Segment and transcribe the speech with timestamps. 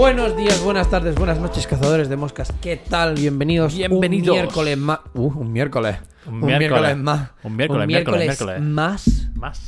[0.00, 2.50] Buenos días, buenas tardes, buenas noches, cazadores de moscas.
[2.62, 3.16] ¿Qué tal?
[3.16, 3.74] Bienvenidos.
[3.76, 4.28] Bienvenidos.
[4.34, 5.00] Un miércoles más.
[5.12, 5.96] Uh, un miércoles.
[6.24, 6.58] Un Un miércoles.
[6.70, 7.30] miércoles más.
[7.42, 9.60] Un miércoles, Un miércoles, miércoles más Más.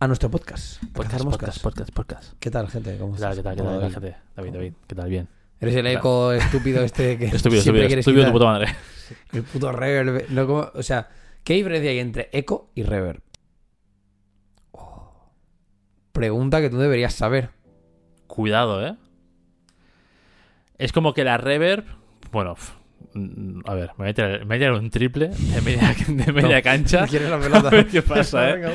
[0.00, 0.82] a nuestro podcast.
[0.94, 2.32] Podcast, podcast, podcast, podcast.
[2.40, 2.96] ¿Qué tal, gente?
[2.96, 3.36] ¿Cómo ¿Qué tal, estás?
[3.36, 4.18] qué tal, qué ¿Cómo tal, qué tal, gente?
[4.36, 5.10] David, David, ¿qué tal?
[5.10, 5.28] Bien.
[5.60, 8.74] Eres el eco estúpido este que Estúpido, siempre estúpido, quieres estúpido tu puta madre.
[9.34, 10.30] El puto reverb.
[10.30, 11.10] No, como- o sea,
[11.44, 13.20] ¿qué diferencia hay entre eco y reverb?
[14.70, 15.30] Oh.
[16.12, 17.50] Pregunta que tú deberías saber.
[18.34, 18.94] Cuidado, ¿eh?
[20.78, 21.84] Es como que la reverb...
[22.30, 22.54] Bueno,
[23.12, 25.94] mm, a ver, me voy a tirar, me voy a tirar un triple de media,
[26.08, 26.62] de media No.
[26.62, 27.06] cancha.
[27.10, 27.68] ¿Quieres la pelota?
[27.68, 28.54] A ver qué pasa, ¿eh?
[28.54, 28.72] Venga.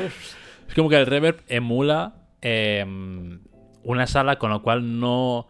[0.68, 2.86] Es como que el reverb emula eh,
[3.84, 5.48] una sala con lo cual no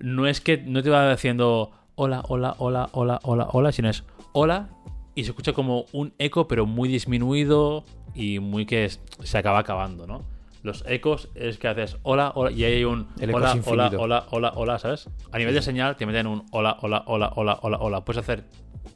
[0.00, 4.02] no es que no te va diciendo hola, hola, hola, hola, hola, hola, sino es
[4.32, 4.70] hola
[5.14, 7.84] y se escucha como un eco pero muy disminuido
[8.16, 10.22] y muy que se acaba acabando, ¿no?
[10.62, 14.78] Los ecos es que haces hola, hola y hay un hola, hola, hola, hola, hola,
[14.78, 15.08] ¿sabes?
[15.32, 18.04] A nivel de señal te meten un hola, hola, hola, hola, hola, hola.
[18.04, 18.44] Puedes hacer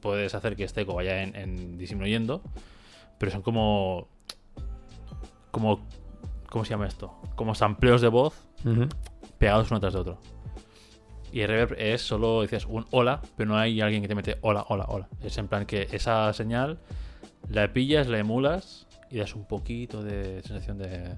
[0.01, 2.43] puedes hacer que este eco vaya en, en disminuyendo,
[3.19, 4.09] pero son como
[5.51, 5.87] como
[6.51, 7.15] ¿cómo se llama esto?
[7.35, 8.47] Como sampleos de voz
[9.39, 10.19] pegados uno tras de otro.
[11.33, 14.39] Y el reverb es solo dices un hola, pero no hay alguien que te mete
[14.43, 15.09] hola, hola, hola.
[15.23, 16.79] Es en plan que esa señal
[17.49, 21.17] la pillas, la emulas y das un poquito de sensación de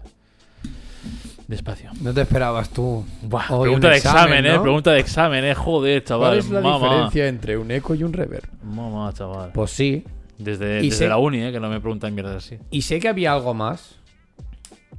[1.47, 1.91] de espacio.
[2.01, 3.05] No te esperabas tú.
[3.23, 4.61] Buah, pregunta un de examen, examen, eh.
[4.61, 5.55] Pregunta de examen, eh.
[5.55, 6.29] Joder, chaval.
[6.31, 8.49] ¿Cuál es la diferencia entre un eco y un reverb?
[8.63, 9.53] Mamá, chaval.
[9.53, 10.05] Pues sí.
[10.39, 12.59] Desde, y desde sé- la uni, eh, que no me preguntan mierdas así.
[12.71, 13.97] Y sé que había algo más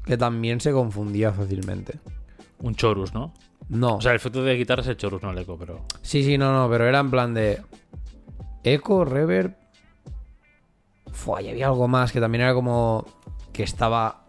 [0.06, 2.00] que también se confundía fácilmente.
[2.60, 3.34] Un chorus, ¿no?
[3.70, 3.98] No.
[3.98, 5.86] O sea, el efecto de guitarra es el chorus, no el eco, pero.
[6.02, 7.62] sí, sí, no, no, pero era en plan de
[8.64, 9.54] eco, reverb.
[11.12, 13.06] Fua, y había algo más que también era como
[13.52, 14.24] que estaba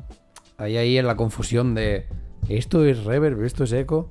[0.59, 2.07] ahí ahí en la confusión de
[2.49, 4.09] esto es reverb, esto es eco.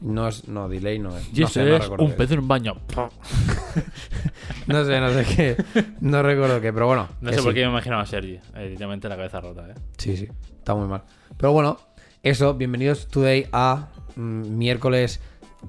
[0.00, 1.28] No es no delay no es.
[1.36, 2.74] Y no sé, no es recuerdo un pez en un baño.
[4.66, 5.56] No sé, no sé qué.
[6.00, 7.08] No recuerdo qué, pero bueno.
[7.20, 7.56] No sé por sí.
[7.56, 8.38] qué me imaginaba a Sergi.
[8.54, 9.74] eh, Literalmente la cabeza rota, eh.
[9.98, 11.02] Sí, sí, está muy mal.
[11.36, 11.78] Pero bueno,
[12.22, 15.20] eso, bienvenidos today a mm, miércoles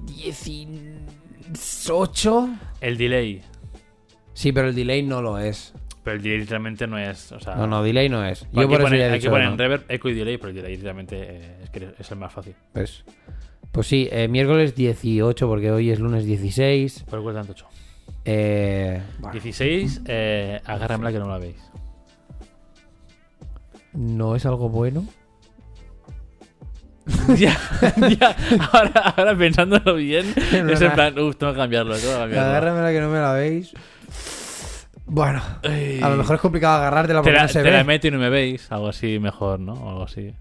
[0.06, 2.48] 18.
[2.80, 3.42] El delay.
[4.34, 5.74] Sí, pero el delay no lo es.
[6.04, 7.30] Pero el delay literalmente no es.
[7.32, 8.46] O sea, No, no, delay no es.
[8.52, 9.52] Yo por eso hay dicho que poner no.
[9.52, 12.32] en reverb, eco y delay, pero el delay literalmente eh, es, que es el más
[12.32, 12.54] fácil.
[12.74, 13.04] ¿Ves?
[13.70, 17.04] Pues sí, eh, miércoles 18, porque hoy es lunes 16.
[17.08, 17.66] ¿Por qué tanto 8?
[18.24, 21.56] Eh, bueno, 16, eh, agárramela que no la veis.
[23.92, 25.06] no es algo bueno.
[27.36, 27.58] ya,
[28.18, 28.36] ya,
[28.72, 32.48] ahora, ahora pensándolo bien, es en plan, uff, tengo que cambiarlo, tengo que cambiarlo.
[32.50, 33.72] Agárramela que no me la veis.
[35.14, 36.00] Bueno, Ay.
[36.02, 37.84] a lo mejor es complicado agarrártela te porque la, no se te la ve.
[37.84, 39.74] meto y no me veis, algo así mejor, ¿no?
[39.74, 40.34] O algo así.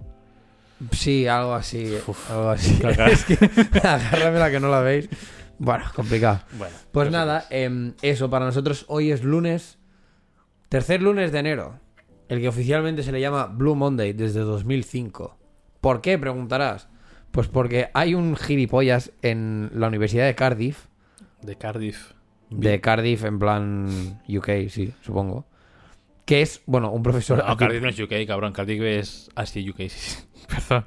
[0.92, 1.94] Sí, algo así.
[2.08, 2.32] Uf.
[2.32, 2.80] algo así.
[3.12, 3.38] Es que
[3.86, 5.10] agárramela que no la veis.
[5.60, 6.40] Bueno, complicado.
[6.58, 6.74] Bueno.
[6.94, 9.78] Pues no nada, em, eso, para nosotros hoy es lunes,
[10.70, 11.78] tercer lunes de enero,
[12.30, 15.38] el que oficialmente se le llama Blue Monday desde 2005.
[15.82, 16.18] ¿Por qué?
[16.18, 16.88] Preguntarás.
[17.32, 20.86] Pues porque hay un gilipollas en la Universidad de Cardiff.
[21.42, 22.14] De Cardiff.
[22.52, 25.46] De Cardiff en plan UK, sí, supongo,
[26.26, 27.40] que es, bueno, un profesor...
[27.40, 28.54] No, aquí- Cardiff no es UK, cabrón.
[28.54, 30.18] Cardiff es así UK, sí, sí.
[30.48, 30.86] Perdón.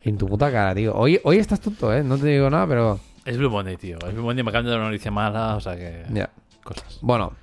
[0.00, 0.94] En tu puta cara, tío.
[0.94, 2.02] Hoy, hoy estás tonto, ¿eh?
[2.02, 2.98] No te digo nada, pero...
[3.24, 3.98] Es Blue Monday, tío.
[4.06, 6.04] Es Blue Monday, me acaban de dar una noticia mala, o sea que.
[6.12, 6.30] Ya.
[6.64, 6.98] Cosas.
[7.02, 7.34] Bueno,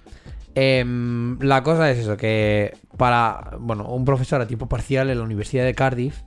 [0.55, 5.23] em, la cosa es eso, que para, bueno, un profesor a tiempo parcial en la
[5.23, 6.17] Universidad de Cardiff,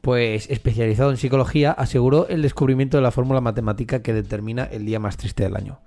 [0.00, 4.98] pues especializado en psicología, aseguró el descubrimiento de la fórmula matemática que determina el día
[4.98, 5.80] más triste del año.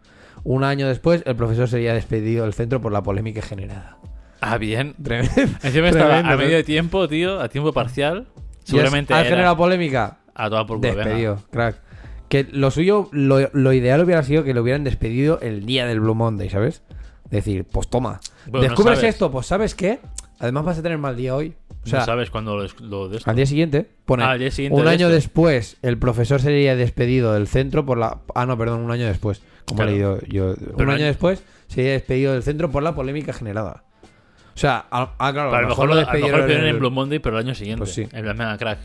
[0.43, 3.97] Un año después, el profesor sería despedido del centro por la polémica generada.
[4.41, 4.95] Ah, bien.
[5.03, 5.31] Tremendo.
[5.63, 8.27] Encima estaba Tremendo, a medio de tiempo, tío, a tiempo parcial.
[8.65, 10.17] ¿Y Seguramente ¿Has era generado polémica?
[10.35, 11.03] a toda por venga.
[11.03, 11.81] Despedido, crack.
[12.29, 15.99] Que lo suyo, lo, lo ideal hubiera sido que lo hubieran despedido el día del
[15.99, 16.83] Blue Monday, ¿sabes?
[17.29, 18.21] Decir, pues toma.
[18.45, 19.31] Bueno, ¿Descubres esto?
[19.31, 19.99] Pues ¿sabes qué?
[20.39, 21.55] Además vas a tener mal día hoy.
[21.83, 23.29] O sea, no sabes cuándo lo, lo de esto.
[23.29, 26.75] al día siguiente, pone, Ah, al día siguiente un de año después, el profesor sería
[26.75, 28.19] despedido del centro por la...
[28.35, 29.41] Ah, no, perdón, un año después.
[29.69, 29.89] Como Claro.
[29.91, 30.55] he leído yo.
[30.75, 33.83] Pero un año después sería despedido del centro por la polémica generada.
[34.55, 36.79] O sea, a- ah, claro, a lo mejor lo, a lo despidieron pidieron el- en
[36.79, 37.79] Blue Monday, pero el año siguiente.
[37.79, 38.07] Pues sí.
[38.11, 38.79] En venga, crack.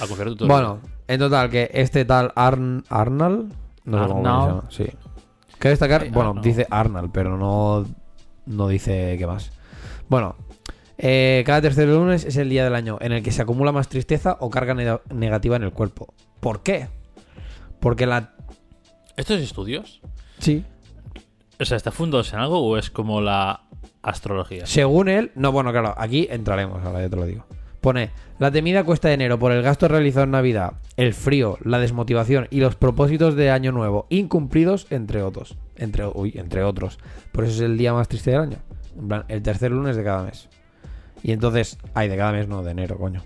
[0.00, 0.48] A todo.
[0.48, 3.46] Bueno, en total, que este tal Arn Arnal.
[3.84, 4.64] No sé cómo se llama.
[4.68, 4.86] Sí.
[5.58, 7.86] Cabe destacar, Ay, bueno, dice Arnal, pero no,
[8.46, 9.52] no dice qué más.
[10.08, 10.34] Bueno,
[10.98, 13.88] eh, cada tercer lunes es el día del año en el que se acumula más
[13.88, 16.12] tristeza o carga nega- negativa en el cuerpo.
[16.40, 16.88] ¿Por qué?
[17.80, 18.34] Porque la.
[19.16, 20.00] ¿Estos estudios?
[20.38, 20.64] Sí.
[21.58, 23.62] O sea, ¿está fundados en algo o es como la
[24.02, 24.66] astrología?
[24.66, 25.32] Según él.
[25.34, 27.46] No, bueno, claro, aquí entraremos, ahora ya te lo digo.
[27.80, 31.78] Pone, la temida cuesta de enero por el gasto realizado en Navidad, el frío, la
[31.78, 35.56] desmotivación y los propósitos de Año Nuevo incumplidos, entre otros.
[35.76, 36.98] Entre, uy, entre otros.
[37.32, 38.56] Por eso es el día más triste del año.
[38.98, 40.48] En plan, el tercer lunes de cada mes.
[41.22, 43.22] Y entonces, ay, de cada mes no, de enero, coño.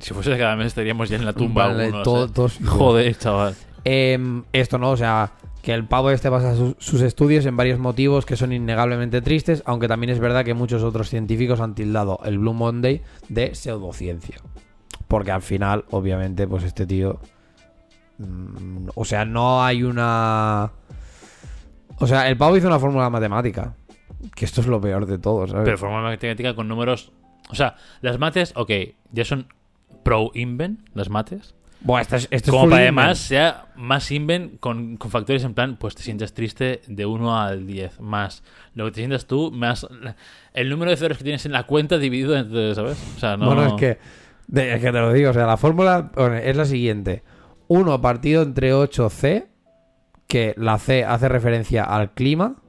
[0.00, 1.66] Si fuese cada mes estaríamos ya en la tumba.
[1.68, 2.30] Vale, todo- ¿eh?
[2.32, 3.54] todos- Joder, chaval.
[3.84, 5.32] Em, esto no, o sea,
[5.62, 9.62] que el pavo este basa su- sus estudios en varios motivos que son innegablemente tristes,
[9.66, 14.36] aunque también es verdad que muchos otros científicos han tildado el Blue Monday de pseudociencia.
[15.08, 17.20] Porque al final, obviamente, pues este tío...
[18.18, 20.70] mm, o sea, no hay una...
[21.98, 23.74] O sea, el pavo hizo una fórmula matemática.
[24.34, 25.64] Que esto es lo peor de todo, ¿sabes?
[25.64, 27.12] Pero forma matemática con números.
[27.50, 28.70] O sea, las mates, ok,
[29.10, 29.48] ya son
[30.04, 31.54] pro invent, las mates.
[31.84, 35.76] Buah, esto es, esto Como para además sea más invent con, con factores en plan,
[35.76, 38.44] pues te sientes triste de 1 al 10, más
[38.74, 39.86] lo que te sientas tú, más
[40.54, 43.02] el número de ceros que tienes en la cuenta dividido entre, ¿sabes?
[43.16, 43.46] O sea, no.
[43.46, 46.12] Bueno, es que, es que te lo digo, o sea, la fórmula
[46.42, 47.22] es la siguiente.
[47.66, 49.46] 1 partido entre 8C,
[50.28, 52.62] que la C hace referencia al clima,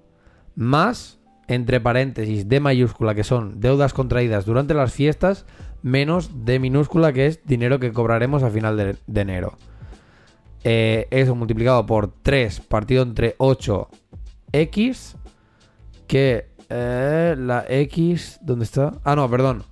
[0.56, 5.46] más, entre paréntesis, D mayúscula, que son deudas contraídas durante las fiestas,
[5.84, 9.58] menos D minúscula, que es dinero que cobraremos a final de, enero.
[10.64, 15.16] Eh, eso multiplicado por 3 partido entre 8X,
[16.08, 18.94] que eh, la X, ¿dónde está?
[19.04, 19.64] Ah, no, perdón.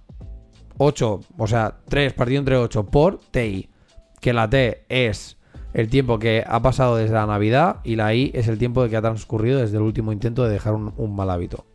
[0.78, 3.69] 8, o sea, 3 partido entre 8 por TI.
[4.19, 5.38] Que la T es
[5.74, 8.98] el tiempo que ha pasado desde la Navidad y la I es el tiempo que
[8.98, 11.66] ha transcurrido desde el último intento de dejar un, un mal hábito.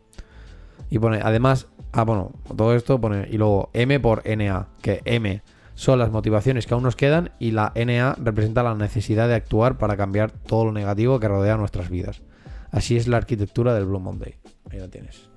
[0.90, 5.42] Y pone, además, ah, bueno, todo esto pone, y luego M por NA, que M
[5.74, 9.78] son las motivaciones que aún nos quedan y la NA representa la necesidad de actuar
[9.78, 12.20] para cambiar todo lo negativo que rodea nuestras vidas.
[12.70, 14.34] Así es la arquitectura del Blue Monday.
[14.70, 15.28] Ahí lo tienes.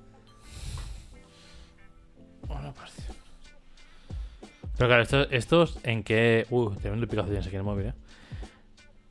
[2.46, 2.92] Bueno, pues,
[4.76, 6.46] Pero claro, esto, estos en qué.
[6.50, 7.94] Uh, tremendo picazo tienes aquí en el móvil, ¿eh?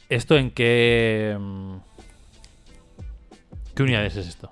[0.10, 1.36] ¿Esto en qué.
[1.40, 1.78] mm,
[3.74, 4.52] ¿Qué unidades es esto?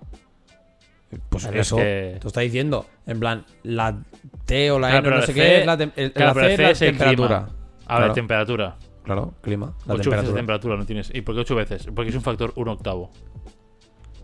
[1.29, 2.85] Pues eso que- te está diciendo.
[3.05, 3.97] En plan, la
[4.45, 6.51] T o la Claro, N, no sé C- qué, es la, el- claro, la C
[6.51, 7.05] es C la es el clima.
[7.09, 7.49] temperatura.
[7.87, 8.75] A ver, temperatura.
[9.03, 9.67] Claro, clima.
[9.85, 10.35] La 8 veces temperatura.
[10.35, 11.11] temperatura no tienes.
[11.13, 11.87] ¿Y por qué 8 veces?
[11.95, 13.09] Porque es un factor 1 octavo.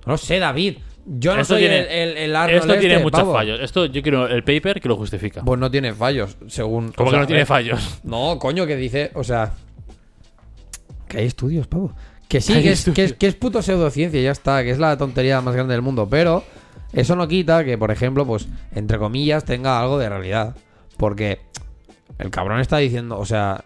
[0.06, 0.80] No sé, David.
[1.06, 3.34] Yo no Esto soy tiene- el, el, el Arnold Esto tiene este, muchos pavo.
[3.34, 3.60] fallos.
[3.62, 5.42] Esto yo quiero el paper que lo justifica.
[5.44, 6.92] Pues no tiene fallos, según.
[6.92, 8.00] ¿Cómo o que no tiene eh, fallos?
[8.04, 9.12] No, coño, que dice.
[9.16, 9.54] O sea.
[11.08, 11.94] Que hay estudios, pavo.
[12.28, 14.64] Que sí, que es, que, es, que es puto pseudociencia, y ya está.
[14.64, 16.08] Que es la tontería más grande del mundo.
[16.10, 16.44] Pero
[16.94, 20.56] eso no quita que, por ejemplo, pues, entre comillas, tenga algo de realidad.
[20.98, 21.40] Porque
[22.20, 23.18] el cabrón está diciendo.
[23.20, 23.64] O sea,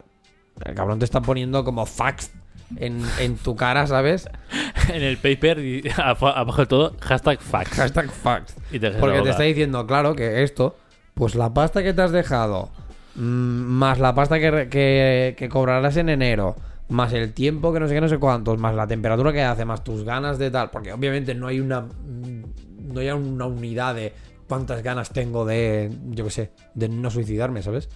[0.66, 2.32] el cabrón te está poniendo como facts
[2.78, 4.30] en, en tu cara, ¿sabes?
[4.94, 7.76] en el paper, y ab- abajo del todo, hashtag facts.
[7.78, 8.56] Hashtag facts.
[8.72, 10.76] Y te dejas Porque te está diciendo, claro, que esto,
[11.14, 12.70] pues la pasta que te has dejado,
[13.16, 16.56] mm, más la pasta que, que, que cobrarás en enero,
[16.90, 19.66] más el tiempo que no sé qué, no sé cuántos, más la temperatura que hace,
[19.66, 22.44] más tus ganas de tal, porque obviamente no hay una mm,
[22.88, 24.14] no hay una unidad de
[24.48, 27.90] cuántas ganas tengo de, yo qué sé, de no suicidarme, ¿sabes?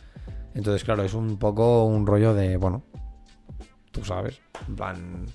[0.54, 2.84] Entonces, claro, es un poco un rollo de, bueno,
[3.92, 5.26] tú sabes, en plan...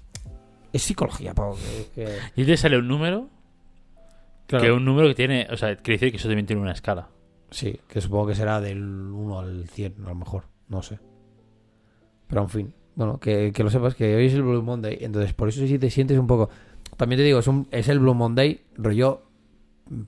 [0.73, 1.57] Es psicología, Pau.
[1.95, 3.29] que- Y te sale un número,
[4.47, 4.65] Claro.
[4.65, 7.09] que un número que tiene, o sea, quiere decir que eso también tiene una escala.
[7.51, 10.45] Sí, que supongo que será del 1 al 100, a lo mejor.
[10.69, 10.99] No sé.
[12.29, 12.75] Pero en fin.
[12.95, 14.99] Bueno, que, que lo sepas que hoy es el Blue Monday.
[15.01, 16.51] Entonces, por eso si te sientes un poco.
[16.97, 19.23] También te digo, es, un, es el Blue Monday, rollo.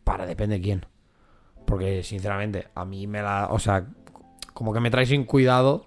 [0.04, 0.86] Para, depende de quién.
[1.64, 3.48] Porque, sinceramente, a mí me la.
[3.50, 3.86] O sea,
[4.54, 5.86] como que me trae sin cuidado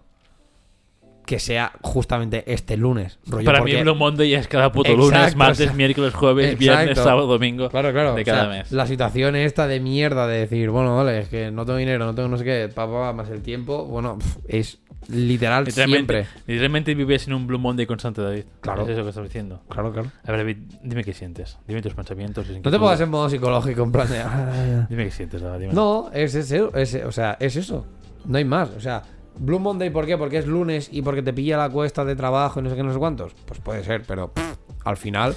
[1.26, 3.20] que sea justamente este lunes.
[3.26, 6.14] Rollo, Para porque- mí Blue Monday es cada puto Exacto, lunes, martes, o sea, miércoles,
[6.14, 6.60] jueves, exacto.
[6.60, 8.16] viernes, sábado, domingo Claro, claro.
[8.16, 8.72] de o cada sea, mes.
[8.72, 12.16] La situación esta de mierda de decir, bueno, vale, es que no tengo dinero, no
[12.16, 14.18] tengo no sé qué, papá, más el tiempo, bueno,
[14.48, 14.80] es
[15.10, 16.28] literal Literalmente, siempre.
[16.48, 18.46] literalmente vives en un Blue Monday constante, David.
[18.62, 18.84] Claro.
[18.84, 19.62] Es eso que estás diciendo.
[19.70, 20.12] Claro, claro.
[20.26, 21.58] A ver, David, dime qué sientes.
[21.68, 22.48] Dime tus pensamientos.
[22.64, 24.20] No te pongas en modo psicológico, en plan de...
[24.20, 24.86] "Ah".
[24.90, 25.62] Dime qué sientes, David.
[25.62, 25.74] Dime.
[25.74, 27.86] No, es eso, es, o sea, es eso.
[28.26, 28.70] No hay más.
[28.72, 29.02] O sea,
[29.40, 30.18] Blue Monday, ¿por qué?
[30.18, 32.84] Porque es lunes y porque te pilla la cuesta de trabajo y no sé qué,
[32.84, 33.34] no sé cuántos.
[33.46, 35.36] Pues puede ser, pero pff, al final,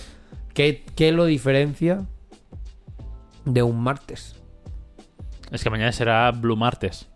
[0.52, 2.04] ¿qué, ¿qué lo diferencia
[3.44, 4.36] de un martes?
[5.50, 7.08] Es que mañana será Blue Martes.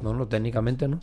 [0.00, 0.98] No, no, técnicamente no.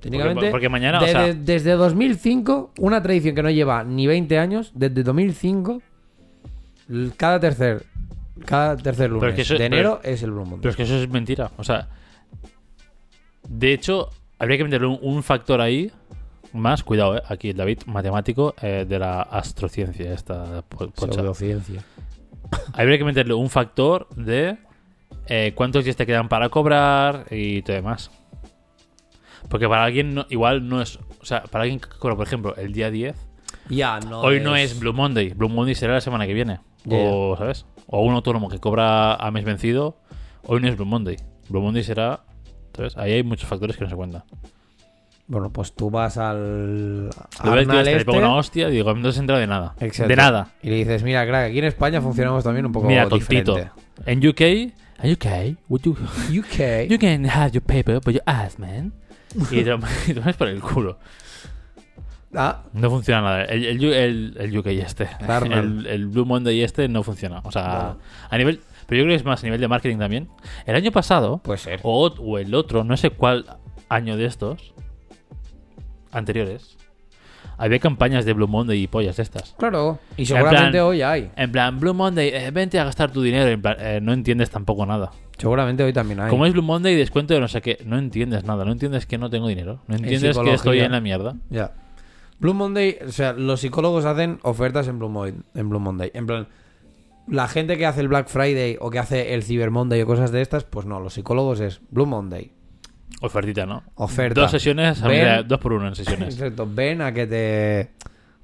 [0.00, 4.06] Técnicamente, porque mañana, o de- sea- de- desde 2005, una tradición que no lleva ni
[4.06, 5.82] 20 años, desde 2005,
[6.88, 7.84] l- cada tercer,
[8.44, 10.58] cada tercer lunes es que eso- de pero- enero es el Blue Monday.
[10.60, 11.50] Pero es que eso es mentira.
[11.56, 11.88] O sea,
[13.48, 15.90] de hecho, habría que meterle un, un factor ahí
[16.52, 16.82] más.
[16.82, 20.62] Cuidado, eh, aquí el David, matemático eh, de la astrociencia, esta.
[20.96, 21.82] Pseudociencia.
[22.74, 24.56] Habría que meterle un factor de
[25.28, 28.10] eh, cuántos días te quedan para cobrar y todo demás.
[29.48, 30.98] Porque para alguien no- igual no es.
[31.20, 33.16] O sea, para alguien que cobra, por ejemplo, el día 10,
[33.68, 34.20] Ya, no.
[34.20, 35.30] hoy no es Blue Monday.
[35.30, 36.60] Blue Monday será la semana que viene.
[36.84, 37.66] Ya, O, ¿sabes?
[37.86, 39.98] O un autónomo que cobra a mes vencido,
[40.44, 41.16] hoy no es Blue Monday.
[41.48, 42.20] Blue Monday será.
[42.76, 42.96] ¿Sabes?
[42.96, 44.22] Ahí hay muchos factores que no se cuentan.
[45.28, 47.10] Bueno, pues tú vas al.
[47.42, 49.74] Tío, Arnal este, le pongo una hostia y digo, no se entera de nada.
[49.80, 50.08] Exacto.
[50.08, 50.48] De nada.
[50.62, 53.54] Y le dices, mira, crack, aquí en España funcionamos también un poco Mira, tontito.
[53.56, 53.72] diferente.
[54.04, 54.40] En UK,
[55.02, 55.92] en UK, would you,
[56.40, 56.88] UK.
[56.88, 58.92] you can have your paper, but your ass, man.
[59.50, 60.98] Y te lo y te lo pones por el culo.
[62.34, 63.44] Ah, No funciona nada.
[63.44, 65.08] El, el, el, el UK este.
[65.26, 65.58] Darnell.
[65.58, 67.40] El, el Blue Monday este no funciona.
[67.44, 67.96] O sea,
[68.28, 68.60] a nivel.
[68.86, 70.28] Pero yo creo que es más a nivel de marketing también.
[70.66, 71.80] El año pasado, puede ser.
[71.82, 73.46] o, o el otro, no sé cuál
[73.88, 74.74] año de estos,
[76.12, 76.75] anteriores,
[77.58, 79.54] había campañas de Blue Monday y pollas estas.
[79.58, 79.98] Claro.
[80.16, 81.30] Y seguramente plan- hoy hay.
[81.36, 83.48] En plan, Blue Monday, eh, vente a gastar tu dinero.
[83.48, 85.10] En plan, eh, no entiendes tampoco nada.
[85.38, 86.30] Seguramente hoy también hay.
[86.30, 88.64] Como es Blue Monday descuento de no sé qué, no entiendes nada.
[88.64, 89.80] No entiendes que no tengo dinero.
[89.86, 91.36] No entiendes que estoy en la mierda.
[91.50, 91.72] Ya.
[92.38, 96.10] Blue Monday, o sea, los psicólogos hacen ofertas en Blue, Mo- en Blue Monday.
[96.14, 96.48] En plan,
[97.28, 100.32] la gente que hace el Black Friday o que hace el Cyber Monday o cosas
[100.32, 102.52] de estas, pues no, los psicólogos es Blue Monday.
[103.20, 103.82] Ofertita, ¿no?
[103.94, 104.42] Oferta.
[104.42, 105.10] Dos sesiones, Ven.
[105.10, 106.34] ver, dos por uno en sesiones.
[106.38, 107.90] Exacto, ven a que te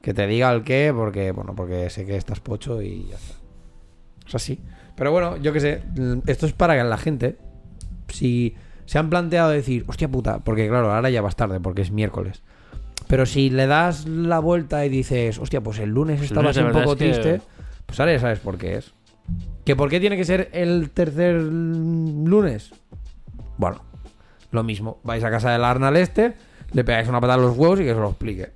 [0.01, 3.35] que te diga el qué, porque, bueno, porque sé que estás pocho y ya está.
[4.27, 4.59] Es así.
[4.97, 5.83] Pero bueno, yo qué sé,
[6.27, 7.37] esto es para que la gente,
[8.09, 11.93] si se han planteado decir, hostia puta, porque claro, ahora ya vas tarde, porque es
[11.93, 12.43] miércoles.
[13.07, 16.65] Pero si le das la vuelta y dices, hostia, pues el lunes estaba lunes, así
[16.65, 17.41] la un poco es que- triste,
[17.87, 18.93] pues ahora ya sabes por qué es.
[19.65, 22.73] ¿Que por qué tiene que ser el tercer lunes?
[23.57, 23.83] Bueno,
[24.53, 25.01] lo mismo.
[25.03, 26.35] Vais a casa del Arnal este,
[26.73, 28.53] le pegáis una patada a los huevos y que se lo explique.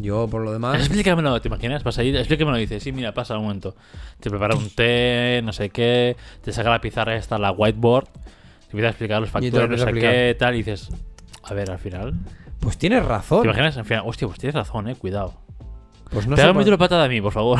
[0.00, 0.78] Yo, por lo demás.
[0.78, 1.82] Explícamelo, ¿te imaginas?
[1.82, 2.56] Vas a ir, explícamelo.
[2.56, 3.74] Dice, sí, mira, pasa un momento.
[4.20, 8.66] Te prepara un té, no sé qué, te saca la pizarra esta, la whiteboard, te
[8.68, 10.88] empieza a explicar los factores, no sé qué, tal, y dices,
[11.42, 12.14] a ver, al final.
[12.60, 13.42] Pues tienes razón.
[13.42, 13.76] ¿Te imaginas?
[13.78, 15.34] Al final, hostia, pues tienes razón, eh, cuidado.
[16.10, 17.58] Pues no Pégame por- la patada a mí, por favor.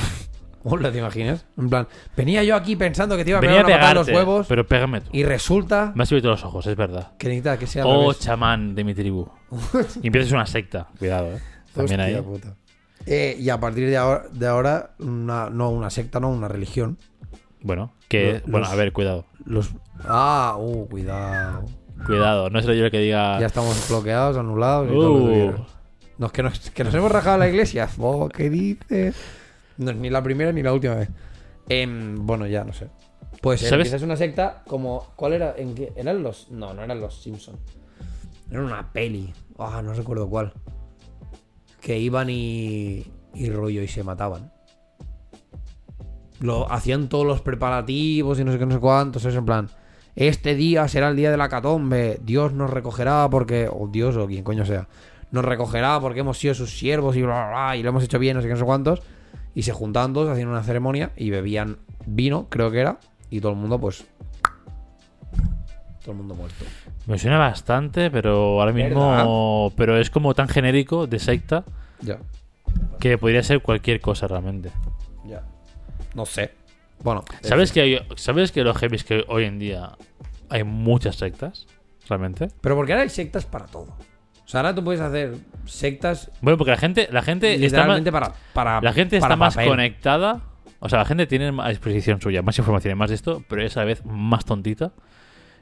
[0.63, 1.47] Hola, ¿te imaginas?
[1.57, 1.87] En plan,
[2.17, 5.01] venía yo aquí pensando que te iba a Venía pegar a los huevos pero pégame
[5.01, 5.09] tú.
[5.13, 7.13] y resulta Me has abierto los ojos, es verdad.
[7.19, 9.27] que necesita que sea Oh, chamán de mi tribu.
[10.03, 10.89] y empiezas una secta.
[10.99, 11.41] Cuidado, eh.
[11.75, 12.21] También ahí.
[12.21, 12.55] puta.
[13.07, 16.99] Eh, y a partir de ahora, de ahora una, no una secta, no una religión.
[17.63, 18.35] Bueno, que.
[18.35, 19.25] Los- bueno, a ver, cuidado.
[19.47, 19.71] Los
[20.05, 21.65] Ah, uh, cuidado.
[22.07, 23.39] Cuidado, no es yo el que diga.
[23.41, 25.65] Ya estamos bloqueados, anulados y todo lo que Uh.
[26.19, 27.89] No, es que nos, que nos hemos rajado la iglesia.
[27.99, 29.15] Oh, ¿Qué dices?
[29.81, 31.09] No es ni la primera ni la última vez.
[31.69, 32.89] Em, bueno, ya no sé.
[33.41, 33.91] Pues ¿Sabes?
[33.93, 35.13] es una secta como.
[35.17, 35.55] ¿Cuál era?
[35.57, 35.93] ¿En qué?
[35.97, 36.51] ¿Eran los.?
[36.51, 37.57] No, no eran los Simpson.
[38.51, 39.33] Era una peli.
[39.59, 40.53] Ah, no recuerdo cuál.
[41.81, 43.07] Que iban y.
[43.35, 44.53] y rollo y se mataban.
[46.41, 49.25] Lo hacían todos los preparativos y no sé qué, no sé cuántos.
[49.25, 49.71] Eso en plan.
[50.15, 52.21] Este día será el día de la catombe.
[52.23, 53.67] Dios nos recogerá porque.
[53.73, 54.89] O Dios o quien coño sea.
[55.31, 58.19] Nos recogerá porque hemos sido sus siervos y bla, bla, bla, y lo hemos hecho
[58.19, 59.01] bien, no sé qué, no sé cuántos.
[59.55, 62.99] Y se juntaban todos, hacían una ceremonia y bebían vino, creo que era.
[63.31, 64.05] Y todo el mundo, pues.
[66.03, 66.65] Todo el mundo muerto.
[67.07, 69.73] Me suena bastante, pero ahora mismo.
[69.77, 71.65] Pero es como tan genérico de secta
[72.01, 72.19] Ya,
[72.99, 74.71] que podría ser cualquier cosa realmente.
[75.27, 75.43] ya.
[76.15, 76.53] No sé.
[77.03, 79.97] Bueno, ¿Sabes que, hay, ¿Sabes que los heavy es que hoy en día
[80.49, 81.67] hay muchas sectas?
[82.09, 82.49] Realmente.
[82.61, 83.95] Pero porque ahora hay sectas para todo.
[84.51, 87.71] O sea, ahora tú puedes hacer sectas Bueno, porque la gente, la gente está más,
[87.71, 88.81] literalmente para, para.
[88.81, 90.41] la gente está más conectada.
[90.81, 93.63] O sea, la gente tiene a disposición suya más información y más de esto, pero
[93.63, 94.91] es a la vez más tontita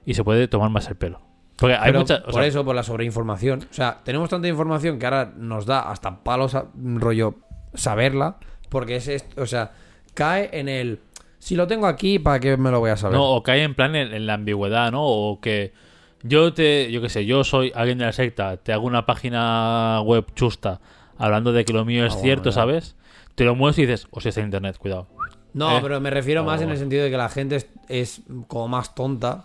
[0.06, 1.20] y se puede tomar más el pelo.
[1.56, 3.68] Porque hay Pero o por sea, eso, por la sobreinformación.
[3.70, 7.34] O sea, tenemos tanta información que ahora nos da hasta palos a- rollo
[7.74, 8.36] saberla.
[8.70, 9.72] Porque es esto, o sea,
[10.14, 11.00] cae en el.
[11.38, 13.18] Si lo tengo aquí, ¿para qué me lo voy a saber?
[13.18, 15.04] No, o cae en plan en, en la ambigüedad, ¿no?
[15.04, 15.74] O que
[16.22, 20.00] yo te, yo qué sé, yo soy alguien de la secta, te hago una página
[20.04, 20.80] web chusta
[21.16, 22.52] hablando de que lo mío es Ah, cierto.
[22.52, 22.96] ¿sabes?
[23.34, 25.06] Te lo mueves y dices, o si está en internet, cuidado.
[25.54, 25.80] No, Eh.
[25.82, 26.64] pero me refiero más Oh.
[26.64, 29.44] en el sentido de que la gente es, es como más tonta.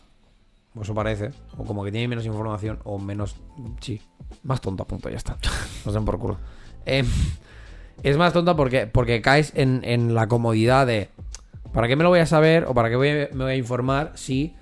[0.81, 1.29] Eso parece.
[1.57, 2.79] O como que tiene menos información.
[2.83, 3.35] O menos.
[3.79, 4.01] Sí.
[4.41, 5.09] Más tonta, punto.
[5.09, 5.37] Ya está.
[5.85, 6.37] No den por culo.
[6.87, 7.03] Eh,
[8.01, 11.09] es más tonta porque, porque caes en, en la comodidad de.
[11.71, 12.65] ¿Para qué me lo voy a saber?
[12.67, 14.55] O para qué voy- me voy a informar si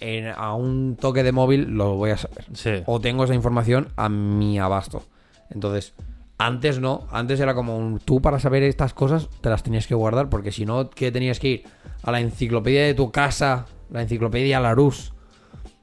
[0.00, 2.44] en- a un toque de móvil lo voy a saber.
[2.54, 2.82] Sí.
[2.86, 5.02] O tengo esa información a mi abasto.
[5.50, 5.94] Entonces,
[6.38, 7.06] antes no.
[7.10, 10.28] Antes era como un, tú para saber estas cosas te las tenías que guardar.
[10.28, 11.64] Porque si no, ¿qué tenías que ir?
[12.02, 13.66] A la enciclopedia de tu casa.
[13.90, 15.12] La enciclopedia Larus.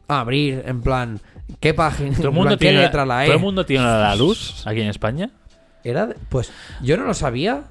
[0.08, 1.20] A abrir, en plan.
[1.60, 2.16] ¿Qué página?
[2.16, 3.28] Todo el mundo plan, ¿Qué tiene, letra la E?
[3.28, 5.30] todo el mundo tiene la luz aquí en España.
[5.84, 7.64] Era pues yo no lo sabía.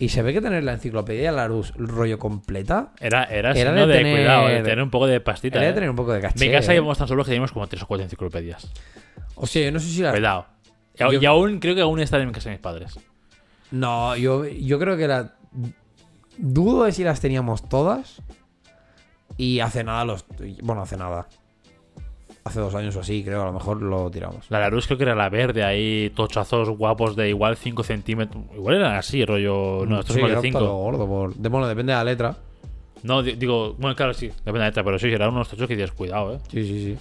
[0.00, 2.92] Y se ve que tener la enciclopedia Larus rollo completa.
[3.00, 5.58] Era, era, Era de tener- cuidado, de tener un poco de pastita.
[5.58, 5.74] Era de ¿eh?
[5.74, 6.46] tener un poco de En caché.
[6.46, 6.76] mi casa ¿eh?
[6.76, 8.70] íbamos tan solos que teníamos como tres o cuatro enciclopedias.
[9.34, 10.12] O sea, yo no sé si las.
[10.12, 10.46] Cuidado.
[10.96, 12.98] Y, au- Yo- y aún creo que aún están en casa de mis padres.
[13.72, 15.34] No, yo, yo creo que la.
[16.36, 18.22] Dudo de si las teníamos todas.
[19.36, 20.24] Y hace nada los.
[20.62, 21.26] Bueno, hace nada.
[22.48, 24.50] Hace dos años o así, creo, a lo mejor lo tiramos.
[24.50, 28.42] La Larus creo que era la verde, ahí tochazos guapos de igual 5 centímetros.
[28.54, 29.84] Igual eran así, rollo.
[29.86, 30.76] No, esto Sí, es más era de un palo 5.
[30.78, 31.06] gordo.
[31.06, 31.34] Por...
[31.34, 32.36] de- Bueno, depende de la letra.
[33.04, 35.68] No, di- digo, bueno, claro, sí, depende de la letra, pero sí, eran unos tochos
[35.68, 36.38] que dices, cuidado, eh.
[36.50, 36.98] Sí, sí, sí.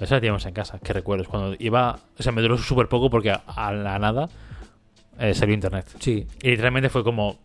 [0.00, 1.28] Esa la teníamos en casa, que recuerdos.
[1.28, 1.98] Cuando iba.
[2.18, 4.28] O sea, me duró súper poco porque a, la nada
[5.18, 5.86] eh, salió internet.
[5.98, 6.26] Sí.
[6.42, 7.36] Y literalmente fue como.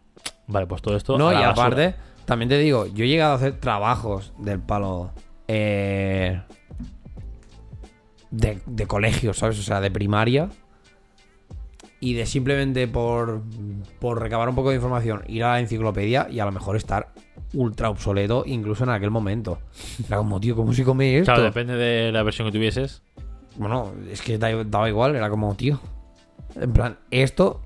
[0.47, 1.17] Vale, pues todo esto.
[1.17, 1.49] No, y basura.
[1.51, 5.11] aparte, también te digo, yo he llegado a hacer trabajos del palo
[5.49, 6.41] eh,
[8.35, 9.59] de, de colegio, ¿sabes?
[9.59, 10.49] O sea, de primaria.
[11.99, 13.41] Y de simplemente por,
[13.99, 17.13] por recabar un poco de información, ir a la enciclopedia y a lo mejor estar
[17.53, 19.59] ultra obsoleto incluso en aquel momento.
[20.05, 21.25] Era como, tío, ¿cómo se come esto?
[21.31, 23.01] Claro, depende de la versión que tuvieses.
[23.57, 25.79] Bueno, es que da- daba igual, era como, tío.
[26.55, 27.61] En plan, esto,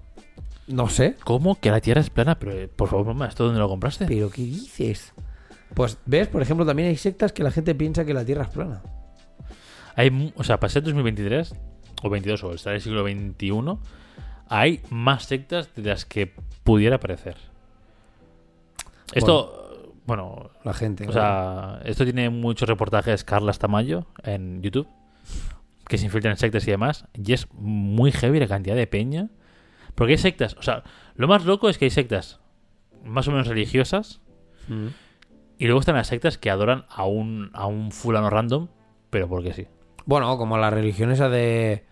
[0.67, 1.15] no sé.
[1.23, 1.59] ¿Cómo?
[1.59, 4.05] Que la tierra es plana, pero eh, por favor, mamá, ¿esto dónde lo compraste?
[4.05, 5.11] ¿Pero qué dices?
[5.73, 6.27] Pues, ¿ves?
[6.27, 8.81] Por ejemplo, también hay sectas que la gente piensa que la Tierra es plana.
[9.95, 11.55] Hay, o sea, para ser 2023
[12.03, 13.79] o 22 o estar en el siglo 21,
[14.47, 17.35] hay más sectas de las que pudiera parecer.
[19.13, 21.07] Esto, bueno, La gente.
[21.07, 24.87] o sea, esto tiene muchos reportajes Carlas Tamayo en YouTube
[25.87, 29.29] que se infiltran en sectas y demás, y es muy heavy la cantidad de peña.
[29.95, 30.83] Porque hay sectas, o sea,
[31.15, 32.39] lo más loco es que hay sectas
[33.03, 34.21] más o menos religiosas
[34.67, 34.87] Mm.
[35.57, 38.67] y luego están las sectas que adoran a un, a un fulano random,
[39.09, 39.65] pero porque sí.
[40.09, 41.83] Bueno, como la religión esa de.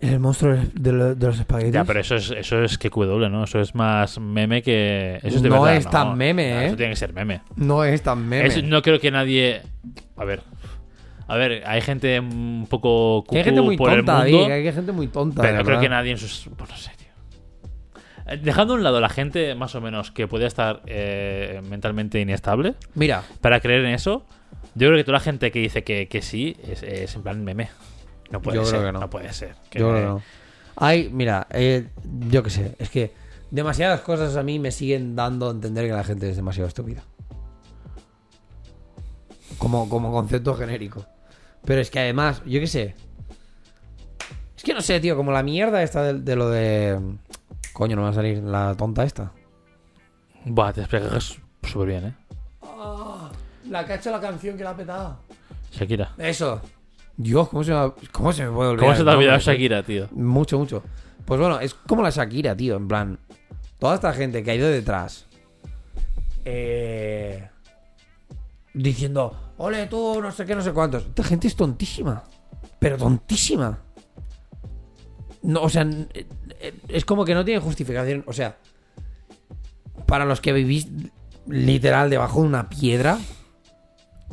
[0.00, 1.74] El monstruo de, lo- de los espaguetis.
[1.74, 3.44] Ya, pero eso es, eso es que QW, ¿no?
[3.44, 5.20] Eso es más meme que.
[5.22, 6.66] Eso es de No verdad, es tan meme, ¿eh?
[6.66, 7.42] Eso tiene que ser meme.
[7.56, 8.46] No es tan meme.
[8.48, 9.62] Es- no creo que nadie.
[10.16, 10.42] A ver.
[11.28, 13.24] A ver, hay gente un poco.
[13.30, 15.42] hay gente muy por el tonta, mundo, Vic, hay gente muy tonta.
[15.42, 16.48] Pero no creo que nadie en sus.
[16.56, 17.08] Pues no sé, tío.
[18.26, 22.18] Eh, Dejando a un lado la gente más o menos que puede estar eh, mentalmente
[22.20, 24.24] inestable, Mira, para creer en eso,
[24.74, 27.42] yo creo que toda la gente que dice que, que sí es, es en plan
[27.44, 27.68] meme.
[28.30, 28.80] No puede Yo ser.
[28.80, 29.10] creo que no.
[29.10, 29.54] puede ser.
[29.70, 30.22] que- yo creo que no.
[30.76, 31.88] Hay, mira, eh,
[32.28, 33.12] yo qué sé, es que
[33.50, 37.02] demasiadas cosas a mí me siguen dando a entender que la gente es demasiado estúpida.
[39.58, 41.04] Como, como concepto genérico.
[41.64, 42.94] Pero es que además, yo qué sé.
[44.56, 46.98] Es que no sé, tío, como la mierda esta de, de lo de.
[47.72, 49.32] Coño, no va a salir la tonta esta.
[50.44, 52.14] Buah, te explicas súper bien, ¿eh?
[53.70, 55.20] La que ha hecho la canción que la ha petado.
[55.72, 56.12] Shakira.
[56.18, 56.60] Eso.
[57.16, 58.86] Dios, ¿cómo se me, cómo se me puede olvidar?
[58.86, 59.52] ¿Cómo se te ha olvidado tío?
[59.52, 60.08] Shakira, tío?
[60.12, 60.82] Mucho, mucho.
[61.24, 62.76] Pues bueno, es como la Shakira, tío.
[62.76, 63.18] En plan,
[63.78, 65.26] toda esta gente que ha ido detrás.
[66.44, 67.48] eh,
[68.74, 71.04] diciendo, ole tú, no sé qué, no sé cuántos.
[71.06, 72.24] Esta gente es tontísima.
[72.78, 73.78] Pero tontísima.
[75.42, 76.26] No, o sea, eh,
[76.88, 78.24] es como que no tiene justificación.
[78.26, 78.56] O sea,
[80.06, 80.88] para los que vivís
[81.46, 83.18] literal debajo de una piedra.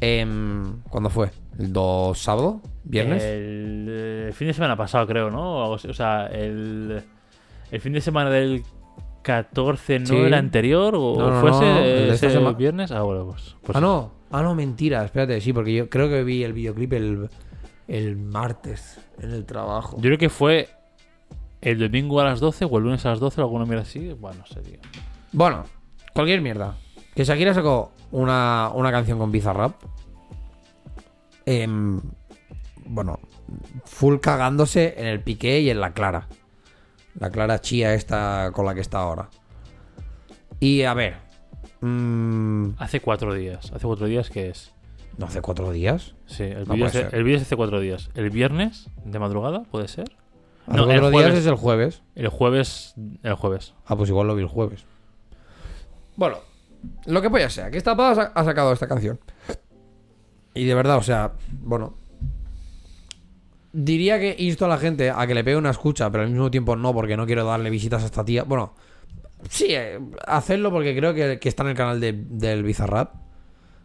[0.01, 1.29] Em, ¿Cuándo fue?
[1.59, 2.61] ¿El dos sábado?
[2.83, 3.23] ¿Viernes?
[3.23, 5.71] El, eh, fin de semana pasado, creo, ¿no?
[5.71, 7.03] O, sea, el,
[7.71, 8.63] el fin de semana del
[9.23, 10.05] 14, ¿no?
[10.05, 10.15] Sí.
[10.15, 10.95] ¿El anterior?
[10.95, 12.91] ¿O No, no, fuese no, el de esta ese sema- viernes?
[12.91, 13.55] Ah, bueno, pues.
[13.63, 14.11] pues ah, no.
[14.31, 15.03] Ah, no, mentira.
[15.03, 17.29] Espérate, sí, porque yo creo que vi el videoclip el,
[17.87, 19.97] el martes en el trabajo.
[19.97, 20.69] Yo creo que fue
[21.61, 24.13] el domingo a las 12 o el lunes a las 12 o alguna mierda así.
[24.13, 24.79] Bueno, no sé, tío.
[25.33, 25.63] Bueno,
[26.13, 26.75] cualquier mierda.
[27.17, 29.73] Que Shakira sacó una, una canción con Bizarrap.
[31.47, 31.99] Em,
[32.85, 33.17] bueno,
[33.85, 36.27] full cagándose en el piqué y en la Clara.
[37.19, 39.29] La Clara chía esta con la que está ahora.
[40.59, 41.15] Y a ver.
[41.81, 43.71] mm, Hace cuatro días.
[43.73, 44.75] ¿Hace cuatro días qué es?
[45.17, 46.13] ¿No hace cuatro días?
[46.27, 46.85] Sí, el No vídeo
[47.37, 48.11] es, hace cuatro días.
[48.13, 50.11] ¿El viernes de madrugada puede ser?
[50.67, 52.03] Hace No, el cuatro días es el jueves.
[52.13, 52.93] El jueves.
[53.23, 53.73] El jueves.
[53.87, 54.85] Ah, pues igual lo vi el jueves.
[56.15, 56.37] Bueno,
[57.05, 59.19] lo que pueda ser, que esta pava ha sacado esta canción.
[60.53, 61.93] Y de verdad, o sea, bueno.
[63.73, 66.49] Diría que insto a la gente a que le pegue una escucha, pero al mismo
[66.49, 68.43] tiempo no, porque no quiero darle visitas a esta tía.
[68.43, 68.73] Bueno,
[69.49, 73.13] sí, eh, hacerlo porque creo que, que está en el canal de- del Bizarrap.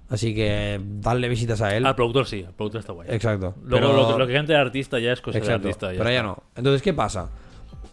[0.09, 1.85] Así que darle visitas a él.
[1.87, 3.09] Al productor sí, el productor está guay.
[3.11, 3.55] Exacto.
[3.65, 5.93] Luego Pero- lo, que- lo que canta el artista ya es cosa Exacto, artista.
[5.93, 6.27] ya pero ya está.
[6.27, 6.43] no.
[6.55, 7.29] Entonces, ¿qué pasa?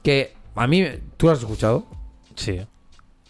[0.04, 0.86] Que a mí,
[1.18, 1.86] ¿tú lo has escuchado?
[2.36, 2.62] Sí.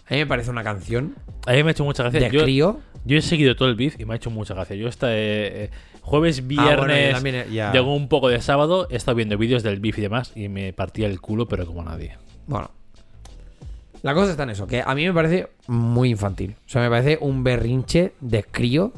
[0.09, 2.19] A mí me parece una canción A mí me ha hecho mucha gracia.
[2.19, 2.79] de Yo, crío.
[3.05, 4.75] yo he seguido todo el beef y me ha hecho mucha gracia.
[4.75, 5.69] Yo esta eh, eh,
[6.01, 6.43] jueves, Ah,
[6.75, 7.71] bueno, viernes, también, ya.
[7.71, 10.73] de un poco de sábado, he estado viendo vídeos del beef y demás y me
[10.73, 12.17] partía el culo, pero como nadie.
[12.47, 12.71] Bueno.
[14.01, 16.55] La cosa está en eso, que a mí me parece muy infantil.
[16.65, 18.93] O sea, me parece un berrinche de crío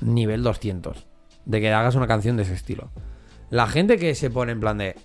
[0.00, 1.06] nivel 200.
[1.44, 2.90] De que hagas una canción de ese estilo.
[3.50, 4.96] La gente que se pone en plan de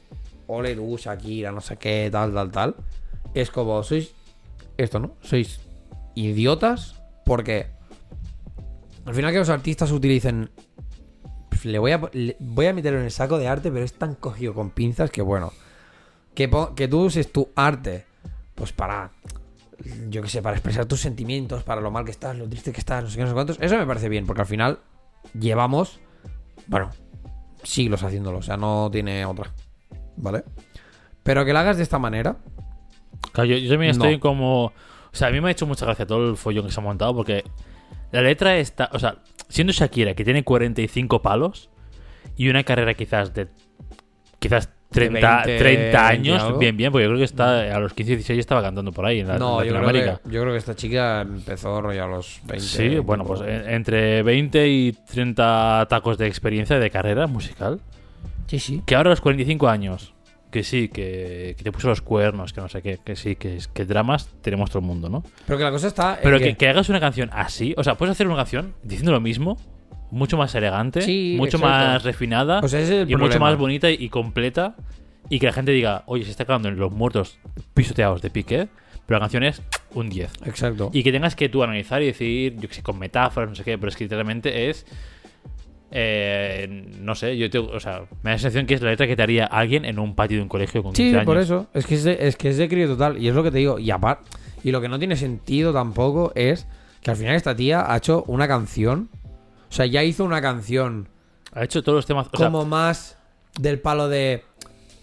[0.48, 2.76] ole tú, Shakira, no sé qué, tal, tal, tal,
[3.36, 4.16] es como, sois
[4.84, 5.16] esto, ¿no?
[5.22, 5.60] Sois
[6.16, 7.68] idiotas porque
[9.06, 10.50] al final que los artistas utilicen
[11.50, 13.94] pues, le voy a le- voy a meterlo en el saco de arte, pero es
[13.94, 15.52] tan cogido con pinzas que bueno,
[16.36, 18.06] que, que tú uses tu arte
[18.56, 19.12] pues para
[20.10, 22.80] yo qué sé, para expresar tus sentimientos, para lo mal que estás, lo triste que
[22.82, 23.58] estás, no sé qué, no sé cuántos.
[23.62, 24.80] Eso me parece bien, porque al final
[25.40, 26.02] llevamos,
[26.68, 26.90] bueno,
[27.64, 29.54] siglos haciéndolo, o sea, no tiene otra.
[30.18, 30.44] ¿Vale?
[31.24, 32.36] Pero que lo hagas de esta manera,
[33.32, 34.20] Claro, yo, yo también estoy No.
[34.20, 34.66] como.
[34.66, 34.74] O
[35.12, 37.16] sea, a mí me ha hecho mucha gracia todo el follón que se ha montado
[37.16, 37.44] porque
[38.12, 38.90] la letra está.
[38.94, 41.70] O sea, siendo Shakira, que tiene 45 palos
[42.38, 43.48] y una carrera quizás de.
[44.40, 46.60] Quizás 30, 20, 30 años, 20 algo.
[46.60, 49.20] bien, bien, porque yo creo que está a los 15, 16 estaba cantando por ahí
[49.20, 52.08] en, la, no, en yo creo, que, yo creo que esta chica empezó rollo a
[52.08, 52.60] los 20.
[52.66, 57.80] Sí, bueno, pues entre 20 y 30 tacos de experiencia de carrera musical.
[58.48, 58.82] Sí, sí.
[58.86, 60.14] Que ahora a los 45 años,
[60.52, 63.60] que sí, que, que te puso los cuernos, que no sé qué, que sí, que,
[63.74, 65.24] que dramas tenemos todo el mundo, ¿no?
[65.46, 66.20] Pero que la cosa está.
[66.22, 69.22] Pero que, que hagas una canción así, o sea, puedes hacer una canción diciendo lo
[69.22, 69.58] mismo,
[70.12, 71.68] mucho más elegante, Sí, mucho exacto.
[71.68, 74.76] más refinada O sea, ese es el y mucho más bonita y completa.
[75.32, 77.38] Y que la gente diga, oye, se está acabando en los muertos
[77.76, 78.68] pisoteados de pique,
[79.06, 79.62] pero la canción es
[79.94, 80.32] un 10.
[80.46, 80.90] Exacto.
[80.92, 83.64] Y que tengas que tú analizar y decir, yo qué sé, con metáforas, no sé
[83.64, 84.88] qué, pero es que literalmente es.
[85.92, 89.08] Eh, no sé, yo tengo, o sea, me da la sensación que es la letra
[89.08, 91.26] que te haría alguien en un patio de un colegio con 15 Sí, años.
[91.26, 91.68] por eso.
[91.74, 93.18] Es que es de, es que es de crío total.
[93.18, 93.80] Y es lo que te digo.
[93.80, 94.30] Y aparte.
[94.64, 96.68] Y lo que no tiene sentido tampoco es
[97.02, 99.10] que al final esta tía ha hecho una canción.
[99.70, 101.08] O sea, ya hizo una canción
[101.54, 102.28] Ha hecho todos los temas.
[102.34, 103.18] O sea, como más
[103.60, 104.44] del palo de.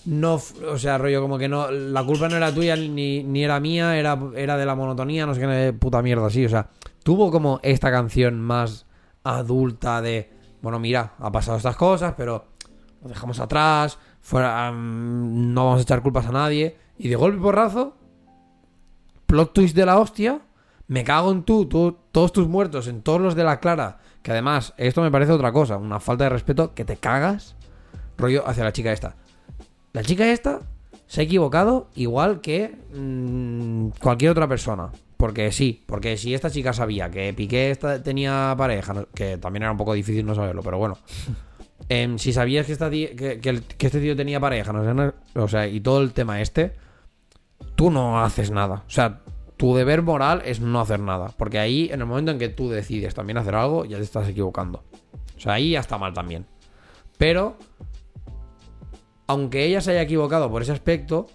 [0.04, 1.70] No, o sea, rollo como que no.
[1.70, 5.34] La culpa no era tuya ni, ni era mía, era, era de la monotonía, no
[5.34, 6.44] sé qué puta mierda así.
[6.44, 6.68] O sea,
[7.02, 8.86] tuvo como esta canción más
[9.24, 10.30] adulta de.
[10.62, 12.46] Bueno, mira, ha pasado estas cosas, pero
[13.02, 13.98] lo dejamos atrás.
[14.20, 16.76] Fuera, mm, no vamos a echar culpas a nadie.
[16.98, 17.96] Y de golpe porrazo.
[19.26, 20.40] Plot twist de la hostia.
[20.88, 23.98] Me cago en tú, tú, todos tus muertos, en todos los de la Clara.
[24.22, 27.56] Que además, esto me parece otra cosa, una falta de respeto que te cagas.
[28.16, 29.16] Rollo hacia la chica esta.
[29.92, 30.60] La chica esta
[31.06, 34.90] se ha equivocado igual que mm, cualquier otra persona.
[35.16, 39.72] Porque sí, porque si esta chica sabía que Piqué esta- tenía pareja, que también era
[39.72, 40.98] un poco difícil no saberlo, pero bueno.
[41.88, 44.82] Em, si sabías que, esta ti- que, que el- que este tío tenía pareja, no
[44.84, 46.72] sé, no- o sea, y todo el tema este,
[47.76, 48.82] tú no haces nada.
[48.86, 49.20] O sea,
[49.56, 51.32] tu deber moral es no hacer nada.
[51.36, 54.28] Porque ahí, en el momento en que tú decides también hacer algo, ya te estás
[54.28, 54.84] equivocando.
[55.36, 56.46] O sea, ahí ya está mal también.
[57.18, 57.56] Pero,
[59.26, 61.26] aunque ella se haya equivocado por ese aspecto,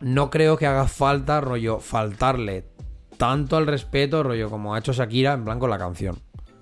[0.00, 2.64] no creo que haga falta, rollo, faltarle
[3.16, 6.18] tanto al respeto, rollo, como ha hecho Shakira en plan con la canción.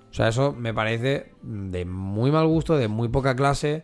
[0.09, 3.83] O sea, eso me parece de muy mal gusto, de muy poca clase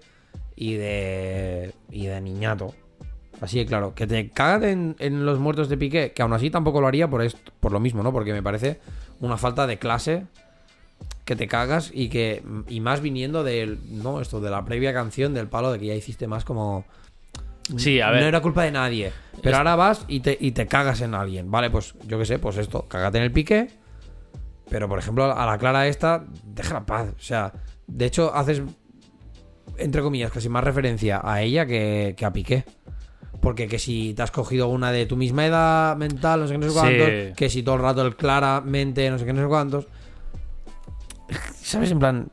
[0.56, 1.74] y de.
[1.92, 2.74] y de niñato.
[3.42, 3.94] Así de claro.
[3.94, 7.10] Que te cagas en, en los muertos de Piqué, que aún así tampoco lo haría
[7.10, 8.12] por esto, por lo mismo, ¿no?
[8.12, 8.80] Porque me parece
[9.20, 10.26] una falta de clase
[11.26, 12.44] que te cagas y que.
[12.68, 13.80] y más viniendo del.
[14.02, 16.86] no, esto, de la previa canción, del palo de que ya hiciste más como.
[17.78, 18.21] Sí, a ver.
[18.21, 19.12] No era culpa de nadie.
[19.41, 21.49] Pero Es- ahora vas y te, y te cagas en alguien.
[21.49, 23.69] Vale, pues yo qué sé, pues esto, cágate en el pique.
[24.69, 27.10] Pero por ejemplo, a la Clara esta, déjala paz.
[27.17, 27.54] O sea,
[27.88, 28.62] de hecho, haces,
[29.78, 32.63] entre comillas, casi más referencia a ella que, que a Piqué.
[33.41, 36.58] Porque que si te has cogido una de tu misma edad mental, no sé qué,
[36.60, 36.80] no sé Sí.
[36.80, 39.88] cuántos, que si todo el rato el claramente, no sé qué, no sé cuántos.
[41.62, 41.91] ¿Sabes?
[41.91, 42.30] En plan,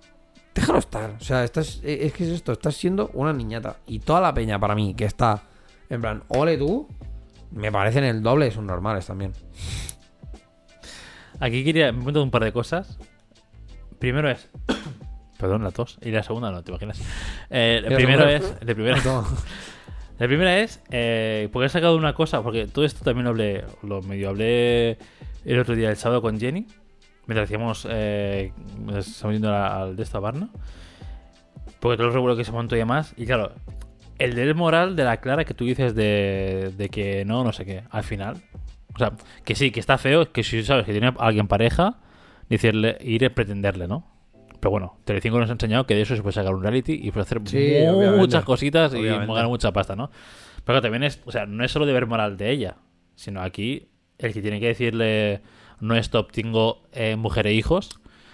[0.61, 1.17] déjalo estar.
[1.19, 3.77] O sea, estás, eh, es que es esto, estás siendo una niñata.
[3.87, 5.43] Y toda la peña para mí que está,
[5.89, 6.87] en plan, ole tú,
[7.51, 9.33] me parecen el doble, son normales también.
[11.41, 11.93] Aquí quería.
[11.93, 12.99] Me un par de cosas.
[13.99, 14.51] Primero es.
[15.39, 15.99] Perdón, la tos.
[16.03, 17.01] Y la segunda no, te imaginas.
[17.49, 18.55] Eh, el primero es.
[18.61, 19.27] El primero, No.
[20.19, 20.83] la primera es.
[20.91, 22.43] Eh, porque he sacado una cosa.
[22.43, 23.65] Porque todo esto también lo hablé.
[23.83, 24.99] Lo medio hablé
[25.47, 26.67] el otro día, el sábado, con Jenny.
[27.31, 27.87] Mientras hacíamos.
[27.89, 28.53] Eh,
[28.99, 30.49] estamos yendo al de esta barna.
[31.79, 33.15] Porque todo el revuelo que se montó y demás.
[33.17, 33.53] Y claro.
[34.19, 37.65] El del moral de la Clara que tú dices de, de que no, no sé
[37.65, 37.85] qué.
[37.89, 38.39] Al final.
[38.97, 39.13] O sea,
[39.45, 41.99] que sí, que está feo, que si sabes que tiene a alguien pareja,
[42.49, 44.05] decirle, ir a pretenderle, ¿no?
[44.59, 47.13] Pero bueno, Telecinco nos ha enseñado que de eso se puede sacar un reality y
[47.13, 48.43] puede hacer Sí, muchas obviamente.
[48.43, 49.33] cositas y Obviamente.
[49.35, 50.11] ganar mucha pasta, ¿no?
[50.65, 52.75] Pero también es, o sea, no es solo deber moral de ella,
[53.15, 53.87] sino aquí
[54.19, 55.41] el que tiene que decirle
[55.81, 57.91] no stop, tengo eh, mujer e hijos.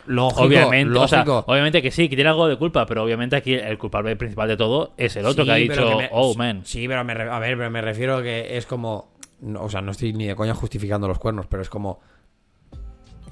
[0.07, 1.45] Lógico, obviamente, o sea, lógico.
[1.53, 4.57] obviamente que sí, que tiene algo de culpa, pero obviamente aquí el culpable principal de
[4.57, 6.63] todo es el otro Sí, que ha dicho, que me- oh man.
[6.65, 9.11] Sí, pero me a ver, pero me refiero a que es como.
[9.41, 12.01] no, o sea, no estoy ni de coña justificando los cuernos, pero es como.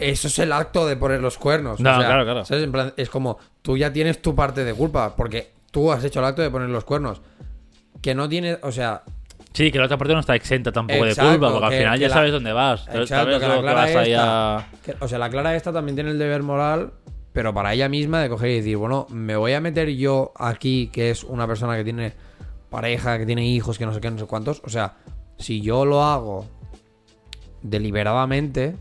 [0.01, 1.79] Eso es el acto de poner los cuernos.
[1.79, 2.45] No, o sea, claro, claro.
[2.45, 2.65] ¿sabes?
[2.65, 6.19] En plan, es como, tú ya tienes tu parte de culpa, porque tú has hecho
[6.19, 7.23] el acto de poner los cuernos.
[8.03, 9.03] Que no tiene, o sea,
[9.55, 11.99] Sí, que la otra parte no está exenta tampoco Exacto, de culpa, porque al final
[12.01, 12.81] ya la- sabes dónde vas.
[12.89, 15.31] Exacto, sabes que la lo que Clara vas ahí esta- a- que- o sea, la
[15.31, 16.93] Clara esta también tiene el deber moral,
[17.33, 20.91] pero para ella misma de coger y decir, bueno, me voy a meter yo aquí,
[20.93, 22.13] que es una persona que tiene
[22.69, 24.61] pareja, que tiene hijos, que no sé qué, no sé cuántos.
[24.65, 24.97] O sea,
[25.39, 26.47] si yo lo hago
[27.63, 28.77] deliberadamente,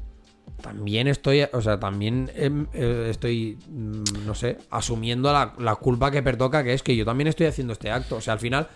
[0.61, 6.09] también estoy, o sea, también em, eh, estoy, mm, no sé, asumiendo la, la culpa
[6.11, 8.15] que pertoca, que es que yo también estoy haciendo este acto.
[8.17, 8.67] O sea, al final,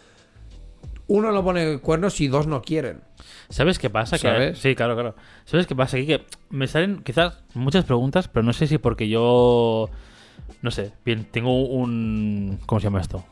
[1.08, 3.02] uno no pone cuernos y dos no quieren.
[3.50, 4.18] ¿Sabes qué pasa?
[4.18, 4.60] Que- ¿Sabes?
[4.60, 5.16] sí, claro, claro.
[5.46, 5.98] ¿Sabes qué pasa?
[5.98, 9.90] Aquí que me salen quizás muchas preguntas, pero no sé si porque yo.
[10.62, 12.60] No sé, bien, tengo un.
[12.66, 13.24] ¿Cómo se llama esto?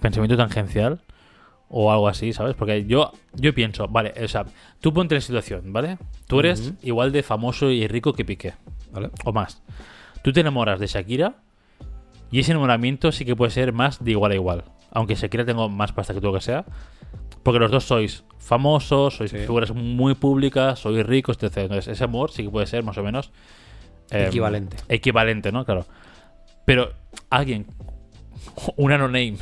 [0.00, 1.00] Pensamiento tangencial
[1.68, 2.54] o algo así, ¿sabes?
[2.54, 4.44] Porque yo, yo pienso, vale, o sea,
[4.80, 5.98] tú ponte en la situación, ¿vale?
[6.26, 8.54] Tú eres igual de famoso y rico que Piqué,
[8.92, 9.10] ¿Vale?
[9.24, 9.62] o más.
[10.22, 11.36] Tú te enamoras de Shakira
[12.30, 14.64] y ese enamoramiento sí que puede ser más de igual a igual.
[14.94, 16.64] Aunque Shakira tenga más pasta que tú, lo que sea.
[17.42, 19.38] Porque los dos sois famosos, sois Sí.
[19.38, 21.58] figuras muy públicas, sois ricos, etc.
[21.58, 23.30] Entonces, ese amor sí que puede ser más o menos.
[24.10, 24.76] eh, Equivalente.
[24.88, 25.64] Equivalente, ¿no?
[25.64, 25.84] Claro.
[26.64, 26.92] Pero
[27.30, 27.66] alguien,
[28.76, 29.36] una no name,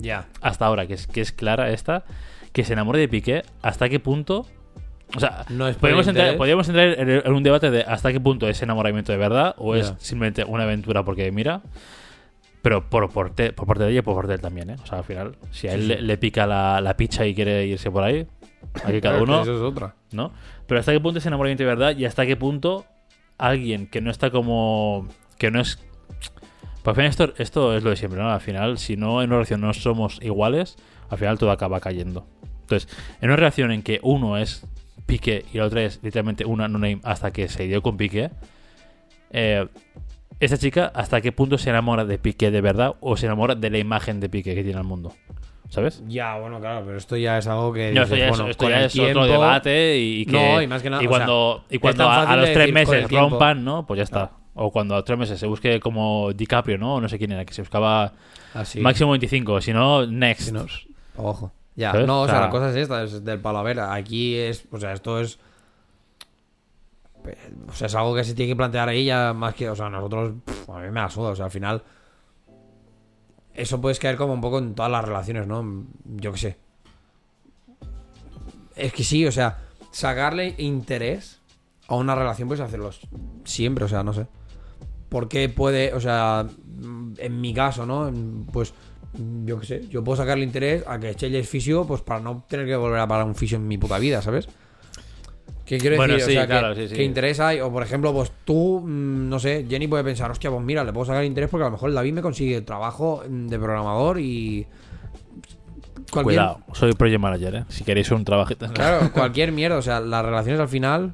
[0.00, 0.26] Ya.
[0.40, 2.04] hasta ahora, que es, que es clara esta,
[2.52, 4.46] que se enamore de Piqué, ¿hasta qué punto?
[5.16, 8.20] O sea, No es podríamos entrar, podríamos entrar en, en un debate de hasta qué
[8.20, 9.98] punto es enamoramiento de verdad o es Ya.
[9.98, 11.60] simplemente una aventura porque mira.
[12.62, 14.76] Pero por, por, te- por parte de ella y por parte de él también, ¿eh?
[14.82, 17.66] O sea, al final, si a él Sí, le, pica la, la picha y quiere
[17.66, 18.26] irse por ahí,
[18.84, 19.94] aquí cada uno, Eso es otra.
[20.12, 20.32] ¿no?
[20.66, 22.84] Pero hasta qué punto es enamoramiento de verdad y hasta qué punto
[23.38, 25.08] alguien que no está como.
[25.38, 25.78] que no es.
[26.82, 28.30] Pues al final esto, esto es lo de siempre, ¿no?
[28.30, 30.76] Al final, si no en una relación no somos iguales,
[31.08, 32.26] al final todo acaba cayendo.
[32.62, 32.88] Entonces,
[33.20, 34.64] en una relación en que uno es
[35.06, 38.30] Piqué y la otra es literalmente una no name hasta que se dio con Piqué,
[39.30, 39.66] eh,
[40.40, 43.70] esta chica hasta qué punto se enamora de Piqué de verdad o se enamora de
[43.70, 45.12] la imagen de Piqué que tiene al mundo.
[45.68, 46.02] ¿Sabes?
[46.08, 47.92] Ya, bueno, claro, pero esto ya es algo que.
[47.92, 50.32] No, dices, esto ya es, esto con ya el es tiempo- otro debate y, que,
[50.32, 53.64] No, y más que nada, y o cuando, y cuando a, los tres meses rompan,
[53.64, 53.86] ¿no?
[53.86, 54.32] Pues ya está.
[54.54, 56.96] O cuando a los tres meses se busque como DiCaprio, ¿no?
[56.96, 58.12] O no sé quién era, que se buscaba
[58.52, 58.80] Así.
[58.80, 60.46] máximo 25, si no, next.
[60.48, 60.66] Si no,
[61.16, 61.52] Ojo.
[61.76, 62.06] Ya, ¿Sabes?
[62.08, 63.78] no, o sea, O sea- la cosa es esta, es del palo a ver.
[63.78, 65.38] Aquí es, o sea, esto es.
[67.68, 69.88] O sea, es algo que se tiene que plantear ahí ya más que, o sea,
[69.88, 70.34] nosotros,
[70.68, 71.82] a mí me la suda, o sea, al final.
[73.54, 75.86] Eso puedes caer como un poco en todas las relaciones, ¿no?
[76.04, 76.56] Yo qué sé.
[78.76, 79.58] Es que sí, o sea,
[79.90, 81.40] sacarle interés
[81.88, 82.90] a una relación puedes hacerlo
[83.44, 84.26] siempre, o sea, no sé.
[85.08, 86.46] ¿Por qué puede, o sea,
[87.18, 88.10] en mi caso, ¿no?
[88.52, 88.72] Pues
[89.44, 92.44] yo qué sé, yo puedo sacarle interés a que Chelle es fisio, pues para no
[92.48, 94.48] tener que volver a pagar un fisio en mi puta vida, ¿sabes?
[95.70, 96.30] ¿Qué quiero Bueno, decir?
[96.32, 96.94] sí, o sea, claro, que, sí, sí.
[96.96, 100.50] que interés hay, o por ejemplo, pues tú, mm, no sé, Jenny puede pensar, hostia,
[100.50, 103.22] pues mira, le puedo sacar interés porque a lo mejor el David me consigue trabajo
[103.28, 104.66] mm, de programador y.
[106.10, 107.64] cualquier- Cuidado, soy project manager, ¿eh?
[107.68, 108.66] Si queréis un trabajito.
[108.74, 109.76] Claro, cualquier mierda.
[109.78, 111.12] O sea, las relaciones al final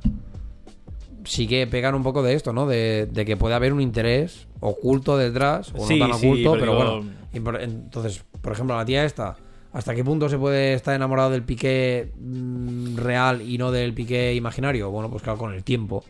[1.24, 2.66] sí que pegan un poco de esto, ¿no?
[2.66, 6.72] De, de que puede haber un interés oculto detrás, o no tan oculto, pero pero,
[6.72, 7.04] digo-
[7.42, 7.58] bueno.
[7.60, 9.36] Entonces, por ejemplo, la tía esta,
[9.76, 14.34] ¿hasta qué punto se puede estar enamorado del piqué mm, real y no del piqué
[14.34, 14.90] imaginario?
[14.90, 16.02] Bueno, pues claro, con el tiempo.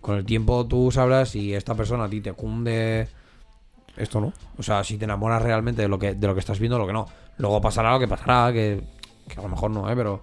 [0.00, 3.06] Con el tiempo tú sabrás si esta persona a ti te cunde
[3.96, 4.32] esto, ¿no?
[4.58, 6.80] O sea, si te enamoras realmente de lo que, de lo que estás viendo o
[6.80, 7.06] lo que no.
[7.38, 8.82] Luego pasará lo que pasará, que,
[9.28, 9.94] que a lo mejor no, ¿eh?
[9.94, 10.22] Pero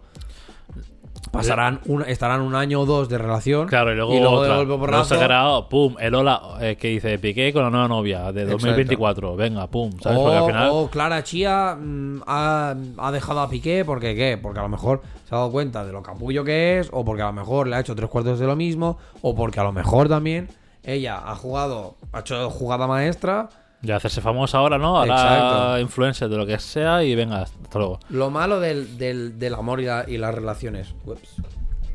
[1.30, 3.68] pasarán un, estarán un año o dos de relación.
[3.68, 4.56] Claro, y luego, de otra.
[4.56, 8.32] golpe Luego porrazo, sacará, pum, el hola eh, que dice Piqué con la nueva novia
[8.32, 8.52] de Exacto.
[8.54, 9.36] 2024.
[9.36, 10.18] Venga, pum, ¿sabes?
[10.18, 10.70] o, Porque al final.
[10.72, 15.02] o Clara Chía mm, ha, ha dejado a Piqué porque qué, porque a lo mejor
[15.28, 17.76] se ha dado cuenta de lo capullo que es, o porque a lo mejor le
[17.76, 20.50] ha hecho tres cuartos de lo mismo, o porque a lo mejor también
[20.84, 23.50] ella ha jugado, ha hecho jugada maestra.
[23.84, 24.98] Ya hacerse famosa ahora, ¿no?
[24.98, 28.00] Ahora influencer de lo que sea y venga, hasta luego.
[28.10, 30.94] Lo malo del, del- del amor y, la- y las relaciones.
[31.06, 31.36] Ups.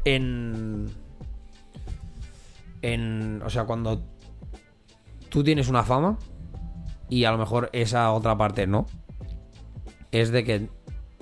[0.04, 0.86] En.
[2.82, 3.42] En.
[3.44, 4.02] O sea, cuando
[5.28, 6.18] tú tienes una fama
[7.08, 8.86] y a lo mejor esa otra parte no.
[10.12, 10.68] Es de que.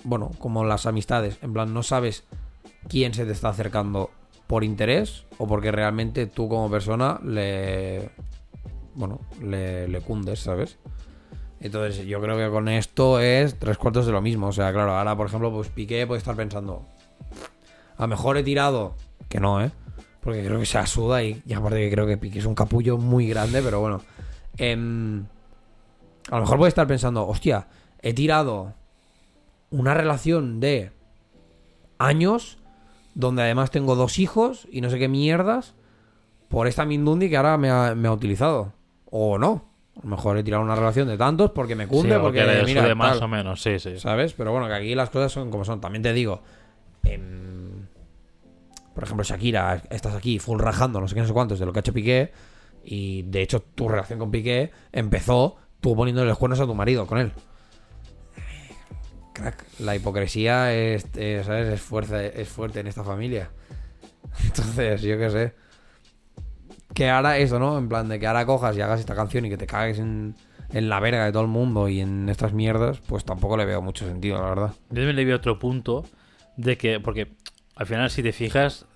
[0.05, 1.38] Bueno, como las amistades.
[1.42, 2.24] En plan, no sabes
[2.88, 4.11] quién se te está acercando
[4.46, 8.11] por interés o porque realmente tú como persona le.
[8.94, 10.78] Bueno, le, le cundes, ¿sabes?
[11.61, 14.48] Entonces, yo creo que con esto es tres cuartos de lo mismo.
[14.48, 16.87] O sea, claro, ahora, por ejemplo, pues Piqué puede estar pensando.
[17.96, 18.96] A lo mejor he tirado.
[19.28, 19.70] Que no, ¿eh?
[20.20, 22.98] Porque creo que se asuda y, y aparte que creo que Piqué es un capullo
[22.98, 24.02] muy grande, pero bueno.
[24.57, 25.24] Em,
[26.30, 27.66] a lo mejor puede estar pensando, hostia,
[28.02, 28.74] he tirado
[29.70, 30.92] una relación de
[31.98, 32.59] años
[33.14, 35.74] donde además tengo dos hijos y no sé qué mierdas
[36.48, 38.72] por esta Mindundi que ahora me ha, me ha utilizado.
[39.16, 39.64] O no.
[39.96, 42.46] A lo mejor he tirado una relación de tantos porque me cunde, Sí, porque que
[42.46, 44.00] le mira, sude más tal, o menos, sí, sí.
[44.00, 44.33] ¿sabes?
[44.33, 45.81] Pero bueno, que aquí las cosas son como son.
[45.81, 46.42] También te digo,
[47.05, 47.87] em,
[48.92, 51.72] por ejemplo, Shakira, estás aquí full rajando, no sé qué, no sé cuántos, de lo
[51.72, 52.33] que ha hecho Piqué,
[52.83, 57.07] y de hecho tu relación con Piqué empezó tú poniéndole los cuernos a tu marido
[57.07, 57.31] con él.
[59.33, 61.68] Crack, la hipocresía es, es, ¿sabes?
[61.68, 63.50] es, fuerte, es fuerte en esta familia.
[64.44, 65.63] Entonces, yo qué sé.
[66.94, 67.76] Que ahora eso, ¿no?
[67.78, 70.35] En plan de que ahora cojas y hagas esta canción y que te cagues en,
[70.72, 73.83] en la verga de todo el mundo y en estas mierdas, pues tampoco le veo
[73.83, 74.70] mucho sentido, la verdad.
[74.90, 76.04] Yo también le vi otro punto
[76.57, 77.33] de que, porque
[77.76, 78.87] al final, si te fijas,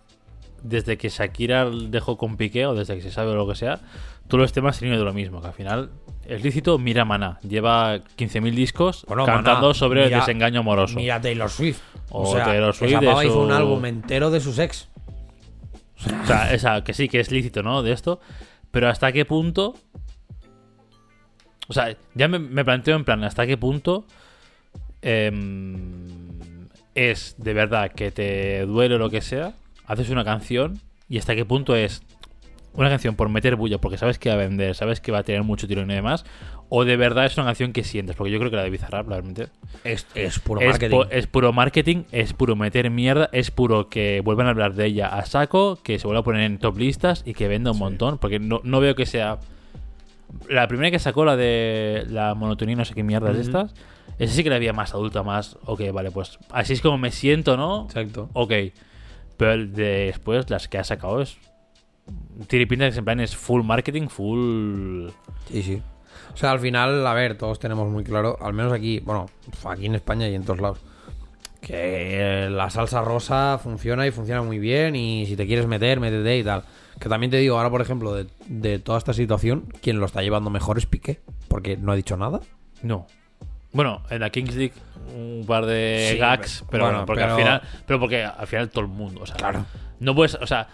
[0.63, 3.81] desde que Shakira dejó con Piqué o desde que se sabe o lo que sea,
[4.29, 5.41] todos los temas han ido de lo mismo.
[5.41, 5.91] Que al final,
[6.27, 10.97] es lícito, mira Maná, lleva 15.000 discos Bueno, cantando Maná, sobre mira- el desengaño amoroso.
[10.97, 11.81] Mira Taylor Swift.
[12.11, 14.89] O O, sea, Taylor Swift esa hizo un álbum entero de sus ex.
[16.07, 17.83] O sea, que sí, que es lícito, ¿no?
[17.83, 18.21] De esto.
[18.71, 19.75] Pero hasta qué punto.
[21.69, 24.07] O sea, ya me, me planteo en plan, ¿hasta qué punto
[25.03, 26.09] em,
[26.95, 29.53] es de verdad que te duele o lo que sea?
[29.87, 30.81] Haces una canción
[31.11, 32.03] y hasta qué punto es
[32.81, 35.23] una canción por meter bulla porque sabes que va a vender, sabes que va a
[35.23, 36.25] tener mucho tirón y demás.
[36.71, 39.09] O de verdad es una canción que sientes, porque yo creo que la de Bizarrap,
[39.09, 39.49] realmente.
[39.85, 40.97] Es, es puro Es, marketing.
[40.97, 44.85] pu- es puro marketing, es puro meter mierda, es puro que vuelvan a hablar de
[44.87, 47.79] ella a saco, que se vuelva a poner en top listas y que venda un
[47.79, 49.39] montón, porque no, no veo que sea...
[50.51, 53.75] La primera que sacó, la de la monotonía, no sé qué mierdas de estas,
[54.19, 55.57] esa sí que la había más adulta, más...
[55.65, 57.85] Ok, vale, pues así es como me siento, ¿no?
[57.87, 58.29] Exacto.
[58.35, 58.53] Ok.
[59.39, 61.39] Pero el de después, las que ha sacado es...
[62.49, 65.09] Que en plan es full marketing, full...
[65.51, 65.83] Sí, sí.
[66.33, 69.27] O sea, al final, a ver, todos tenemos muy claro, al menos aquí, bueno,
[69.65, 70.79] aquí en España y en todos lados,
[71.61, 76.39] que la salsa rosa funciona y funciona muy bien y si te quieres meter, métete
[76.39, 76.63] y tal.
[77.01, 80.23] Que también te digo, ahora por ejemplo, de, de toda esta situación, quien lo está
[80.23, 82.41] llevando mejor es Piqué, porque no ha dicho nada.
[82.83, 83.07] No.
[83.73, 84.75] Bueno, en la Kings League
[85.15, 88.69] un par de Sí, gags, pero bueno, porque pero- al final, pero porque al final
[88.71, 89.65] todo el mundo, o sea, Claro.
[90.01, 90.69] no puedes, o sea,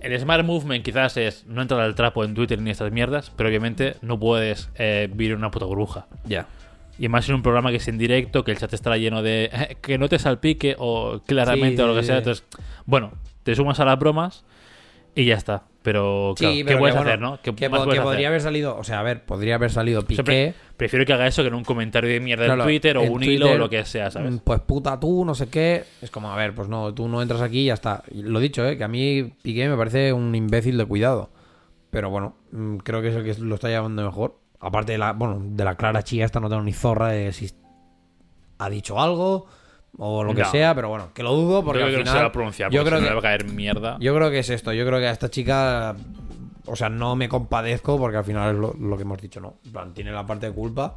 [0.00, 3.48] el, smart movement quizás es no entrar al trapo en Twitter ni estas mierdas, pero
[3.48, 6.06] obviamente no puedes eh, vivir en una puta burbuja.
[6.24, 6.46] Ya.
[6.98, 9.50] Y más en un programa que es en directo, que el chat estará lleno de
[9.52, 12.18] "Eh, que no te salpique o claramente Sí, o lo que sea.
[12.18, 12.44] Entonces,
[12.86, 13.12] bueno,
[13.42, 14.44] te sumas a las bromas
[15.14, 15.64] y ya está.
[15.82, 17.40] Pero, claro, ¿qué puedes hacer, no?
[17.42, 18.12] ¿Qué que, más po- puedes que hacer?
[18.12, 20.22] podría haber salido, o sea, a ver, podría haber salido O sea, Piqué.
[20.22, 23.02] pre- prefiero que haga eso que en un comentario de mierda Claro, en Twitter o
[23.02, 24.30] en un hilo o lo que sea, ¿sabes?
[24.32, 25.82] mm, Pues puta tú, no sé qué.
[26.00, 28.04] Es como, a ver, pues no, tú no entras aquí y ya está.
[28.14, 28.78] Lo dicho, ¿eh?
[28.78, 31.30] Que a mí Piqué me parece un imbécil de cuidado.
[31.90, 34.38] Pero bueno, mm, creo que es el que lo está llevando mejor.
[34.60, 37.50] Aparte de la, bueno, de la clara chía esta no tengo ni zorra de si
[38.58, 39.46] ha dicho algo
[39.98, 40.50] o lo que No.
[40.50, 42.32] sea, pero bueno, que lo dudo porque yo al creo que no se va a
[42.32, 43.96] pronunciar yo creo si no que- le va a caer mierda.
[44.00, 45.94] Yo creo que es esto, yo creo que a esta chica,
[46.66, 49.58] o sea, no me compadezco porque al final es lo, lo que hemos dicho, ¿no?
[49.66, 50.94] En plan, tiene la parte de culpa,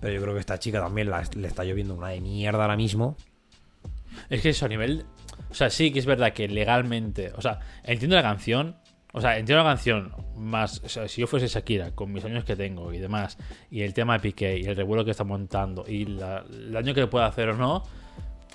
[0.00, 2.76] pero yo creo que esta chica también la- le está lloviendo una de mierda ahora
[2.76, 3.16] mismo.
[4.30, 5.04] Es que eso a nivel.
[5.50, 7.32] O sea, sí que es verdad que legalmente.
[7.36, 8.76] O sea, entiendo la canción.
[9.12, 10.82] O sea, entiendo la canción más.
[10.84, 13.38] O sea, si yo fuese Shakira, con mis años que tengo y demás,
[13.70, 16.92] y el tema de Piqué y el revuelo que está montando y la- el daño
[16.94, 17.82] que le puede hacer o no,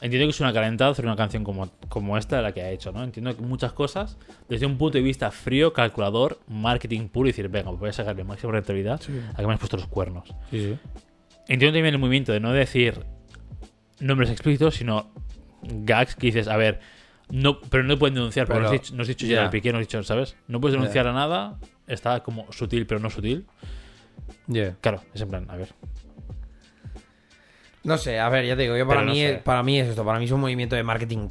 [0.01, 2.69] entiendo que es una calentada hacer una canción como, como esta de la que ha
[2.71, 3.03] hecho, ¿no?
[3.03, 4.17] Entiendo que muchas cosas
[4.49, 8.23] desde un punto de vista frío, calculador, marketing puro y decir, venga, voy a sacarle
[8.23, 8.99] máxima rentabilidad
[9.33, 10.27] a que me has puesto los cuernos.
[10.49, 10.77] Sí, sí.
[11.47, 13.05] Entiendo también el movimiento de no decir
[13.99, 15.11] nombres explícitos, sino
[15.61, 16.79] gags que dices, a ver,
[17.29, 19.35] no, pero no pueden denunciar, porque Pero- no has dicho, no has dicho ya.
[19.37, 20.35] Gerard Piqué, no has dicho, ¿sabes?
[20.47, 23.45] No puedes denunciar a nada, está como sutil, pero no sutil.
[24.47, 24.75] Yeah.
[24.81, 25.69] Claro, es en plan, a ver.
[27.83, 29.41] No sé, a ver, ya te digo, yo para Pero no mí, sé.
[29.43, 31.27] para mí es esto, para mí es un movimiento de marketing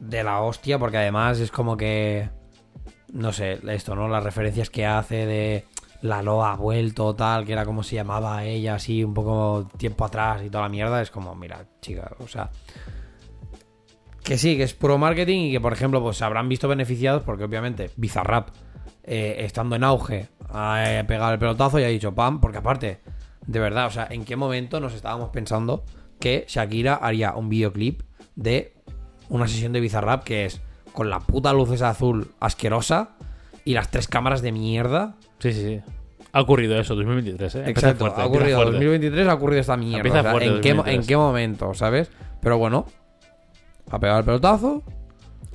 [0.00, 2.28] de la hostia, porque además es como que,
[3.12, 4.08] no sé, esto, ¿no?
[4.08, 5.64] Las referencias que hace de
[6.02, 10.04] la Loa ha vuelto, tal, que era como se llamaba ella, así, un poco tiempo
[10.04, 12.50] atrás y toda la mierda, es como, mira, chica, o sea...
[14.22, 17.22] Que sí, que es puro marketing y que, por ejemplo, pues se habrán visto beneficiados
[17.24, 18.50] porque obviamente Bizarrap,
[19.02, 23.00] eh, estando en auge, ha eh, pegado el pelotazo y ha dicho pam, porque aparte,
[23.46, 25.84] de verdad, o sea, ¿en qué momento nos estábamos pensando
[26.20, 28.02] que Shakira haría un videoclip
[28.36, 28.72] de
[29.28, 30.60] una sesión de Bizarrap que es
[30.92, 33.10] con la puta luz esa azul asquerosa
[33.64, 35.16] y las tres cámaras de mierda?
[35.38, 35.80] Sí, sí, sí.
[36.34, 37.58] Ha ocurrido eso, 2023, ¿eh?
[37.58, 38.72] Empieza Exacto, fuerte, ha ocurrido, fuerte.
[38.72, 39.96] 2023 ha ocurrido esta mierda.
[39.98, 40.98] Empieza o sea, fuerte ¿en, qué, mo- 2023.
[41.00, 42.10] ¿En qué momento, sabes?
[42.40, 42.86] Pero bueno,
[43.90, 44.82] ha pegado el pelotazo,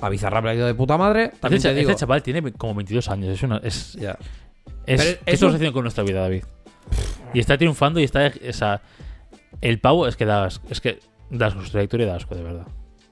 [0.00, 1.32] a Bizarrap le ha ido de puta madre.
[1.40, 3.28] También Este, te digo, este chaval tiene como 22 años.
[3.34, 4.16] Es una, es, Ya.
[4.86, 6.44] es, ¿Qué es estamos haciendo con nuestra vida, David?
[7.34, 8.32] Y está triunfando y está.
[8.48, 8.80] O sea,
[9.60, 10.66] el pavo es que da asco.
[10.70, 10.98] Es que
[11.30, 12.66] da asco, su trayectoria da asco, de verdad.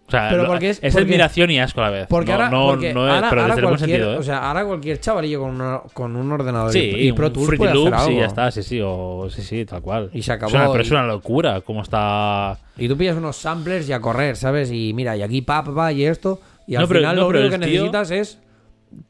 [0.06, 2.06] O sea, Pero lo- porque es, es- porque- admiración y asco a la vez.
[2.08, 4.14] Porque no, ahora, no, porque no es- ahora- pero ahora desde el buen cualquier, sentido,
[4.14, 4.18] ¿eh?
[4.18, 7.56] o sea, ahora cualquier chavalillo con, una- con un ordenador sí, y, y Pro Tools
[7.58, 10.10] puede hacer sí, ya está, sí, sí, o, sí, sí, tal cual.
[10.12, 12.56] Y se acabó, pero es una locura cómo está...
[12.78, 14.70] Y tú pillas unos samplers y a correr, ¿sabes?
[14.70, 16.40] Y mira, y aquí pa, pa, pa, y esto.
[16.68, 18.38] Y al No, pero- final lo único que el tío- necesitas es.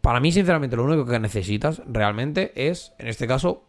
[0.00, 3.64] Para mí, sinceramente, lo único que necesitas realmente es, en este caso,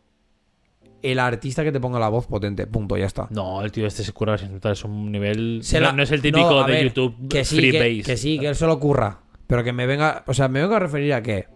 [1.11, 2.67] el artista que te ponga la voz potente.
[2.67, 3.27] Punto, ya está.
[3.31, 5.59] No, el tío este se cura sin insultar, es un nivel...
[5.63, 7.71] Se no, la- no es el típico no, a de ver, YouTube que sí, free
[7.71, 8.03] que, base.
[8.03, 9.19] que sí, que él se lo ocurra.
[9.47, 10.23] Pero que me venga.
[10.27, 11.47] O sea, me vengo a referir a que.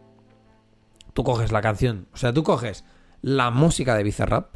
[1.13, 2.07] Tú coges la canción.
[2.13, 2.85] O sea, tú coges
[3.21, 4.55] la música de Bizarrap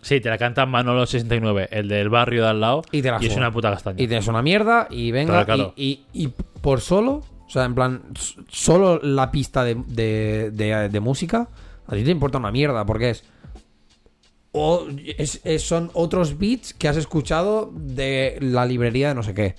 [0.00, 3.26] Sí, te la canta Manolo69, el del barrio de al lado, y te la y
[3.26, 4.02] es una puta castaña.
[4.02, 5.44] Y tienes una mierda y venga.
[5.44, 5.74] Claro, claro.
[5.76, 6.28] Y, y- y
[6.60, 8.02] por solo, o sea, en plan,
[8.48, 11.48] solo la pista de, de- de- de música,
[11.86, 13.24] a ti te importa una mierda, porque es.
[14.52, 14.86] O
[15.16, 19.54] es- son otros beats que has escuchado de la librería de no sé qué.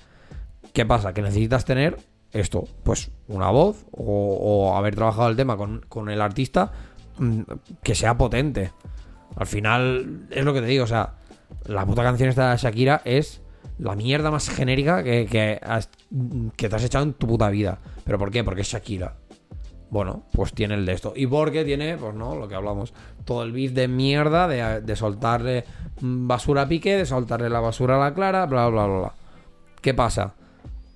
[0.72, 1.12] ¿Qué pasa?
[1.12, 1.98] Que necesitas tener
[2.32, 6.72] esto, pues una voz o, o haber trabajado el tema con, con el artista
[7.18, 7.40] mm,
[7.82, 8.72] que sea potente.
[9.36, 11.14] Al final, es lo que te digo, o sea,
[11.66, 13.40] la puta canción esta de Shakira es
[13.78, 15.90] la mierda más genérica que, que, has-
[16.56, 17.78] que te has echado en tu puta vida.
[18.04, 18.44] ¿Pero por qué?
[18.44, 19.16] Porque es Shakira.
[19.94, 21.12] Bueno, pues tiene el de esto.
[21.14, 22.92] Y porque tiene, pues no, lo que hablamos.
[23.24, 25.62] Todo el beef de mierda de, soltarle
[26.00, 29.12] basura a Piqué, de soltarle la basura a la Clara, bla, bla, bla, bla.
[29.80, 30.34] ¿Qué pasa?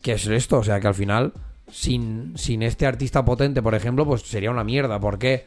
[0.03, 0.59] ¿Qué es esto?
[0.59, 1.32] O sea, que al final,
[1.70, 4.99] sin, sin este artista potente, por ejemplo, pues sería una mierda.
[4.99, 5.46] ¿Por qué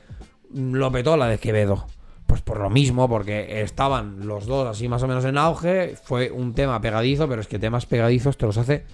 [0.53, 1.87] lo petó la de Quevedo?
[2.27, 5.97] Pues por lo mismo, porque estaban los dos así más o menos en auge.
[6.01, 8.85] Fue un tema pegadizo, pero es que temas pegadizos te los hace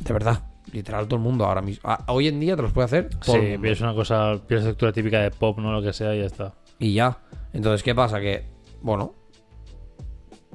[0.00, 0.51] de verdad.
[0.72, 1.88] Literal todo el mundo ahora mismo.
[1.90, 4.92] A- hoy en día te los puede hacer todo Sí, es una cosa, piensas estructura
[4.92, 6.54] típica de pop, no lo que sea, y ya está.
[6.78, 7.18] Y ya.
[7.52, 8.20] Entonces, ¿qué pasa?
[8.20, 8.44] Que,
[8.80, 9.14] bueno,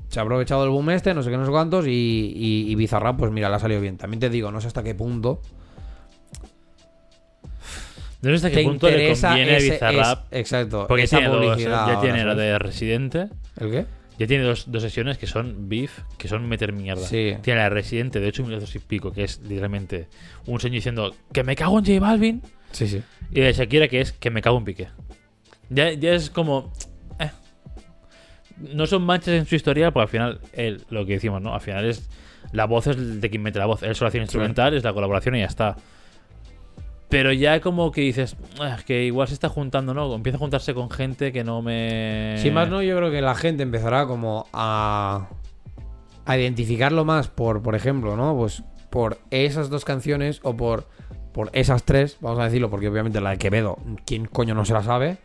[0.08, 2.76] se ha aprovechado el boom este, no sé qué, no sé cuántos, y, y, y
[2.76, 3.98] Bizarrap, pues mira, le ha salido bien.
[3.98, 5.42] También te digo, no sé hasta qué punto
[8.22, 10.34] No sé hasta te qué punto le conviene ese- Bizarrap.
[10.34, 13.28] es- exacto, porque esa tiene dos, publicidad ya tiene la de Residente,
[13.60, 13.86] ¿El qué?
[14.18, 17.06] Ya tiene dos, dos sesiones que son beef, que son meter mierda.
[17.06, 17.36] Sí.
[17.42, 20.08] Tiene la de Residente de 8 minutos y pico, que es literalmente
[20.46, 22.42] un señor diciendo que me cago en J Balvin,
[22.72, 23.02] Sí, sí.
[23.32, 24.88] y de Shakira que es que me cago en Piqué.
[25.70, 26.72] Ya, ya es como...
[27.20, 27.30] eh.
[28.58, 31.54] No son manchas en su historia, porque al final, él, lo que decimos, ¿no?
[31.54, 32.10] Al final es...
[32.54, 33.84] La voz es de quien mete la voz.
[33.84, 35.76] Él solo hace instrumental, es la colaboración y ya está.
[37.10, 40.14] Pero ya como que dices, "Ah, que igual se está juntando, ¿no?
[40.14, 42.36] Empieza a juntarse con gente que no me...
[42.40, 45.28] Sin más, no, yo creo que la gente empezará como a,
[46.26, 48.36] a identificarlo más por, por ejemplo, ¿no?
[48.36, 50.88] Pues por esas dos canciones o por,
[51.34, 54.74] por esas tres, vamos a decirlo, porque obviamente la de Quevedo, ¿quién coño no se
[54.74, 55.18] la sabe?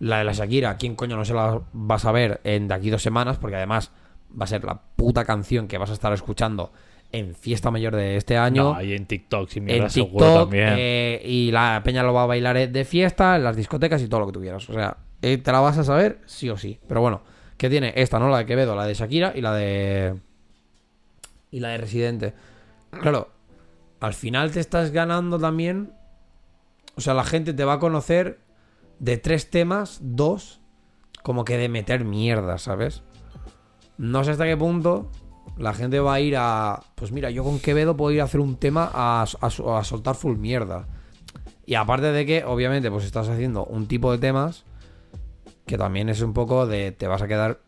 [0.00, 2.90] La de la Shakira, ¿quién coño no se la va a saber en de aquí
[2.90, 3.38] dos semanas?
[3.38, 3.92] Porque además
[4.30, 6.72] va a ser la puta canción que vas a estar escuchando
[7.10, 10.74] en Fiesta Mayor de este año No, y en TikTok, sin mierda, en TikTok también.
[10.76, 14.20] eh, y la peña lo va a bailar de fiesta, en las discotecas y todo
[14.20, 14.68] lo que tú quieras.
[14.68, 16.78] O sea, eh, te la vas a saber sí o sí.
[16.86, 17.22] Pero bueno,
[17.56, 17.92] ¿qué tiene?
[17.96, 18.28] Esta, ¿no?
[18.28, 20.16] La de Quevedo, la de Shakira y la de...
[21.50, 22.34] Y la de Residente.
[22.90, 23.30] Claro,
[24.00, 25.92] al final te estás ganando también...
[26.94, 28.40] O sea, la gente te va a conocer
[28.98, 30.60] de tres temas, dos,
[31.22, 33.02] como que de meter mierda, ¿sabes?
[33.96, 35.10] No sé hasta qué punto
[35.56, 36.80] la gente va a ir a.
[36.94, 40.14] Pues mira, yo con Quevedo puedo ir a hacer un tema a, a- a soltar
[40.14, 40.86] full mierda.
[41.66, 44.64] Y aparte de que, obviamente, pues estás haciendo un tipo de temas
[45.66, 46.92] que también es un poco de.
[46.92, 47.60] Te vas a quedar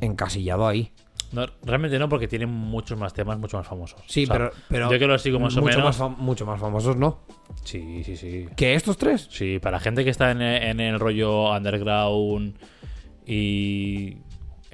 [0.00, 0.92] encasillado ahí.
[1.32, 4.00] No, realmente no, porque tienen muchos más temas, mucho más famosos.
[4.06, 4.92] Sí, O sea, pero, pero.
[4.92, 5.98] Yo que lo sigo más o mucho menos.
[5.98, 7.20] Más, fam- mucho más famosos, ¿no?
[7.64, 8.46] Sí, sí, sí.
[8.56, 9.26] Que estos tres.
[9.30, 12.56] Sí, para gente que está en, en el rollo underground
[13.26, 14.18] y.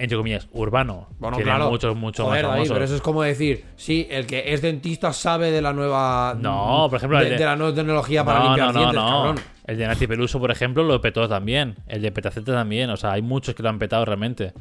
[0.03, 1.09] Entre comillas, urbano.
[1.19, 1.71] Bueno, tienen claro.
[1.71, 5.51] muchos, mucho Joder, más pero eso es como decir, sí, el que es dentista sabe
[5.51, 6.35] de la nueva.
[6.41, 8.79] No, por ejemplo, de, el de- de la nueva tecnología para no, limpiar no, no,
[8.81, 9.37] dientes, cabrón.
[9.67, 11.77] El de Nati Peluso, por ejemplo, lo petó también.
[11.87, 12.89] El de Petaceta también.
[12.89, 14.55] O sea, hay muchos que lo han petado realmente.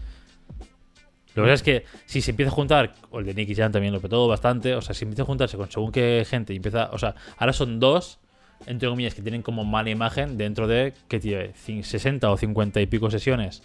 [1.36, 3.72] Lo que pasa es que si se empieza a juntar, o el de Nicky Jam
[3.72, 6.58] también lo petó bastante, o sea, si empieza a juntarse con según qué gente y
[6.58, 8.20] empieza, o sea, ahora son dos,
[8.66, 11.54] entre comillas, que tienen como mala imagen dentro de, que tiene?
[11.54, 13.64] Cin- 60 o 50 y pico sesiones.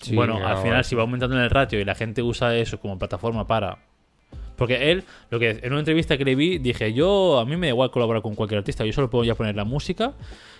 [0.00, 2.80] Sí, bueno, al final si va aumentando en el ratio y la gente usa eso
[2.80, 3.78] como plataforma para...
[4.56, 7.68] Porque él, lo que en una entrevista que le vi, dije, yo a mí me
[7.68, 10.12] da igual colaborar con cualquier artista, yo solo puedo ya poner la música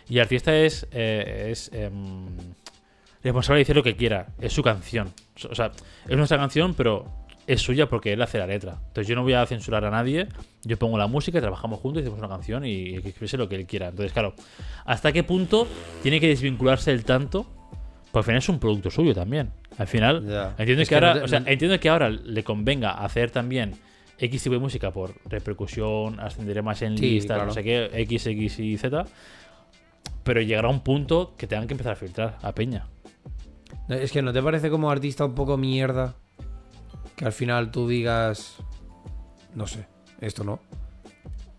[0.08, 2.26] y el artista es, eh, es em,
[3.22, 5.12] responsable de decir lo que quiera, es su canción.
[5.50, 5.72] O sea,
[6.08, 7.06] es nuestra canción, pero
[7.46, 8.78] es suya porque él hace la letra.
[8.88, 10.28] Entonces yo no voy a censurar a nadie,
[10.64, 13.66] yo pongo la música, trabajamos juntos hacemos una canción y que exprese lo que él
[13.66, 13.88] quiera.
[13.88, 14.34] Entonces, claro,
[14.84, 15.66] ¿hasta qué punto
[16.02, 17.46] tiene que desvincularse el tanto?
[18.12, 19.52] Pues al final es un producto suyo también.
[19.78, 20.54] Al final, Ya.
[20.58, 22.90] entiendo Es que, que no ahora, te- o sea, no- entiendo que ahora le convenga
[22.92, 23.74] hacer también
[24.18, 27.46] X tipo de música por repercusión, ascenderé más en Sí, listas, claro.
[27.46, 29.04] no sé qué, X, X y Z.
[30.24, 32.86] Pero llegará un punto que tengan que empezar a filtrar a Peña.
[33.88, 36.14] Es que no te parece como artista un poco mierda
[37.16, 38.56] que al final tú digas,
[39.54, 39.86] no sé,
[40.20, 40.60] esto no.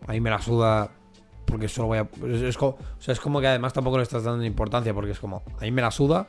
[0.08, 0.92] A mí me la suda
[1.46, 2.08] porque solo voy a...
[2.28, 5.12] Es, es como, o sea, es como que además tampoco le estás dando importancia porque
[5.12, 6.28] es como, a mí me la suda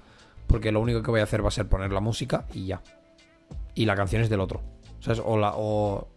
[0.52, 2.80] porque lo único que voy a hacer va a ser poner la música y ya.
[3.74, 4.62] Y la canción es del otro.
[5.00, 5.20] ¿Sabes?
[5.24, 5.52] O la...
[5.56, 6.08] O,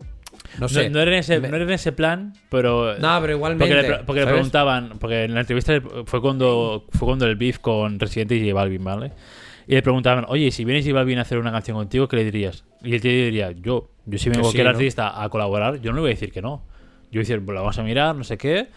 [0.55, 0.89] no No, sé.
[0.89, 2.97] no era en ese, me- no era en ese plan, pero.
[2.99, 3.73] No, pero igualmente.
[3.73, 5.73] porque le, porque le preguntaban, porque en la entrevista
[6.05, 9.11] fue cuando fue cuando el beef con Residente y J Balvin, ¿vale?
[9.67, 12.25] Y le preguntaban, oye, si viene J Balvin a hacer una canción contigo, ¿qué le
[12.25, 12.65] dirías?
[12.83, 14.71] Y el tío diría, yo, yo si vengo sí, cualquier ¿no?
[14.71, 16.63] artista a colaborar, yo no le voy a decir que no.
[17.05, 18.67] Yo voy a decir, pues la vamos a mirar, no sé qué,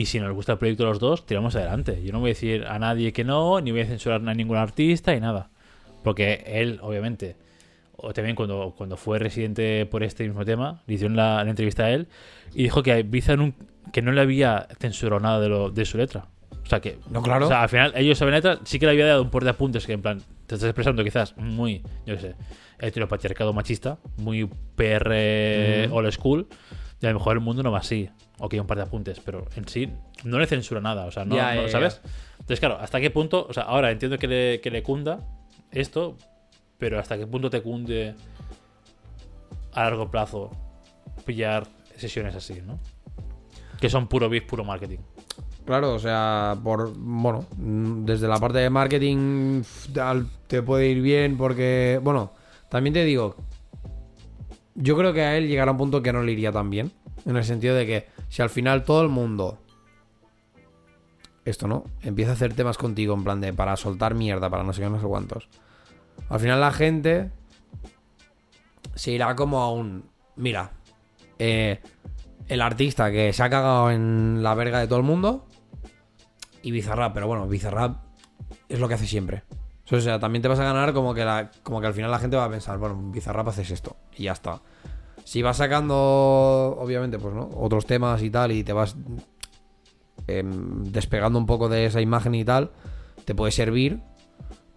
[0.00, 2.02] y si nos gusta el proyecto de los dos, tiramos adelante.
[2.04, 4.56] Yo no voy a decir a nadie que no, ni voy a censurar a ningún
[4.56, 5.50] artista y nada.
[6.02, 7.36] Porque él, obviamente,
[7.96, 11.84] o también cuando, cuando fue residente por este mismo tema, le hicieron la, la entrevista
[11.84, 12.08] a él
[12.54, 13.54] y dijo que Ibiza nun-
[13.92, 16.26] que no le había censurado nada de, lo, de su letra.
[16.62, 16.98] O sea que.
[17.10, 17.46] No, claro.
[17.46, 19.50] O sea, al final, ellos saben letra, sí que le había dado un par de
[19.50, 22.34] apuntes que, en plan, te estás expresando quizás muy, yo qué sé,
[22.78, 25.94] heteropatriarcado machista, muy PR Ujú.
[25.96, 26.46] old school,
[27.00, 28.08] y a lo mejor el mundo no va así.
[28.38, 29.88] Ok, un par de apuntes, pero en sí
[30.24, 32.00] no le censura nada, o sea, no, Ya, no- ya, ¿sabes?
[32.32, 33.46] Entonces, claro, ¿hasta qué punto?
[33.48, 35.20] O sea, ahora entiendo que le, que le cunda
[35.70, 36.16] esto,
[36.78, 38.14] pero ¿hasta qué punto te cunde
[39.72, 40.50] a largo plazo
[41.24, 41.66] pillar
[41.96, 42.78] sesiones así, ¿no?
[43.80, 44.98] Que son puro beef, puro marketing.
[45.64, 49.62] Claro, o sea, por bueno, desde la parte de marketing
[50.46, 52.32] te puede ir bien porque, bueno,
[52.68, 53.36] también te digo,
[54.74, 56.90] yo creo que a él llegará un punto que no le iría tan bien,
[57.24, 59.60] en el sentido de que si al final todo el mundo
[61.44, 61.84] esto, ¿no?
[62.02, 64.90] Empieza a hacer temas contigo en plan de para soltar mierda, para no sé qué,
[64.90, 65.48] no sé cuántos.
[66.28, 67.30] Al final la gente
[68.96, 70.72] se irá como a un, mira,
[71.38, 71.80] eh,
[72.48, 75.46] el artista que se ha cagado en la verga de todo el mundo
[76.60, 77.98] y Bizarrap, pero bueno, Bizarrap
[78.68, 79.44] es lo que hace siempre.
[79.92, 81.24] O sea, también te vas a ganar como que,
[81.62, 84.32] como que al final la gente va a pensar, bueno, Bizarrap haces esto y ya
[84.32, 84.60] está.
[85.24, 88.94] Si vas sacando, obviamente, pues no, otros temas y tal y te vas
[90.26, 92.70] em, despegando un poco de esa imagen y tal,
[93.24, 94.00] te puede servir,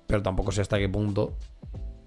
[0.07, 1.37] pero tampoco sé hasta qué punto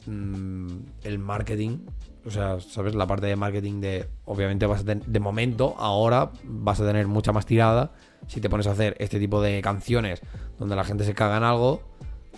[0.07, 0.69] mm,
[1.05, 1.81] el marketing,
[2.25, 2.95] o sea, ¿sabes?
[2.95, 7.07] La parte de marketing de, obviamente vas a tener, de momento, ahora vas a tener
[7.07, 7.93] mucha más tirada
[8.27, 10.21] si te pones a hacer este tipo de canciones
[10.59, 11.83] donde la gente se caga en algo,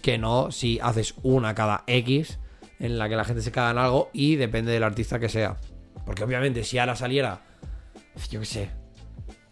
[0.00, 2.38] que no si haces una cada X
[2.80, 5.58] en la que la gente se caga en algo y depende del artista que sea.
[6.04, 7.40] Porque obviamente si ahora saliera,
[8.30, 8.70] yo qué sé,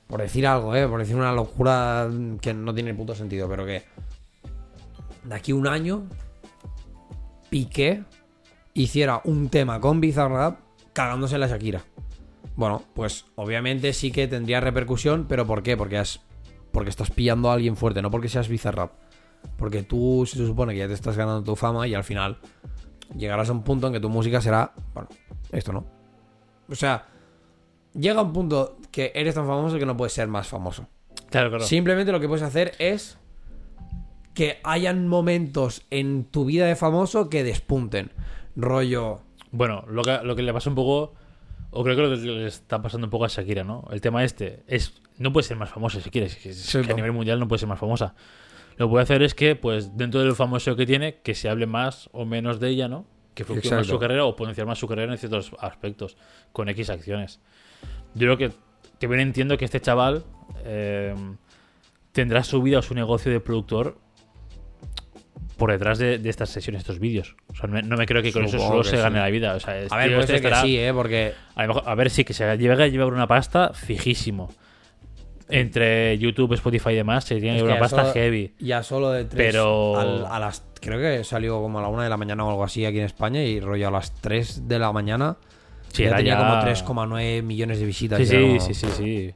[0.07, 0.87] por decir algo, ¿eh?
[0.89, 2.09] por decir una locura
[2.41, 3.85] que no tiene puto sentido, pero que
[5.25, 6.09] de aquí a un año
[7.49, 8.05] Piqué
[8.75, 10.61] hiciera un tema con Bizarrap
[10.93, 11.83] cagándose en la Shakira.
[12.57, 15.77] Bueno, pues obviamente sí que tendría repercusión, pero ¿por qué?
[15.77, 16.21] Porque, has,
[16.73, 18.93] porque estás pillando a alguien fuerte, no porque seas Bizarrap.
[19.57, 22.39] Porque tú se supone que ya te estás ganando tu fama y al final
[23.17, 25.09] llegarás a un punto en que tu música será, bueno,
[25.51, 26.00] esto no.
[26.71, 27.07] O sea,
[27.95, 30.87] llega un punto que eres tan famoso que no puedes ser más famoso.
[31.31, 31.65] Claro, claro.
[31.65, 33.19] Simplemente lo que puedes hacer es
[34.35, 38.11] que hayan momentos en tu vida de famoso que despunten.
[38.57, 39.21] Rollo.
[39.51, 41.15] Bueno, lo que, lo que le pasa un poco,
[41.71, 43.87] o creo que lo que le está pasando un poco a Shakira, ¿no?
[43.91, 46.95] El tema este es, no puede ser más famosa si quieres, es Sí, que a
[46.95, 48.15] nivel mundial no puede ser más famosa.
[48.77, 51.49] Lo que puede hacer es que, pues, dentro de lo famoso que tiene, que se
[51.49, 53.05] hable más o menos de ella, ¿no?
[53.45, 56.17] Que fluctúe más su carrera o potenciar más su carrera en ciertos aspectos,
[56.53, 57.41] con X acciones.
[58.15, 58.51] Yo creo que
[58.99, 60.25] también entiendo que este chaval
[60.65, 61.15] eh,
[62.13, 63.99] tendrá su vida o su negocio de productor
[65.57, 67.37] por detrás de, de estas sesiones, estos vídeos.
[67.49, 69.03] O sea, no me, creo que con eso solo se sí.
[69.03, 69.55] gane la vida.
[69.55, 70.93] O sea, este A ver, puede este ser que estará- sí, ¿eh?
[70.95, 71.35] Porque.
[71.55, 74.51] a, mejor- a ver, sí, que se llega a llevar una pasta fijísimo.
[75.49, 78.55] Entre YouTube, Spotify y demás, se tiene que llevar una pasta eso- heavy.
[78.61, 79.51] Ya solo de tres.
[79.53, 80.65] Pero- al- a las.
[80.81, 83.05] Creo que salió como a la una de la mañana o algo así aquí en
[83.05, 83.43] España.
[83.43, 85.37] Y rollo a las 3 de la mañana.
[85.93, 88.19] Sí, ya tenía ya- como 3,9 millones de visitas.
[88.19, 89.35] Sí, sí, sí, sí, sí.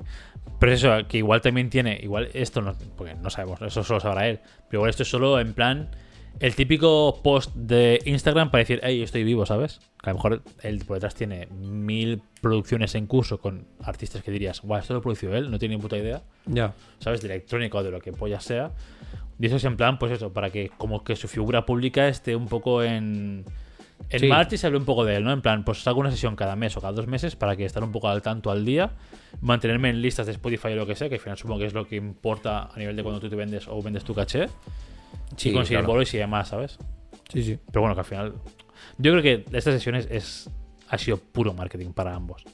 [0.59, 4.01] Pero es eso, que igual también tiene, igual esto no, porque no sabemos, eso solo
[4.01, 4.40] sabrá él.
[4.68, 5.90] Pero igual esto es solo en plan
[6.41, 9.80] el típico post de Instagram para decir, hey, estoy vivo, ¿sabes?
[10.03, 14.30] Que a lo mejor él por detrás tiene mil producciones en curso con artistas que
[14.30, 16.22] dirías, guau, esto lo produció él, no tiene ni puta idea.
[16.47, 16.74] Ya.
[16.99, 17.20] ¿sabes?
[17.20, 18.72] De electrónica o de lo que polla sea.
[19.39, 22.37] Y eso es en plan, pues eso, para que como que su figura pública esté
[22.37, 23.45] un poco en,
[24.11, 24.28] en Sí.
[24.53, 25.32] y se hable un poco de él, ¿no?
[25.32, 27.82] En plan, pues hago una sesión cada mes o cada dos meses para que estar
[27.82, 28.91] un poco al tanto al día,
[29.41, 31.74] mantenerme en listas de Spotify o lo que sea, que al final supongo que es
[31.74, 34.47] lo que importa a nivel de cuando tú te vendes o vendes tu caché,
[35.37, 35.93] Sí, y conseguir claro.
[35.93, 36.79] bolos y demás, ¿sabes?
[37.33, 37.59] Sí, sí.
[37.66, 38.35] Pero bueno, que al final.
[38.99, 40.51] Yo creo que estas sesiones es
[40.89, 42.45] ha sido puro marketing para ambos.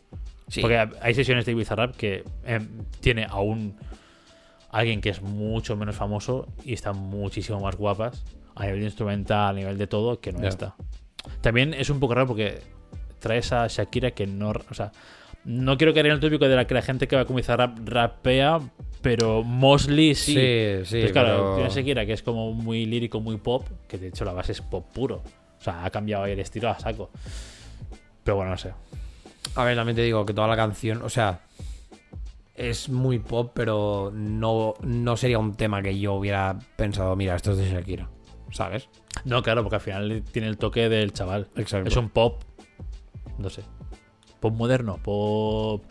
[0.49, 0.61] Sí.
[0.61, 2.66] Porque hay sesiones de Bizarrap que em,
[3.01, 3.77] tiene a un
[4.71, 9.53] alguien que es mucho menos famoso y están muchísimo más guapas a nivel instrumental, a
[9.53, 10.75] nivel de todo, que no está.
[11.41, 12.61] También es un poco raro porque
[13.18, 14.93] traes a Shakira que no, o sea,
[15.45, 17.78] no quiero caer en el tópico de la que la gente que va con Bizarrap
[17.88, 18.61] rapea,
[19.03, 20.32] pero Mosley sí.
[20.34, 23.99] Sí, sí, Entonces, claro, pero- a Shakira que es como muy lírico, muy pop, que
[23.99, 25.22] de hecho la base es pop puro.
[25.59, 27.11] O sea, ha cambiado ahí el estilo a saco.
[28.24, 28.72] Pero bueno, no sé.
[29.57, 31.41] A ver, también te digo que toda la canción, o sea,
[32.55, 37.53] es muy pop, pero no, no sería un tema que yo hubiera pensado, mira, esto
[37.53, 38.09] es de Shakira,
[38.53, 38.88] ¿sabes?
[39.24, 41.49] No, claro, porque al final tiene el toque del chaval.
[41.57, 41.88] Exacto.
[41.88, 42.43] Es un pop,
[43.38, 43.62] no sé,
[44.41, 45.82] pop moderno, pop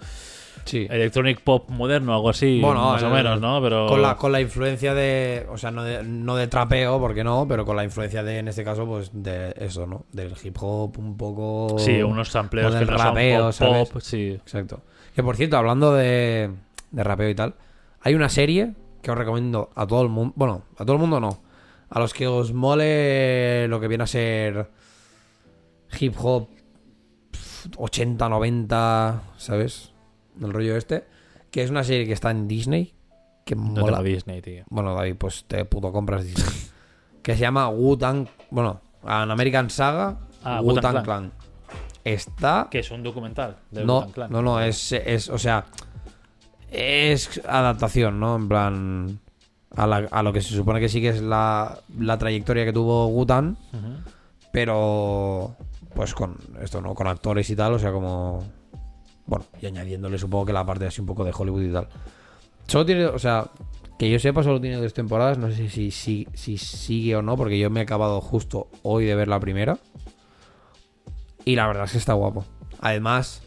[0.65, 0.85] Sí.
[0.89, 3.59] electronic pop moderno, algo así, Bueno, más o el- menos, ¿no?
[3.61, 7.23] Pero Con la, con la influencia de, o sea, no de, no de trapeo, porque
[7.23, 10.05] no, pero con la influencia de, en este caso, pues de eso, ¿no?
[10.11, 11.75] Del hip hop un poco...
[11.79, 14.31] sí, unos sampleos que del no rapeo, son pop, sí.
[14.31, 14.81] Exacto.
[15.15, 16.51] Que por cierto, hablando de,
[16.91, 17.55] de rapeo y tal,
[18.01, 20.33] hay una serie que os recomiendo a todo el mundo.
[20.35, 21.41] Bueno, a todo el mundo no.
[21.89, 24.69] A los que os mole lo que viene a ser
[25.99, 26.47] hip hop
[27.77, 29.91] 80, 90, ¿sabes?
[30.41, 31.05] El rollo este.
[31.51, 32.93] Que es una serie que está en Disney.
[33.45, 34.01] Que No mola.
[34.03, 34.63] Disney, tío.
[34.69, 36.45] Bueno, David, pues te puto compras Disney.
[37.23, 38.27] que se llama Wu-Tang.
[38.51, 40.17] Bueno, An American Saga.
[40.43, 41.03] Ah, Wu-Tang Clan.
[41.03, 41.31] Clan.
[42.03, 44.31] Está Que es un documental de no, Clan.
[44.31, 45.65] no, no, es, es, o sea,
[46.71, 48.35] es adaptación, ¿no?
[48.37, 49.19] En plan,
[49.75, 52.71] a, la- a lo que se supone que sí que es la, la trayectoria que
[52.73, 53.57] tuvo Wutan,
[54.51, 55.55] pero
[55.93, 56.93] pues con esto, ¿no?
[56.95, 58.43] Con actores y tal, o sea, como,
[59.25, 61.87] bueno, y añadiéndole supongo que la parte así un poco de Hollywood y tal.
[62.67, 63.49] Solo tiene, o sea,
[63.97, 67.35] que yo sepa, solo tiene dos temporadas, no sé si, si, si sigue o no,
[67.35, 69.77] porque yo me he acabado justo hoy de ver la primera.
[71.45, 72.45] Y la verdad es que está guapo.
[72.79, 73.41] Además,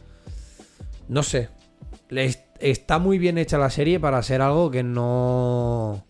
[1.09, 1.49] no sé.
[2.59, 6.05] está muy bien hecha la serie para ser algo que no.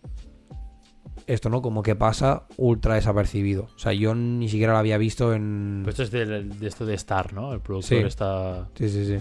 [1.27, 1.61] Esto, ¿no?
[1.61, 3.67] Como que pasa ultra desapercibido.
[3.75, 5.81] O sea, yo ni siquiera la había visto en.
[5.83, 7.53] Pues esto es de, de esto de Star, ¿no?
[7.53, 8.03] El productor Sí.
[8.05, 8.67] está...
[8.75, 9.17] Sí, sí, sí.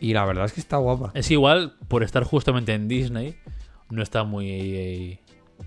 [0.00, 1.10] Y la verdad es que está guapa.
[1.14, 3.36] Es igual, por estar justamente en Disney,
[3.88, 5.20] no está muy eh,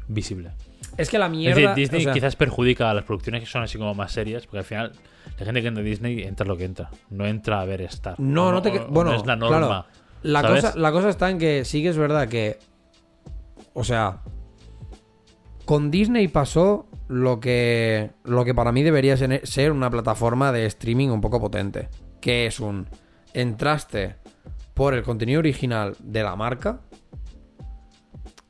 [0.07, 0.51] visible.
[0.97, 1.55] Es que la Es mierda.
[1.55, 4.45] decir, Disney o sea, quizás perjudica a las producciones que son así como más serias,
[4.45, 4.91] porque al final
[5.39, 6.89] la gente que entra a Disney entra lo que entra.
[7.09, 8.19] No entra a ver Star.
[8.19, 8.69] No, no te.
[8.77, 9.57] O- o Bueno, no es la norma.
[9.57, 9.85] claro.
[10.21, 10.63] La ¿sabes?
[10.65, 12.59] cosa, la cosa está en que sí que es verdad que.
[13.73, 14.21] O sea.
[15.65, 18.11] Con Disney pasó lo que.
[18.23, 21.89] Lo que para mí debería ser una plataforma de streaming un poco potente.
[22.21, 22.87] Que es un.
[23.33, 24.15] Entraste
[24.73, 26.81] por el contenido original de la marca.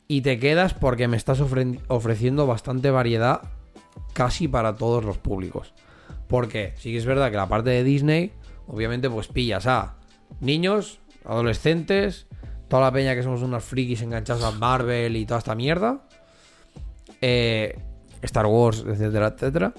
[0.07, 3.41] Y te quedas porque me estás ofre- ofreciendo bastante variedad
[4.13, 5.73] casi para todos los públicos.
[6.27, 8.31] Porque sí que es verdad que la parte de Disney,
[8.67, 9.95] obviamente, pues pillas a
[10.41, 12.27] niños, adolescentes,
[12.67, 16.07] toda la peña que somos unos frikis enganchados a Marvel y toda esta mierda.
[17.27, 17.75] Eh,
[18.21, 19.73] Star Wars, etcétera, etcétera.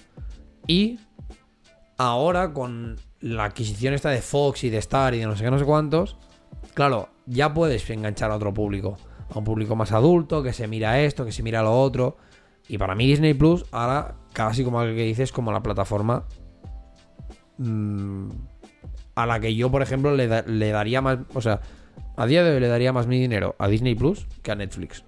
[0.66, 0.99] Y
[1.97, 5.51] ahora con la adquisición esta de Fox y de Star y de no sé qué,
[5.53, 6.16] no sé cuántos,
[6.74, 8.97] claro, ya puedes enganchar a otro público.
[9.32, 12.16] A un público más adulto, que se mira esto, que se mira lo otro.
[12.68, 16.24] Y para mí Disney Plus, ahora, casi como el que dices, como la plataforma
[17.59, 18.28] mm,
[19.14, 21.18] a la que yo, por ejemplo, le, le daría más...
[21.34, 21.61] O sea,
[22.16, 25.05] a día de hoy le daría más mi dinero a Disney Plus que a Netflix.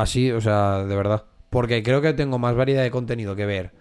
[0.00, 1.24] Así, o sea, de verdad.
[1.50, 3.72] Porque creo que tengo más variedad de contenido que ver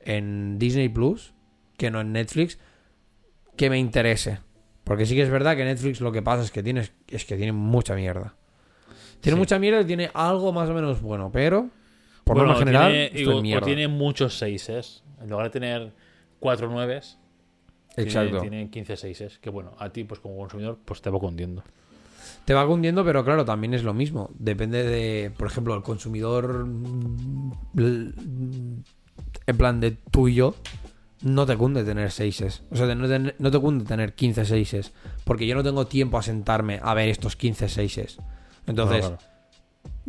[0.00, 1.32] en Disney Plus
[1.76, 2.58] que no en Netflix
[3.56, 4.40] que me interese.
[4.84, 7.36] Porque sí que es verdad que Netflix lo que pasa es que tienes es que
[7.36, 8.34] tiene mucha mierda.
[9.20, 9.38] Tiene Sí.
[9.40, 11.68] mucha mierda y tiene algo más o menos bueno, pero
[12.24, 13.64] por Bueno, norma general tiene, digo, mierda.
[13.66, 15.04] tiene muchos seises.
[15.20, 15.92] En lugar de tener
[16.40, 17.18] cuatro nueves,
[17.94, 18.40] tiene- Exacto.
[18.40, 19.38] Tiene, 15 seises.
[19.38, 21.62] Que bueno, a ti, pues como consumidor, pues te va cundiendo.
[22.44, 24.30] Te va cundiendo, pero claro, también es lo mismo.
[24.38, 28.12] Depende de, por ejemplo, el consumidor mm, l-
[29.46, 30.54] en plan de tú y yo,
[31.22, 32.62] no te cunde tener seises.
[32.70, 34.92] O sea, no, te cunde tener 15 seises.
[35.24, 38.18] Porque yo no tengo tiempo a sentarme a ver estos 15 seises.
[38.66, 39.32] Entonces, Claro, claro.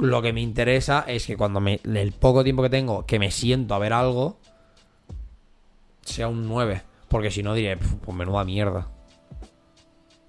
[0.09, 3.29] lo que me interesa es que cuando me, el poco tiempo que tengo que me
[3.29, 4.39] siento a ver algo,
[6.01, 6.81] sea un 9.
[7.09, 8.87] Porque si no diré, "Pf, pues menuda mierda.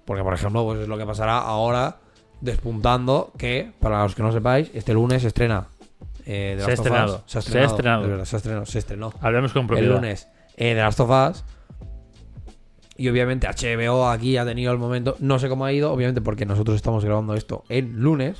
[0.05, 1.97] Porque, por ejemplo, pues es lo que pasará ahora,
[2.41, 5.67] despuntando que, para los que no sepáis, este lunes se estrena.
[6.25, 7.23] eh, The Se ha estrenado.
[7.25, 7.67] Se ha Se ha estrenado.
[7.75, 8.07] estrenado.
[8.07, 8.65] verdad, se ha estrenado.
[8.65, 9.95] Se estrenó Hablemos con el propiedad.
[9.95, 10.27] lunes
[10.57, 11.43] eh, de Last of Us.
[12.97, 15.15] Y obviamente HBO aquí ha tenido el momento.
[15.19, 18.37] No sé cómo ha ido, obviamente porque nosotros estamos grabando esto el lunes.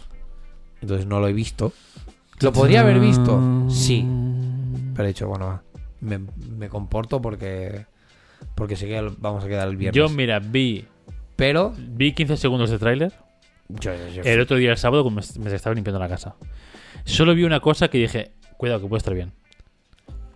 [0.82, 1.74] Entonces no lo he visto.
[2.42, 3.42] ¿Lo podría haber visto?
[3.70, 4.06] Sí.
[4.94, 5.62] Pero he dicho, bueno,
[6.00, 7.86] me, me comporto porque.
[8.56, 9.98] porque sé que vamos a quedar el viernes.
[9.98, 10.86] Yo, mira, vi,
[11.36, 13.12] Pero vi 15 segundos de tráiler
[13.68, 16.36] yo, yo- el otro día, el sábado, cuando me, me estaba limpiando la casa.
[17.04, 19.32] Solo vi una cosa que dije, cuidado, que puede estar bien.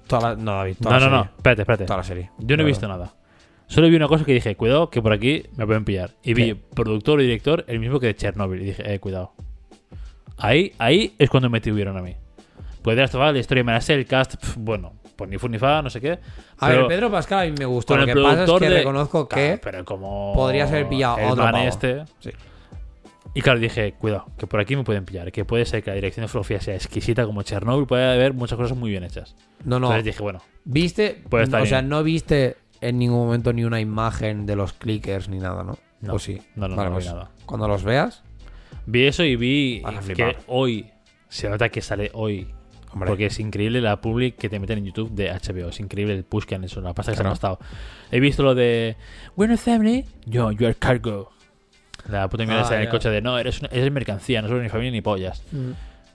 [0.07, 1.35] toda la- no, David, toda No, la no, no, serie.
[1.37, 1.85] espérate, espérate.
[1.85, 2.31] Toda la serie.
[2.39, 3.13] Yo no he visto nada.
[3.67, 6.15] Solo vi una cosa que dije, cuidado, que por aquí me pueden pillar.
[6.23, 6.55] Y vi ¿Qué?
[6.55, 8.59] productor y director el mismo que de Chernobyl.
[8.63, 9.33] Y dije, eh, cuidado.
[10.37, 12.15] Ahí, ahí es cuando me tuvieron a mí.
[12.81, 15.37] Pues de esto, vale, la historia me la sé, el cast, pf, bueno, pues ni
[15.37, 16.13] fu ni fa, no sé qué.
[16.57, 17.93] A pero ver, Pedro Pascal a mí me gustó.
[17.93, 20.87] con Lo el que pasa es que de- reconozco que Claro, pero como podría ser
[20.87, 22.05] pillado el otro man este.
[22.19, 22.31] Sí.
[23.33, 25.31] Y claro, dije, cuidado, que por aquí me pueden pillar.
[25.31, 28.57] Que puede ser que la dirección de fotografía sea exquisita como Chernobyl, puede haber muchas
[28.57, 29.35] cosas muy bien hechas.
[29.65, 29.87] No, no.
[29.87, 31.21] Entonces dije, bueno, ¿Viste?
[31.29, 35.29] Puede estar o sea, no viste en ningún momento ni una imagen de los clickers
[35.29, 35.77] ni nada, ¿no?
[36.01, 36.13] No.
[36.13, 36.41] ¿O sí?
[36.55, 37.31] No, no, Vale, no vi pues, nada.
[37.45, 38.23] Cuando los veas,
[38.85, 39.83] vi eso y vi
[40.15, 40.89] que hoy,
[41.27, 42.47] se nota que sale hoy.
[42.91, 45.69] Hombre, Porque es increíble la public que te meten en YouTube de HBO.
[45.69, 46.81] Es increíble el push que han hecho.
[46.81, 47.59] La pasta que se han gastado.
[48.11, 48.95] He visto lo de.
[49.35, 50.05] Bueno, family.
[50.25, 51.31] Yo, you are cargo.
[52.09, 54.47] La puta mierda Ah, esa en el coche de no, eres, una- eres mercancía, no
[54.47, 55.43] soy ni familia ni pollas.
[55.51, 55.71] Mm.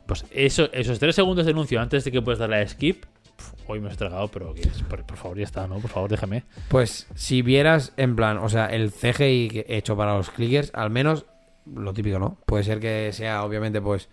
[0.07, 3.05] Pues eso, esos tres segundos de anuncio antes de que puedas darle a skip.
[3.37, 4.55] pf, Hoy me he tragado, pero
[4.89, 5.79] por, por favor, ya está, ¿no?
[5.79, 6.45] Por favor, déjame.
[6.69, 11.25] Pues si vieras en plan, o sea, el CGI hecho para los clickers, al menos
[11.73, 12.39] lo típico, ¿no?
[12.47, 14.09] Puede ser que sea, obviamente, pues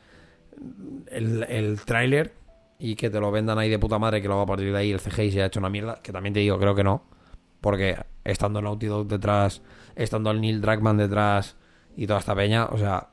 [1.10, 2.34] el, el tráiler
[2.84, 4.92] y que te lo vendan ahí de puta madre, que luego a partir de ahí
[4.92, 7.04] el CGI se ha hecho una mierda, que también te digo, creo que no,
[7.62, 9.62] porque estando Naughty Dog detrás,
[9.96, 11.58] estando el Neil Druckmann detrás
[11.96, 13.10] y toda esta peña, o sea,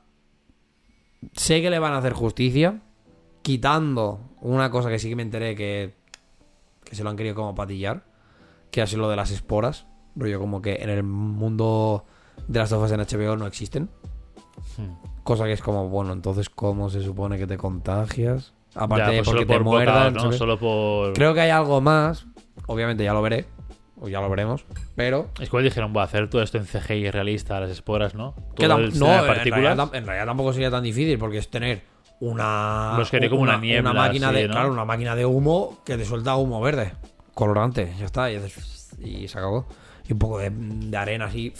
[1.33, 2.81] sé que le van a hacer justicia,
[3.43, 5.93] quitando una cosa que sí que me enteré que,
[6.83, 8.05] que se lo han querido como patillar,
[8.71, 9.85] que ha sido lo de las esporas.
[10.15, 12.05] Rollo como que en el mundo
[12.47, 13.89] de las tofas en HBO no existen.
[14.77, 14.95] Hmm.
[15.23, 18.53] Cosa que es como, bueno, entonces, ¿cómo se supone que te contagias?
[18.79, 20.33] Aparte Ya, de pues porque solo te por muerdan.
[20.33, 21.13] Solo por.
[21.13, 22.25] Creo que hay algo más.
[22.67, 23.45] Obviamente ya lo veré.
[23.99, 24.63] O ya lo veremos.
[24.95, 25.29] Pero.
[25.39, 28.33] Es que dijeron, voy a hacer todo esto en CGI realista, las esporas, ¿no?
[28.55, 31.81] que no, en realidad, en realidad tampoco sería tan difícil porque es tener
[32.21, 32.95] una.
[32.97, 34.53] Los quería como una niebla, máquina de, ¿no?
[34.53, 36.93] Claro, una máquina de humo que te suelta humo verde.
[37.33, 37.93] Colorante.
[37.99, 38.31] Ya está.
[38.31, 39.67] Y, haces- y se acabó.
[40.07, 41.53] Y un poco de, de arena así.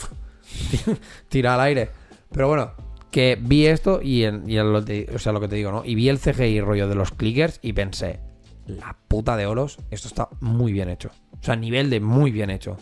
[1.28, 1.90] tira al aire.
[2.32, 2.72] Pero bueno,
[3.10, 5.72] que vi esto y, en- y en lo, te- o sea, lo que te digo,
[5.72, 5.84] ¿no?
[5.84, 8.20] Y vi el CGI rollo de los clickers y pensé,
[8.66, 11.10] la puta de oros, esto está muy bien hecho.
[11.40, 12.76] O sea, nivel de muy bien hecho.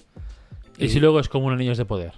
[0.76, 2.12] ¿Y si luego es como un anillos de poder?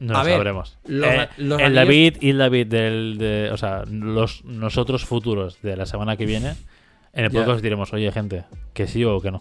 [0.00, 0.78] No A lo ver, sabremos.
[0.86, 3.16] los- Eh, los el anillos- David y el David del.
[3.18, 6.54] de- o sea, los, nosotros futuros de la semana que viene,
[7.12, 9.40] en el podcast diremos, oye, gente, que sí o que no.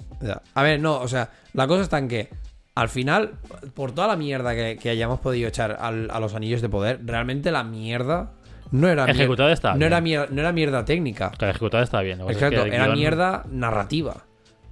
[0.54, 2.30] A ver, no, o sea, la cosa está en que
[2.76, 3.34] al final,
[3.76, 7.02] por toda la mierda que, que hayamos podido echar al- a los anillos de poder,
[7.04, 8.32] realmente la mierda
[8.72, 9.88] no era mier- Ejecutada está no bien.
[9.88, 11.32] era, mier- no era mierda técnica.
[11.40, 12.22] La ejecutada está bien.
[12.22, 14.26] es Exacto, que era guión- mierda narrativa.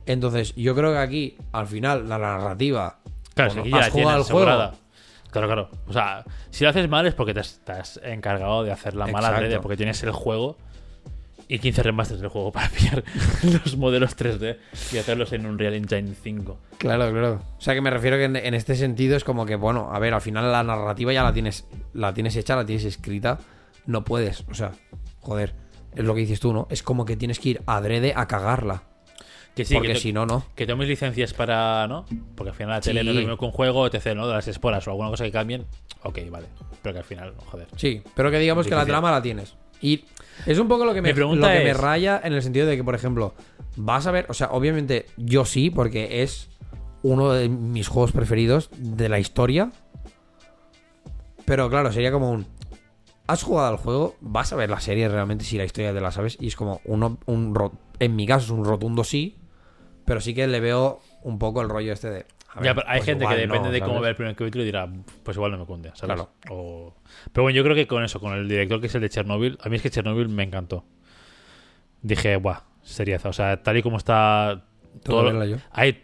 [0.08, 2.98] Entonces, yo creo que aquí, al final, la narrativa.
[3.36, 4.72] Claro, si has jugado al juego.
[5.30, 5.70] Claro, claro.
[5.88, 9.30] O sea, si lo haces mal es porque te estás encargado de hacer la mala
[9.30, 10.58] adrede, porque tienes el juego
[11.54, 13.04] y 15 remasters del juego para pillar
[13.44, 14.58] los modelos 3D
[14.94, 16.58] y hacerlos en un Real Engine 5.
[16.78, 17.42] Claro, claro.
[17.58, 20.00] O sea, que me refiero que en, en este sentido es como que, bueno, a
[20.00, 23.38] ver, al final la narrativa ya la tienes, la tienes hecha, la tienes escrita.
[23.86, 24.72] No puedes, o sea,
[25.20, 25.54] joder,
[25.94, 26.68] es lo que dices tú, ¿no?
[26.70, 28.84] Es como que tienes que ir adrede a cagarla.
[29.54, 30.46] Que sí, porque que, si no, no.
[30.56, 32.06] que tomes licencias para, ¿no?
[32.36, 33.06] Porque al final la tele Sí.
[33.06, 34.26] no es lo mismo que un juego, etc., ¿no?
[34.26, 35.66] De las esporas o alguna cosa que cambien.
[36.04, 36.48] Ok, vale.
[36.82, 37.68] Pero que al final, joder.
[37.76, 39.58] Sí, pero que digamos que la trama la tienes.
[39.82, 40.06] Y
[40.46, 42.78] es un poco lo que me, pregunta lo que me raya en el sentido de
[42.78, 43.34] que, por ejemplo,
[43.76, 46.50] vas a ver, o sea, obviamente yo sí, porque es
[47.04, 49.72] uno de mis juegos preferidos de la historia.
[51.46, 52.46] Pero claro, sería como un...
[53.28, 54.16] ¿Has jugado al juego?
[54.20, 56.38] ¿Vas a ver la serie realmente si la historia te la sabes?
[56.40, 57.72] Y es como uno, un...
[58.00, 59.38] En mi caso es un rotundo sí,
[60.06, 62.26] pero sí que le veo un poco el rollo este de...
[62.56, 64.64] ver, ya, pero hay pues gente que depende no, de cómo ve el primer capítulo
[64.64, 64.88] y dirá,
[65.24, 66.16] pues igual no me cunde, ¿sabes?
[66.16, 66.30] Claro.
[66.50, 66.94] O-
[67.32, 69.58] Pero bueno, yo creo que con eso, con el director que es el de Chernobyl,
[69.64, 70.84] a mí es que Chernobyl me encantó.
[72.02, 73.30] Dije, buah, seriaza.
[73.30, 74.64] O sea, tal y como está.
[75.04, 75.58] Todo, verla yo.
[75.72, 76.04] hay.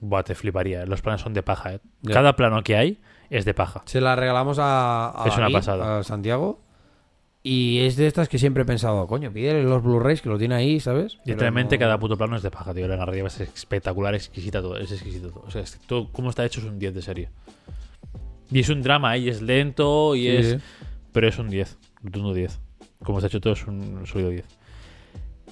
[0.00, 0.84] Buah, te fliparía.
[0.86, 1.80] Los planos son de paja, ¿eh?
[2.12, 3.82] Cada plano que hay es de paja.
[3.86, 5.98] Se la regalamos a, a Es una David, pasada.
[5.98, 6.60] a Santiago.
[7.42, 10.56] Y es de estas que siempre he pensado, coño, pídele los Blu-rays que lo tiene
[10.56, 11.18] ahí, ¿sabes?
[11.24, 12.88] Literalmente no- cada puto plano es de paja, tío.
[12.88, 14.76] La narrativa es espectacular, exquisita todo.
[14.76, 15.44] Es exquisito todo.
[15.46, 17.30] O sea, es que todo cómo está hecho es un 10 de serie.
[18.50, 19.20] Y es un drama, ¿eh?
[19.20, 20.50] y es lento, y Sí, es.
[20.50, 20.56] sí.
[21.12, 21.78] Pero es un 10.
[22.02, 22.58] Rotundo 10.
[23.04, 24.44] Como está hecho todo es un sólido 10.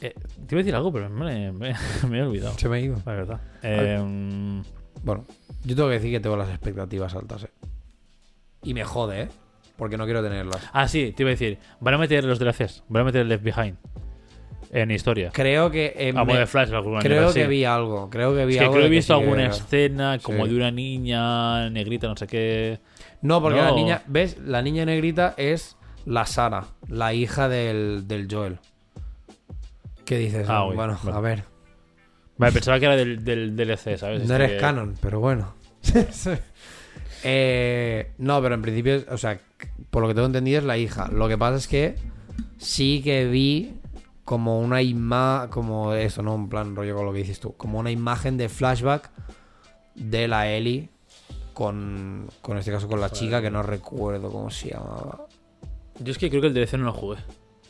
[0.02, 0.12] Eh,
[0.46, 1.74] te iba a decir algo, pero me, me-
[2.10, 2.58] me he olvidado.
[2.58, 2.96] Se me ha ido.
[3.06, 3.40] La verdad.
[3.62, 4.62] Eh,
[5.02, 5.24] Bueno,
[5.64, 7.50] yo tengo que decir que tengo las expectativas altas, ¿eh?
[8.64, 9.28] Y me jode, ¿eh?
[9.76, 10.68] Porque no quiero tenerlas.
[10.72, 11.58] ah, sí, te iba a decir.
[11.80, 12.84] Van a meter los DLCs.
[12.88, 13.76] Van a meter el Left Behind.
[14.72, 15.30] En historia.
[15.32, 15.94] Creo que.
[15.96, 16.82] eh, A modo de flashback.
[17.02, 17.48] creo que así.
[17.48, 18.10] vi algo.
[18.10, 18.72] Creo que vi Es que algo.
[18.74, 20.50] creo que he visto sí alguna escena como Sí.
[20.50, 22.80] de una niña negrita, no sé qué.
[23.22, 24.02] No, porque la niña.
[24.06, 24.38] ¿Ves?
[24.38, 28.58] La niña negrita es la Sara, la hija del, del Joel.
[30.04, 30.48] ¿Qué dices?
[30.48, 31.16] Ah, bueno, vale.
[31.16, 31.44] a ver.
[32.38, 34.18] Vale, pensaba que era del, del DLC, ¿sabes?
[34.18, 35.54] No Este eres que- canon, pero bueno.
[37.22, 39.40] Eh, no, pero en principio, o sea,
[39.90, 41.08] por lo que tengo entendido es la hija.
[41.08, 41.96] Lo que pasa es que
[42.58, 43.80] sí que vi
[44.24, 46.34] como una imagen, como eso, ¿no?
[46.34, 47.56] En plan rollo con lo que dices tú.
[47.56, 49.10] Como una imagen de flashback
[49.94, 50.90] de la Ellie
[51.54, 55.26] con, con este caso con la chica que no recuerdo cómo se llamaba.
[56.00, 57.18] Yo es que creo que el DLC no lo jugué.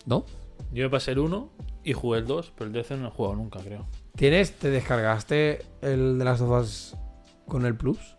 [0.06, 0.24] ¿No?
[0.72, 1.50] Yo me pasé el 1
[1.84, 3.86] y jugué el 2, pero el DLC no lo he jugado nunca, creo.
[4.16, 6.96] ¿Tienes, te descargaste el de las Us
[7.46, 8.15] con el Plus?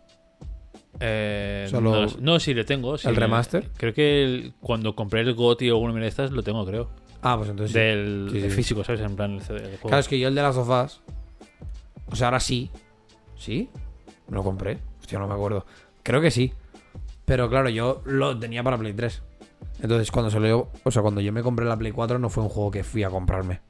[1.00, 2.98] Eh, Solo- no, no, sí, le tengo.
[2.98, 3.70] sí, ¿El le- remaster?
[3.76, 6.88] Creo que el- cuando compré el GOTY o alguna de estas lo tengo, creo.
[7.22, 7.72] Ah, pues entonces.
[7.74, 8.50] Del Sí, sí.
[8.50, 9.00] físico, ¿sabes?
[9.00, 9.88] En plan, el CD del juego.
[9.88, 11.00] Claro, es que yo el de las sofás.
[12.10, 12.70] O sea, ahora sí.
[13.36, 13.68] ¿Sí?
[14.28, 14.78] ¿Me lo compré?
[15.00, 15.64] Hostia, no me acuerdo.
[16.02, 16.52] Creo que sí.
[17.24, 19.22] Pero claro, yo lo tenía para Play 3.
[19.82, 20.68] Entonces, cuando salió.
[20.84, 23.02] O sea, cuando yo me compré la Play 4, no fue un juego que fui
[23.04, 23.60] a comprarme.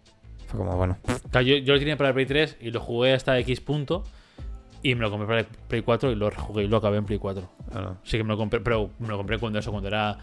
[0.46, 0.96] Fue como, bueno.
[1.30, 4.04] Claro, yo, yo lo tenía para el Play 3 y lo jugué hasta X punto.
[4.82, 7.18] Y me lo compré para Play 4 y lo jugué y lo acabé en Play
[7.18, 7.48] 4.
[7.72, 7.98] ah, no.
[8.04, 10.18] Sí que me lo compré, pero me lo compré cuando eso, cuando era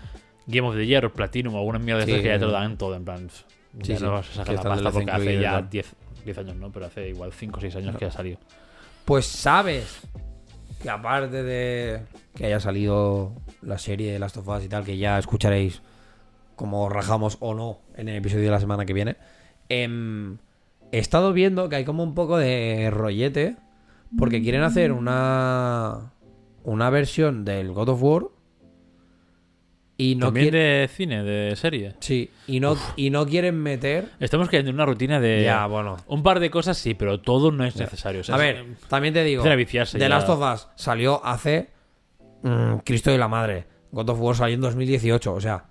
[0.48, 2.52] Game of the Year o Platinum o alguna mierda de Sí, que ya te lo
[2.52, 3.30] dan todo, en plan.
[3.30, 3.44] Sí,
[3.82, 5.70] ya sí, no vas a sacar la pasta porque hace ya tal.
[5.70, 6.72] 10, 10 años, ¿no?
[6.72, 8.38] Pero hace igual 5 o 6 años que ha salido.
[9.04, 10.02] Pues sabes
[10.82, 12.02] que aparte de
[12.36, 15.82] que haya salido la serie de Last of Us y tal, que ya escucharéis
[16.56, 19.18] como rajamos o no en el episodio de la semana que viene,
[19.70, 20.38] em,
[20.92, 23.58] he estado viendo que hay como un poco de rollete
[24.18, 26.12] porque quieren hacer una
[26.64, 28.24] una versión del God of War
[29.98, 31.96] y no También quieren de cine, de serie.
[32.00, 35.44] sí, y no y no quieren meter Estamos cayendo en una rutina de.
[35.44, 35.96] ya, bueno.
[36.08, 38.20] Un par de cosas sí, pero todo no es necesario.
[38.22, 39.42] o sea, A es- ver, también te digo,
[40.00, 40.10] ya.
[40.10, 41.70] Last of Us salió hace
[42.44, 43.68] mm, Cristo y la madre.
[43.92, 45.66] God of War salió en 2018, o sea,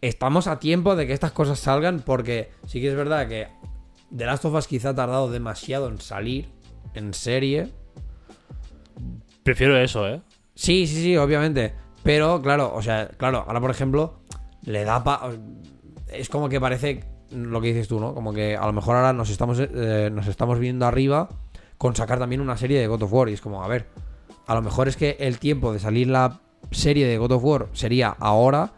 [0.00, 3.46] estamos a tiempo de que estas cosas salgan porque sí que es verdad que
[4.16, 6.48] The Last of Us quizá ha tardado demasiado en salir
[6.94, 7.72] en serie.
[9.42, 10.20] Prefiero eso, ¿eh?
[10.54, 11.74] Sí, sí, sí, obviamente.
[12.02, 14.20] Pero, claro, o sea, claro, ahora por ejemplo,
[14.62, 15.30] le da pa...
[16.08, 18.14] Es como que parece lo que dices tú, ¿no?
[18.14, 21.28] Como que a lo mejor ahora nos estamos, eh, nos estamos viendo arriba
[21.76, 23.28] con sacar también una serie de God of War.
[23.28, 23.86] Y es como, a ver,
[24.46, 27.68] a lo mejor es que el tiempo de salir la serie de God of War
[27.72, 28.72] sería ahora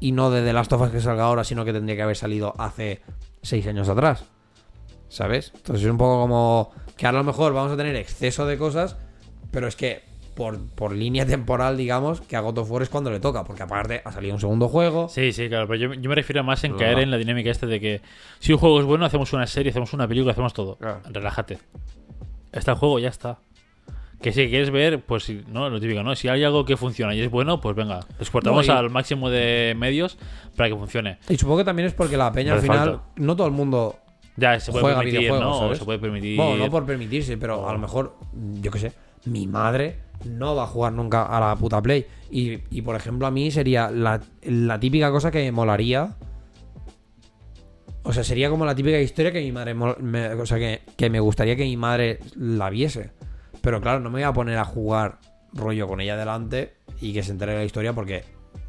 [0.00, 2.16] y no de The Last of Us que salga ahora, sino que tendría que haber
[2.16, 3.00] salido hace
[3.42, 4.24] seis años atrás.
[5.08, 5.52] ¿Sabes?
[5.54, 8.56] Entonces es un poco como que ahora a lo mejor vamos a tener exceso de
[8.58, 8.96] cosas,
[9.50, 10.02] pero es que
[10.34, 13.62] por, por línea temporal, digamos, que a God of War es cuando le toca, porque
[13.62, 15.08] aparte ha salido un segundo juego.
[15.08, 16.76] Sí, sí, claro, pero yo, yo me refiero más en No.
[16.78, 18.00] caer en la dinámica esta de que
[18.38, 20.76] si un juego es bueno, hacemos una serie, hacemos una película, hacemos todo.
[20.76, 21.00] Claro.
[21.10, 21.58] Relájate.
[22.52, 23.38] Está el juego, ya está.
[24.20, 26.14] Que si quieres ver, pues si- no, lo típico, ¿no?
[26.16, 29.28] Si hay algo que funciona y es bueno, pues venga, exportamos No, y- al máximo
[29.30, 30.16] de medios
[30.56, 31.18] para que funcione.
[31.28, 33.02] Y supongo que también es porque la peña No al final, falta.
[33.16, 33.96] no todo el mundo
[34.36, 35.74] Ya se puede juega permitir, ¿no?
[35.78, 36.36] Se puede permitir.
[36.36, 38.16] Bueno, no por permitirse, pero a lo mejor,
[38.60, 38.92] yo qué sé,
[39.24, 42.06] mi madre no va a jugar nunca a la puta Play.
[42.30, 46.16] Y, y, por ejemplo, a mí sería la, la típica cosa que me molaría.
[48.02, 49.74] O sea, sería como la típica historia que mi madre.
[49.74, 53.10] me- o sea, que, que me gustaría que mi madre la viese.
[53.60, 55.18] Pero claro, no me voy a poner a jugar
[55.52, 58.24] rollo con ella delante y que se entere de la historia porque,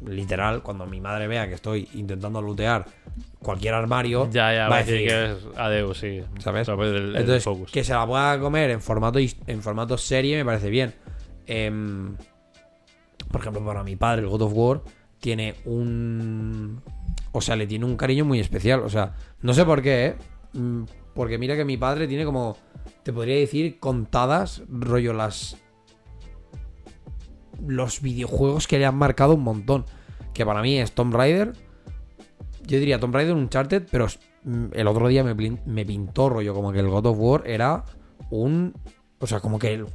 [0.06, 2.84] literal, cuando mi madre vea que estoy intentando lootear
[3.40, 6.20] cualquier armario, Ya, ya, va a decir que es Adeus, sí.
[6.38, 6.68] ¿Sabes?
[6.74, 7.70] Pues el- el entonces, focus.
[7.72, 10.94] que se la pueda comer en formato, en formato serie me parece bien.
[11.46, 12.16] Em,
[13.30, 14.80] por ejemplo, para mi padre, el God of War
[15.20, 16.80] tiene un.
[17.32, 18.80] O sea, le tiene un cariño muy especial.
[18.80, 20.14] O sea, no sé por qué, ¿eh?
[20.54, 20.84] Mm,
[21.14, 22.56] Porque mira que mi padre tiene como.
[23.02, 25.56] Te podría decir contadas, rollo, las.
[27.66, 29.84] Los videojuegos que le han marcado un montón.
[30.34, 31.52] Que para mí es Tomb Raider.
[32.66, 34.06] Yo diría Tomb Raider Uncharted, pero
[34.44, 37.84] mm, el otro día me, pintó rollo como que el God of War era
[38.30, 38.74] un.
[39.20, 39.86] O sea, como que el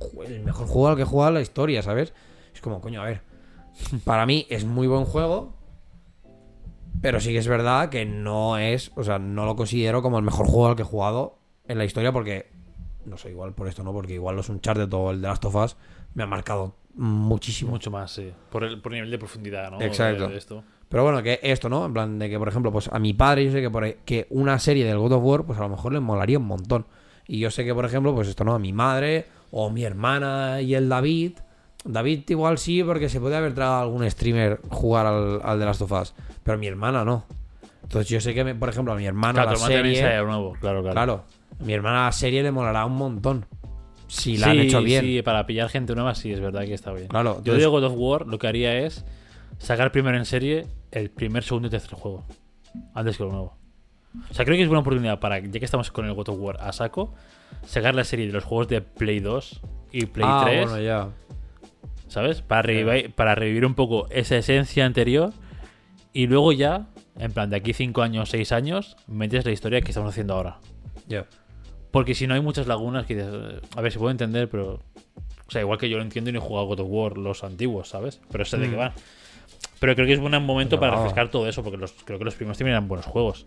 [0.43, 2.14] mejor juego al que he jugado en la historia, ¿sabes?
[2.53, 3.22] Es como, coño, a ver.
[4.03, 5.53] Para mí es muy buen juego.
[7.01, 8.91] Pero sí que es verdad que no es.
[8.95, 11.86] O sea, no lo considero como el mejor juego al que he jugado en la
[11.86, 12.51] historia porque.
[13.05, 15.55] No sé, igual por esto no, porque igual los Uncharted o el de Last of
[15.55, 15.76] Us
[16.14, 17.72] me ha marcado muchísimo.
[17.72, 18.32] Mucho más, sí.
[18.52, 19.82] Por el por nivel de profundidad, ¿no?
[19.82, 20.28] Exacto.
[20.28, 20.64] De- de esto.
[20.89, 21.86] Pero bueno, que esto, ¿no?
[21.86, 24.28] En plan de que, por ejemplo, pues a mi padre yo sé que, por, que
[24.30, 26.86] una serie del God of War, pues a lo mejor le molaría un montón.
[27.28, 28.54] Y yo sé que, por ejemplo, pues esto, ¿no?
[28.54, 31.34] A mi madre o mi hermana y el David.
[31.86, 35.82] David igual sí, porque se puede haber traído algún streamer jugar al, al de Last
[35.82, 36.14] of Us.
[36.44, 37.26] Pero mi hermana no.
[37.82, 40.02] Entonces yo sé que, me- por ejemplo, a mi hermana Claro, la serie...
[40.24, 40.94] nuevo, claro, claro.
[40.94, 41.24] Claro,
[41.60, 43.46] a mi hermana la serie le molará un montón.
[44.14, 45.03] Si la sí, han hecho bien.
[45.03, 47.07] Sí, para pillar gente nueva sí, es verdad que está bien.
[47.07, 49.03] Claro, Yo de God of War lo que haría es
[49.57, 52.24] sacar primero en serie el primer, segundo y tercer juego.
[52.93, 53.57] Antes que lo nuevo.
[54.30, 56.38] O sea, creo que es buena oportunidad para, ya que estamos con el God of
[56.39, 57.16] War a saco,
[57.66, 59.61] sacar la serie de los juegos de Play 2
[59.91, 61.09] y Play ah, 3, bueno, ya.
[62.07, 62.43] ¿sabes?
[62.43, 65.34] Para revivir, para revivir un poco esa esencia anterior
[66.14, 66.86] y luego ya,
[67.18, 70.59] en plan, de aquí 5 años, 6 años, metes la historia que estamos haciendo ahora.
[71.07, 71.26] Ya.
[71.94, 74.82] Porque si no hay muchas lagunas que eh, a ver, si puedo entender, pero.
[75.48, 77.44] O sea, igual que yo lo entiendo y no he jugado God of War los
[77.44, 78.20] antiguos, ¿sabes?
[78.32, 78.80] Pero sé de qué Mm.
[78.80, 78.94] van.
[79.80, 80.98] Pero creo que es buen momento para no.
[80.98, 83.46] refrescar todo eso, porque los, creo que los primeros también eran buenos juegos.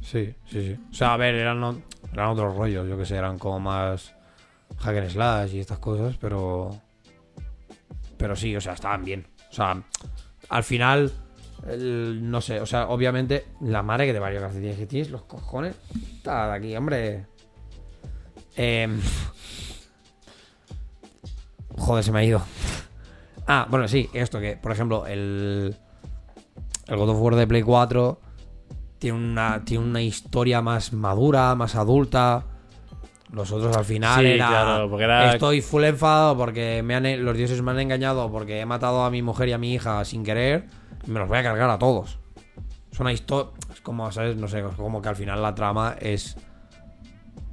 [0.00, 0.76] Sí, sí, sí.
[0.90, 1.82] O sea, a ver, eran,
[2.12, 4.14] eran otros rollos, yo que sé, eran como más
[4.78, 6.70] hack and slash y estas cosas, pero.
[8.16, 9.26] Pero sí, o sea, estaban bien.
[9.50, 9.82] O sea,
[10.48, 11.12] al final,
[11.68, 15.22] el- no sé, o sea, obviamente, la madre que te parió calcetines que tienes, los
[15.22, 15.76] cojones.
[16.16, 17.26] Está de aquí, hombre.
[18.56, 19.00] Em,
[21.78, 22.42] Joder, se me ha ido.
[23.46, 25.74] Ah, bueno, sí, esto que, por ejemplo, el.
[26.86, 28.20] El God of War de Play 4
[28.98, 32.44] tiene una, tiene una historia más madura, más adulta.
[33.32, 37.06] Los otros al final Sí, era, claro, porque era- Estoy full enfadado porque me han,
[37.06, 39.72] e- los dioses me han engañado porque he matado a mi mujer y a mi
[39.72, 40.66] hija sin querer.
[41.06, 42.18] Me los voy a cargar a todos.
[42.92, 43.52] Es una historia.
[43.72, 44.36] Es como, ¿sabes?
[44.36, 46.36] No sé, como que al final la trama es.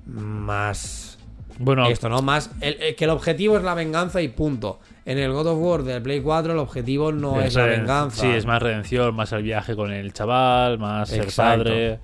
[0.06, 1.18] Más.
[1.60, 2.22] Bueno, Esto, ¿no?
[2.22, 2.52] Más.
[2.62, 4.80] el- el- que el objetivo es la venganza y punto.
[5.06, 8.22] En el God of War de Play 4, el objetivo no es, la venganza.
[8.22, 11.64] Sí, es más redención, más el viaje con el chaval, más ser Exacto.
[11.64, 12.00] padre.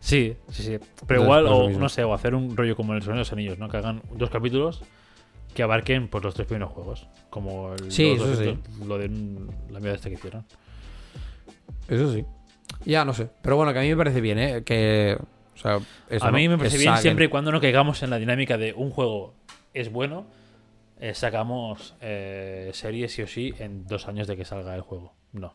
[0.00, 0.78] Sí, sí, sí.
[1.06, 3.32] Pero Entonces, igual, o no sé, o hacer un rollo como el Señor de los
[3.32, 3.68] Anillos, ¿no?
[3.68, 4.82] Que hagan dos capítulos
[5.54, 7.08] que abarquen pues, los tres primeros juegos.
[7.30, 10.46] Como el, Sí, los eso dos- lo de la mierda esta que hicieron.
[11.88, 12.24] Eso sí.
[12.84, 13.28] Ya, no sé.
[13.42, 14.62] Pero bueno, que a mí me parece bien, ¿eh?
[14.64, 15.16] Que.
[15.54, 16.52] O sea, eso, a mí ¿no?
[16.52, 19.34] me parece bien saquen- siempre y cuando no caigamos en la dinámica de un juego
[19.74, 20.26] es bueno,
[21.00, 25.14] eh, sacamos eh, series sí o sí en dos años de que salga el juego.
[25.32, 25.52] No,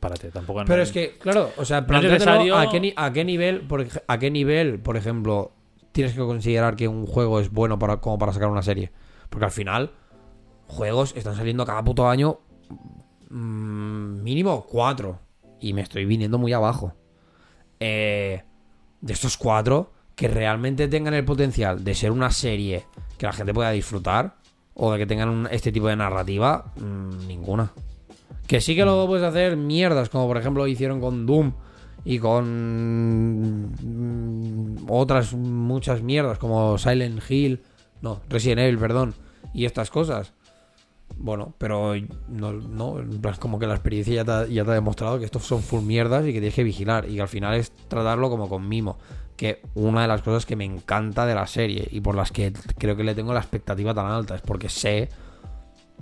[0.00, 0.62] párate, tampoco.
[0.66, 3.62] Pero no- es que, claro, o sea, No necesario- a, qué, ni- a qué nivel,
[3.62, 5.52] por, a qué nivel, por ejemplo,
[5.92, 8.92] tienes que considerar que un juego es bueno para, como para sacar una serie.
[9.30, 9.92] Porque al final,
[10.66, 12.38] juegos están saliendo cada puto año
[13.30, 15.20] mm, mínimo cuatro.
[15.60, 16.94] Y me estoy viniendo muy abajo.
[17.80, 18.42] Eh,
[19.00, 22.84] de estos cuatro, que realmente tengan el potencial de ser una serie
[23.16, 24.36] que la gente pueda disfrutar,
[24.74, 27.72] o de que tengan este tipo de narrativa, mm, ninguna.
[28.46, 31.52] Que sí que luego puedes hacer mierdas, como por ejemplo hicieron con Doom
[32.04, 37.62] y con mm, otras muchas mierdas, como Silent Hill,
[38.00, 39.14] no, Resident Evil, perdón,
[39.52, 40.32] y estas cosas.
[41.16, 41.94] Bueno, pero
[42.28, 45.18] no, no en plan, como que la experiencia ya te, ha- ya te ha demostrado
[45.18, 47.08] que estos son full mierdas y que tienes que vigilar.
[47.08, 48.98] Y que al final es tratarlo como con mimo.
[49.36, 52.52] Que una de las cosas que me encanta de la serie y por las que
[52.78, 55.08] creo que le tengo la expectativa tan alta es porque sé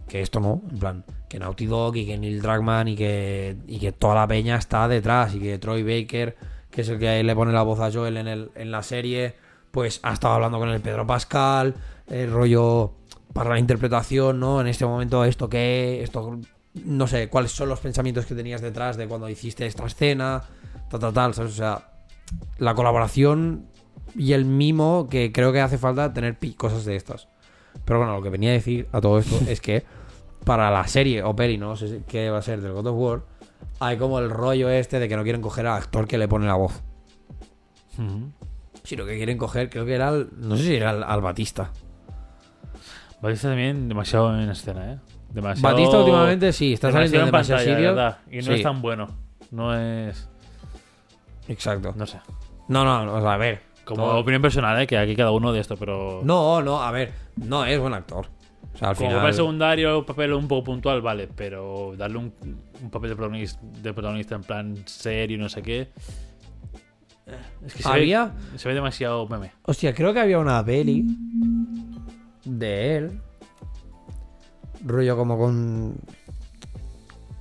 [0.09, 3.79] que esto no, en plan, que Naughty Dog y que Neil Druckmann y que, y
[3.79, 6.37] que toda la peña está detrás y que Troy Baker,
[6.71, 9.35] que es el que le pone la voz a Joel en, el, en la serie,
[9.71, 11.75] pues ha estado hablando con el Pedro Pascal,
[12.07, 12.93] el rollo
[13.37, 14.61] para la interpretación, ¿no?
[14.61, 16.41] En este momento, esto qué, esto,
[16.85, 20.43] no sé, cuáles son los pensamientos que tenías detrás de cuando hiciste esta escena,
[20.91, 21.53] tal, tal, tal, ¿sabes?
[21.53, 21.91] O sea,
[22.59, 23.67] la colaboración
[24.15, 27.29] y el mimo que creo que hace falta tener cosas de estas.
[27.85, 29.85] Pero bueno, lo que venía a decir a todo esto es que
[30.45, 33.23] para la serie o peli, no sé qué va a ser del God of War,
[33.81, 36.47] hay como el rollo este de que no quieren coger al actor que le pone
[36.47, 36.83] la voz.
[38.85, 41.73] Sino que quieren coger, creo que era, el- no sé si era el- al Batista.
[43.21, 44.99] Batista también demasiado en escena, ¿eh?
[45.33, 45.75] Demasiado...
[45.75, 48.13] Batista últimamente sí, está saliendo demasiado en demasiados pantalla.
[48.13, 48.19] ¿verdad?
[48.31, 48.53] Y no Sí.
[48.55, 49.09] es tan bueno.
[49.51, 50.29] No es...
[51.49, 51.95] Exacto.
[51.97, 52.19] No sé.
[52.69, 53.61] No, no, no, a ver.
[53.85, 54.87] Como todo- opinión personal, ¿eh?
[54.87, 56.21] Que aquí cada uno de esto, pero...
[56.25, 58.27] No, no, a ver, no es buen actor.
[58.75, 59.23] O sea, al Como final.
[59.23, 62.33] papel secundario, papel un poco puntual, vale, pero darle un,
[62.83, 65.81] un papel de protagonista, de protagonista en plan serio, no sé qué.
[67.27, 69.53] eh, Es que se, Había- ve, se ve demasiado meme.
[69.63, 71.05] Hostia, creo que había una peli
[72.47, 73.21] de él.
[74.85, 75.97] Rollo como con.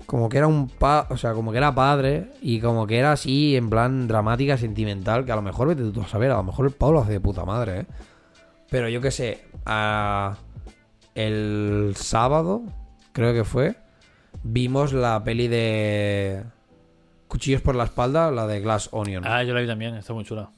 [0.05, 1.07] Como que era un pa.
[1.09, 2.31] O sea, como que era padre.
[2.41, 5.25] Y como que era así, en plan dramática, sentimental.
[5.25, 6.31] Que a lo mejor vete tú a saber.
[6.31, 7.85] A lo mejor el Pablo hace de puta madre, ¿eh?
[8.69, 9.43] Pero yo qué sé.
[9.65, 10.37] a-
[11.15, 12.61] el sábado,
[13.13, 13.75] creo que fue.
[14.43, 16.43] Vimos la peli de.
[17.27, 19.23] Cuchillos por la espalda, la de Glass Onion.
[19.25, 20.51] Ah, yo la vi también, está muy chula.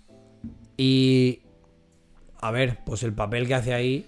[0.76, 1.42] Y.
[2.42, 4.08] A ver, pues el papel que hace ahí.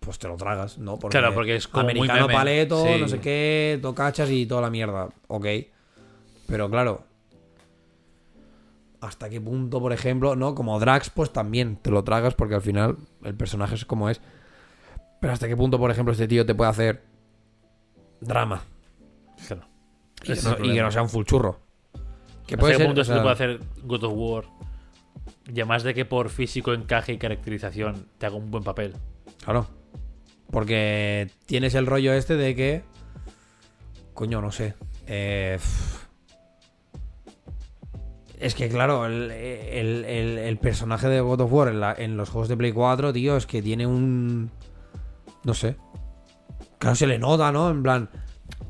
[0.00, 0.98] Pues te lo tragas, ¿no?
[0.98, 2.34] Claro, porque es como muy Americano meme.
[2.34, 3.00] paleto, Sí.
[3.00, 5.08] no sé qué, tocachas y toda la mierda.
[5.28, 5.46] Ok.
[6.48, 7.04] Pero claro,
[9.00, 10.54] hasta qué punto, por ejemplo, ¿no?
[10.54, 14.20] Como Drax, pues también te lo tragas porque al final el personaje es como es.
[15.20, 17.02] Pero hasta qué punto, por ejemplo, este tío te puede hacer
[18.20, 18.62] drama
[19.46, 19.66] Claro.
[20.22, 21.60] y, que no, y que no sea un full churro.
[22.46, 24.44] Que ¿Hasta puede qué ser, punto o se sea, puede hacer God of War?
[25.46, 28.94] Y además de que por físico, encaje y caracterización te haga un buen papel.
[29.44, 29.66] Claro.
[30.50, 32.82] Porque tienes el rollo este de que.
[34.14, 34.74] Coño, no sé.
[35.06, 35.58] Eh,
[38.38, 40.04] es que, claro, el, el-
[40.38, 43.46] el- personaje de God of War en, en los juegos de Play 4, tío, es
[43.46, 44.50] que tiene un.
[45.44, 45.76] No sé.
[46.78, 47.70] Claro, se le nota, ¿no?
[47.70, 48.08] En plan.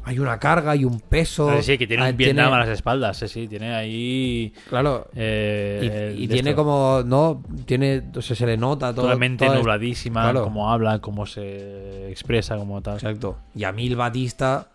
[0.05, 1.61] Hay una carga, hay un peso.
[1.63, 3.19] Sí, que tiene ah, un Vietnam a las espaldas.
[3.19, 4.53] Sí, sí, tiene ahí.
[4.69, 5.09] Claro.
[5.15, 6.63] eh, Y, y tiene esto.
[6.65, 7.03] como.
[7.05, 8.05] No, tiene.
[8.17, 9.03] O sea, se le nota todo.
[9.03, 10.45] Toda la mente todo es- nubladísima, claro.
[10.45, 12.95] cómo habla, cómo se expresa, como tal.
[12.95, 13.39] Exacto.
[13.55, 14.69] Y a mí el Batista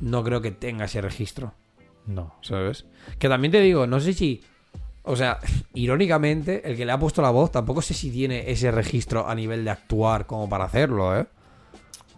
[0.00, 1.52] no creo que tenga ese registro,
[2.06, 2.34] No.
[2.42, 2.86] ¿sabes?
[3.18, 4.42] Que también te digo, no sé si...
[5.02, 5.38] O sea,
[5.74, 9.34] irónicamente, el que le ha puesto la voz tampoco sé si tiene ese registro a
[9.34, 11.26] nivel de actuar como para hacerlo, ¿eh?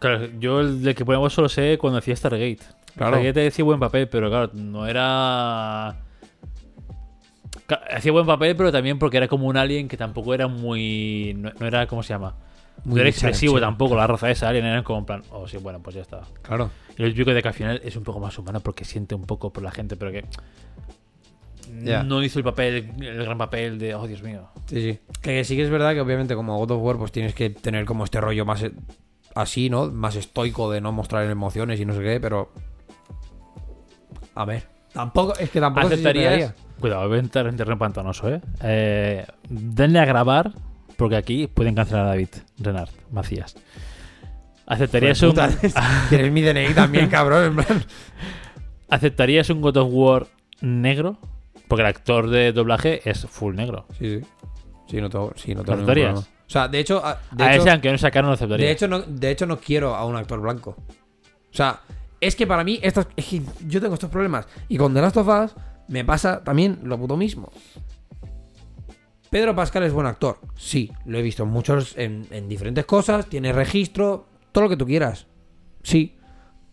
[0.02, 2.58] Claro, yo el de que ponemos solo sé cuando hacía Stargate.
[2.96, 3.12] Claro.
[3.12, 6.00] Stargate decía buen papel, pero claro, no era.
[7.94, 11.34] Hacía buen papel, pero también porque era como un alien que tampoco era muy.
[11.38, 12.34] No, no era, ¿cómo se llama?
[12.84, 15.46] Muy no era expresivo tampoco, la raza de ese alien era como en plan, oh
[15.46, 16.22] sí, bueno, pues ya está.
[16.42, 16.72] Claro.
[16.98, 19.22] Y lo típico de que al final es un poco más humano porque siente un
[19.22, 20.24] poco por la gente, pero que.
[21.70, 24.48] No hizo el papel, el gran papel de, oh Dios mío.
[24.66, 24.98] Sí, sí.
[25.22, 27.84] Que sí que es verdad que obviamente como God of War pues tienes que tener
[27.84, 28.72] como este rollo más eh,
[29.34, 29.90] así, ¿no?
[29.90, 32.52] Más estoico de no mostrar emociones y no sé qué, pero...
[34.34, 34.64] A ver.
[34.92, 36.54] Tampoco, es que tampoco ¿Aceptarías?
[36.80, 38.40] Cuidado, voy a entrar en terreno pantanoso, ¿eh?
[38.62, 40.52] eh denle a grabar,
[40.96, 42.28] porque aquí pueden cancelar a David,
[42.58, 43.56] Renard, Macías.
[44.66, 45.34] ¿Aceptarías un,
[46.08, 47.44] Tienes mi DNI también, cabrón.
[47.44, 47.84] en plan.
[48.88, 50.26] ¿Aceptarías un God of War
[50.60, 51.18] negro?
[51.68, 53.86] Porque el actor de doblaje es full negro.
[53.98, 54.26] Sí, sí.
[54.88, 56.30] Sí, no tengo, sí, no ¿Lo tengo aceptarías?
[56.52, 58.66] O sea, de hecho, a- de a hecho, ese, aunque no sacaron, lo aceptaría.
[58.66, 60.76] de hecho, no, de hecho, no quiero a un actor blanco.
[60.78, 61.80] O sea,
[62.20, 64.46] es que para mí, estas, es que yo tengo estos problemas.
[64.68, 65.54] Y con The Last of Us
[65.88, 67.50] me pasa también lo puto mismo.
[69.30, 70.40] Pedro Pascal es buen actor.
[70.54, 73.24] Sí, lo he visto en muchos, en, en diferentes cosas.
[73.30, 75.26] Tiene registro, todo lo que tú quieras.
[75.82, 76.18] Sí.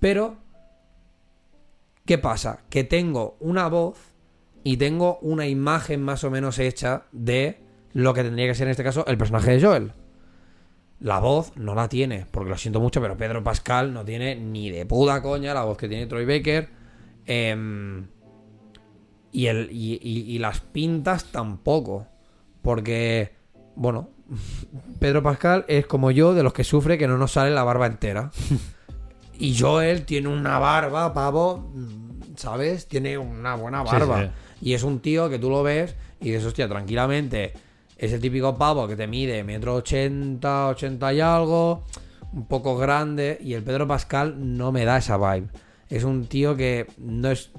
[0.02, 0.36] Pero,
[2.06, 2.64] ¿qué pasa?
[2.70, 3.98] Que tengo una voz
[4.66, 8.72] y tengo una imagen más o menos hecha de lo que tendría que ser en
[8.72, 9.94] este caso el personaje de Joel.
[11.00, 14.70] La voz no la tiene, porque lo siento mucho, pero Pedro Pascal no tiene ni
[14.70, 16.70] de puta coña la voz que tiene Troy Baker.
[17.26, 18.08] Em,
[19.32, 22.06] y, el, y, y- y las pintas tampoco.
[22.62, 23.32] Porque,
[23.76, 24.10] bueno,
[25.00, 27.86] Pedro Pascal es como yo, de los que sufre que no nos sale la barba
[27.88, 28.32] entera.
[29.40, 31.72] y Joel tiene una barba, pavo,
[32.36, 32.88] ¿sabes?
[32.88, 34.22] Tiene una buena Sí, barba.
[34.24, 34.30] sí.
[34.62, 37.54] Y es un tío que tú lo ves y dices, hostia, tranquilamente.
[38.00, 41.84] Es el típico pavo que te mide metro ochenta, ochenta y algo,
[42.32, 43.38] un poco grande.
[43.42, 45.50] Y el Pedro Pascal no me da esa vibe.
[45.90, 47.52] Es un tío que no es.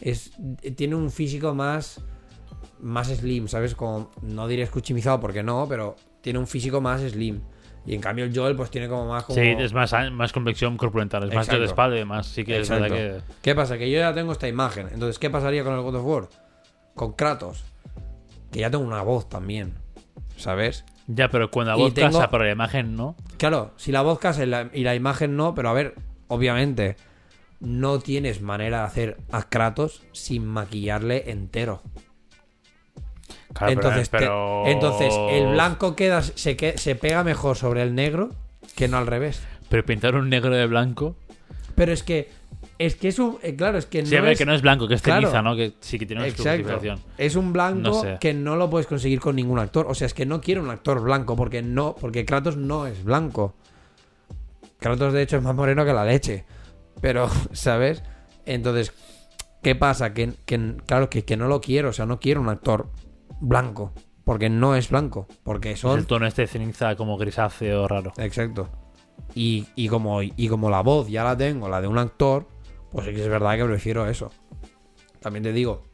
[0.00, 0.30] es
[0.76, 2.00] tiene un físico más.
[2.80, 3.74] Más slim, ¿sabes?
[3.74, 7.40] Como, no diré escuchimizado porque no, pero tiene un físico más slim.
[7.86, 9.40] Y en cambio el Joel, pues tiene como más como.
[9.40, 12.26] Sí, es más, más complexión corpulental, es más de espalda y más.
[12.26, 13.20] Sí que es verdad que.
[13.42, 13.76] ¿Qué pasa?
[13.78, 14.88] Que yo ya tengo esta imagen.
[14.92, 16.28] Entonces, ¿qué pasaría con el God of War?
[16.94, 17.64] Con Kratos.
[18.54, 19.74] Que ya tengo una voz también.
[20.36, 20.84] ¿Sabes?
[21.08, 23.16] Ya, pero cuando la voz tengo- casa, pero la imagen no.
[23.36, 25.96] Claro, si la voz casa y la, y la imagen no, pero a ver,
[26.28, 26.94] obviamente,
[27.58, 31.82] no tienes manera de hacer a Kratos sin maquillarle entero.
[33.52, 37.96] Claro, pero- entonces, te- entonces, el blanco queda, se, que- se pega mejor sobre el
[37.96, 38.30] negro
[38.76, 39.42] que no al revés.
[39.68, 41.16] Pero pintar un negro de blanco.
[41.74, 42.30] Pero es que,
[42.78, 44.54] es que es un, eh, claro, es que no sí, a ver, es, que no
[44.54, 45.22] es blanco, que es Claro.
[45.28, 45.54] ceniza, ¿no?
[45.56, 46.80] Que sí que tiene una Exacto.
[47.18, 48.16] Es un blanco No sé.
[48.20, 49.86] que no lo puedes conseguir con ningún actor.
[49.88, 53.04] O sea, es que no quiero un actor blanco porque no, porque Kratos no es
[53.04, 53.54] blanco.
[54.78, 56.44] Kratos de hecho es más moreno que la leche.
[57.00, 58.02] Pero, ¿sabes?
[58.46, 58.92] Entonces,
[59.62, 60.12] ¿qué pasa?
[60.14, 61.90] Que, que- claro, que, que no lo quiero.
[61.90, 62.88] O sea, no quiero un actor
[63.40, 63.92] blanco.
[64.24, 65.26] Porque no es blanco.
[65.42, 68.12] Porque Es son el tono este de ceniza como grisáceo raro.
[68.16, 68.68] Exacto.
[69.34, 72.46] Y, y como, y como la voz ya la tengo, la de un actor,
[72.94, 74.30] pues es verdad que prefiero eso.
[75.20, 75.84] También te digo.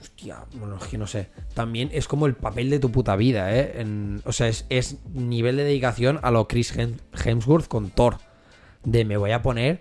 [0.00, 1.30] Hostia, bueno, es que no sé.
[1.54, 3.80] También es como el papel de tu puta vida, ¿eh?
[3.80, 8.18] En- o sea, es, es nivel de dedicación a lo Chris Hem- Hemsworth con Thor.
[8.84, 9.80] De me voy a poner,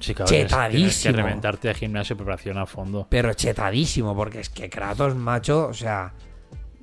[0.00, 0.28] Sí, cabrón.
[0.34, 1.14] tienes- Tienes Chetadísimo.
[1.14, 3.06] que reventarte de gimnasio y preparación a fondo.
[3.10, 6.12] pero chetadísimo, porque es que Kratos, macho, o sea,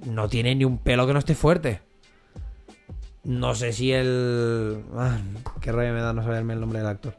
[0.05, 1.81] no tiene ni un pelo que no esté fuerte.
[3.23, 4.83] No sé si el.
[4.95, 5.17] Ah,
[5.61, 7.15] qué rabia me da no saberme el nombre del actor.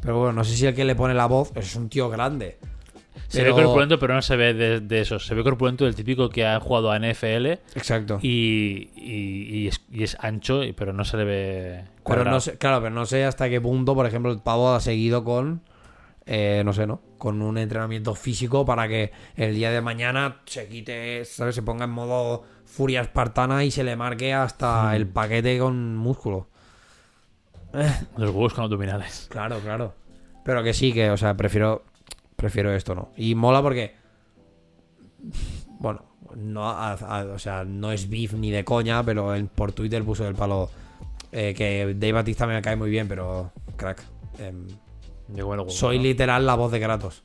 [0.00, 2.58] Pero bueno, no sé si el que le pone la voz es un tío grande.
[3.28, 5.26] Se Pero- ve corpulento, pero no se ve de, de esos.
[5.26, 8.18] Se ve corpulento del típico que ha jugado a NFL Exacto.
[8.22, 11.84] y, y- y es, y es ancho, pero no se le ve.
[12.04, 14.80] Pero no sé, claro, pero no sé hasta qué punto, por ejemplo, el pavo ha
[14.80, 15.62] seguido con,
[16.26, 17.02] eh, no sé, ¿no?
[17.18, 21.54] Con un entrenamiento físico para que el día de mañana se quite, ¿sabes?
[21.54, 26.48] Se ponga en modo furia espartana y se le marque hasta el paquete con músculo.
[28.16, 29.26] Los huevos con abdominales.
[29.30, 29.94] Claro, claro.
[30.44, 31.84] Pero que sí, que, o sea, prefiero,
[32.36, 33.10] prefiero esto, ¿no?
[33.16, 33.94] Y mola porque,
[35.78, 36.02] bueno,
[36.36, 40.02] no, a- a- o sea, no es beef ni de coña, pero él por Twitter
[40.04, 40.70] puso el palo
[41.32, 44.02] eh, que Dave Batista me cae muy bien, pero crack.
[44.38, 44.66] em,
[45.34, 47.22] Yo soy literal la voz de Kratos.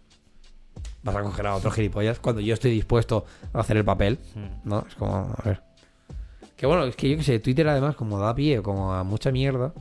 [1.01, 4.67] Vas a coger a otro gilipollas cuando yo estoy dispuesto a hacer el papel, Mm.
[4.69, 4.85] ¿no?
[4.88, 5.61] Es como, a ver.
[6.55, 9.31] Que bueno, es que yo que sé, Twitter además como da pie como a mucha
[9.31, 9.73] mierda.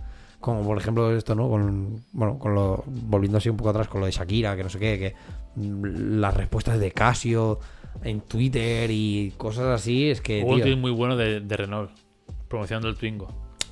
[0.45, 1.49] Como por ejemplo esto, ¿no?
[1.49, 4.69] Con, bueno, con lo, volviendo así un poco atrás con lo de Shakira, que no
[4.69, 5.15] sé qué, que
[5.57, 7.61] mm, las respuestas de Casio
[8.03, 11.91] en Twitter y cosas así, es que, Hubo un tweet muy bueno de, de Renault,
[12.47, 13.29] promocionando el Twingo.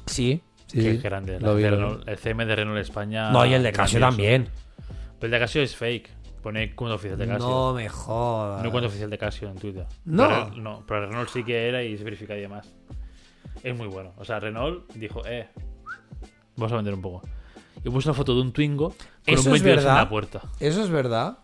[0.06, 1.38] sí, sí, es grande.
[1.40, 1.62] La vi.
[1.64, 3.30] Renault- el CM de Renault España.
[3.30, 4.48] No, y el de Casio también.
[5.18, 6.08] Pero el de Casio es fake.
[6.42, 7.46] Pone cuenta oficial de Casio.
[7.46, 8.64] No me jodas.
[8.64, 9.84] No cuenta oficial de Casio en Twitter.
[10.06, 10.26] No.
[10.26, 12.74] Pero, no, pero Renault sí que era y se verifica y demás.
[13.62, 14.12] Es muy bueno.
[14.16, 15.48] O sea, Renault dijo, eh,
[16.56, 17.22] vamos a vender un poco.
[17.84, 18.96] Y puso una foto de un Twingo con
[19.34, 20.42] Eso un es 22 en la puerta.
[20.60, 21.38] Eso es verdad.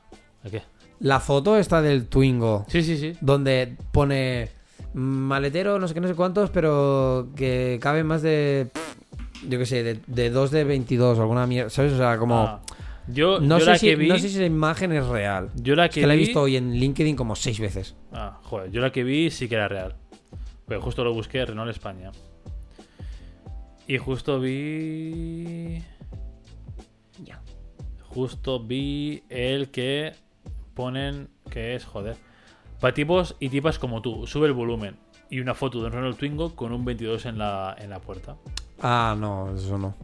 [0.45, 0.63] ¿A qué?
[1.01, 2.65] La foto está del Twingo.
[2.69, 3.13] Sí, sí, sí.
[3.21, 4.51] donde pone
[4.95, 8.69] maletero, no sé qué, no sé cuántos, pero que cabe más de.
[9.49, 11.71] Yo qué sé, de, de 2 de 22 o alguna mierda.
[11.71, 11.93] ¿Sabes?
[11.93, 12.37] O sea, como.
[12.41, 12.61] Ah,
[13.07, 14.09] yo, no, yo sé la si, que vi.
[14.09, 15.51] no sé si esa imagen es real.
[15.57, 17.95] Yo la Es que, que la he vi- visto hoy en LinkedIn como 6 veces.
[18.13, 19.95] Ah, joder, yo la que vi sí que era real.
[20.67, 22.11] Pero justo lo busqué, Renault España.
[23.89, 25.83] Y justo vi.
[27.25, 27.41] Ya.
[28.05, 30.13] Justo vi el que
[30.75, 31.29] ponen.
[31.51, 32.17] que es, joder.
[32.81, 34.97] Para tipos y tipas como tú, sube el volumen.
[35.31, 38.37] Y una foto de un Renault Twingo con un 22 en la, en la puerta.
[38.81, 39.95] Ah, no, eso no.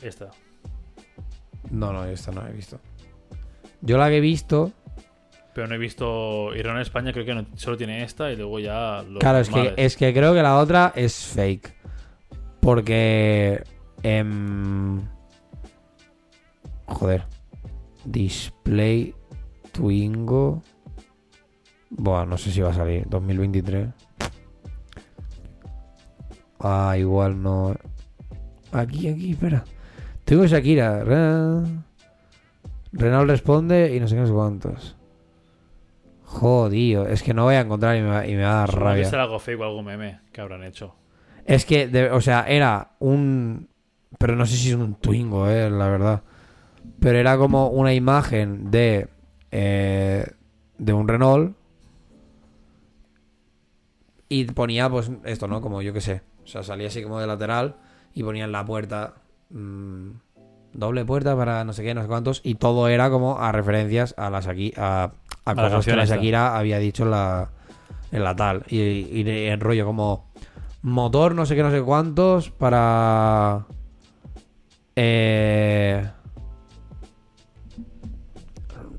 [0.00, 0.30] Esta.
[1.70, 2.78] No, no, esta no he visto.
[3.80, 4.72] Yo la que he visto.
[5.54, 6.54] Pero no he visto.
[6.54, 9.02] Y Renault España creo que no- solo tiene esta y luego ya.
[9.02, 11.79] Los Claro, es que, es que creo que la otra es fake.
[12.60, 13.62] Porque.
[14.02, 15.00] em,
[16.86, 17.24] joder.
[18.04, 19.14] Display
[19.72, 20.62] Twingo.
[21.90, 23.04] Buah, no sé si va a salir.
[23.08, 23.88] 2023.
[26.60, 27.74] Ah, igual no.
[28.72, 29.64] Aquí, aquí, espera.
[30.24, 31.02] Twingo Shakira.
[31.04, 31.66] Re-
[32.92, 34.96] Renault responde y no sé qué, cuántos.
[36.24, 37.06] Jodido.
[37.06, 38.84] Es que no voy a encontrar y me va, y me va a dar Supongo
[38.86, 39.04] que rabia.
[39.10, 40.94] será algo fake o algo meme que habrán hecho.
[41.50, 43.68] Es que, de- o sea, era un.
[44.18, 46.22] Pero no sé si es un Twingo, eh, la verdad.
[47.00, 49.08] Pero era como una imagen de.
[49.50, 50.26] eh,
[50.78, 51.56] de un Renault.
[54.28, 55.60] Y ponía, pues, esto, ¿no?
[55.60, 56.22] Como yo qué sé.
[56.44, 57.76] O sea, salía así como de lateral.
[58.14, 59.14] Y ponía en la puerta.
[59.50, 60.10] mm,
[60.72, 62.40] doble puerta para no sé qué, no sé cuántos.
[62.44, 65.12] Y todo era como a referencias a la Shaki- a,
[65.44, 66.14] a la cosas que la esta.
[66.14, 67.50] Shakira había dicho en la,
[68.12, 68.62] en la tal.
[68.68, 70.29] Y, y en rollo como
[70.82, 73.66] motor no sé qué, no sé cuántos para...
[74.96, 76.08] Eh...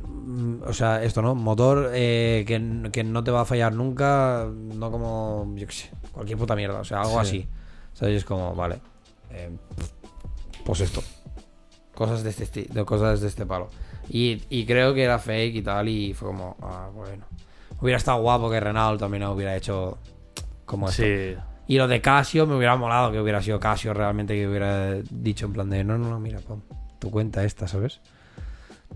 [0.04, 1.36] mm, O sea, esto, ¿no?
[1.36, 5.92] Motor eh, que, que no te va a fallar nunca, no como, yo qué sé,
[6.12, 7.18] cualquier puta mierda, o sea, algo Sí.
[7.20, 7.48] así.
[7.94, 8.18] ¿Sabes?
[8.18, 8.80] Es como, vale,
[9.32, 9.50] eh,
[10.66, 11.02] pues esto.
[11.94, 13.70] Cosas de este, de cosas de este palo.
[14.10, 17.26] Y, y creo que era fake y tal, y fue como, ah, bueno.
[17.82, 19.98] Hubiera estado guapo que Renault también hubiera hecho
[20.66, 21.04] como esto.
[21.04, 21.36] Sí.
[21.72, 25.46] Y lo de Casio me hubiera molado que hubiera sido Casio realmente que hubiera dicho
[25.46, 26.62] en plan de no, no, no, mira, pon
[27.00, 28.02] tu cuenta esta, ¿sabes?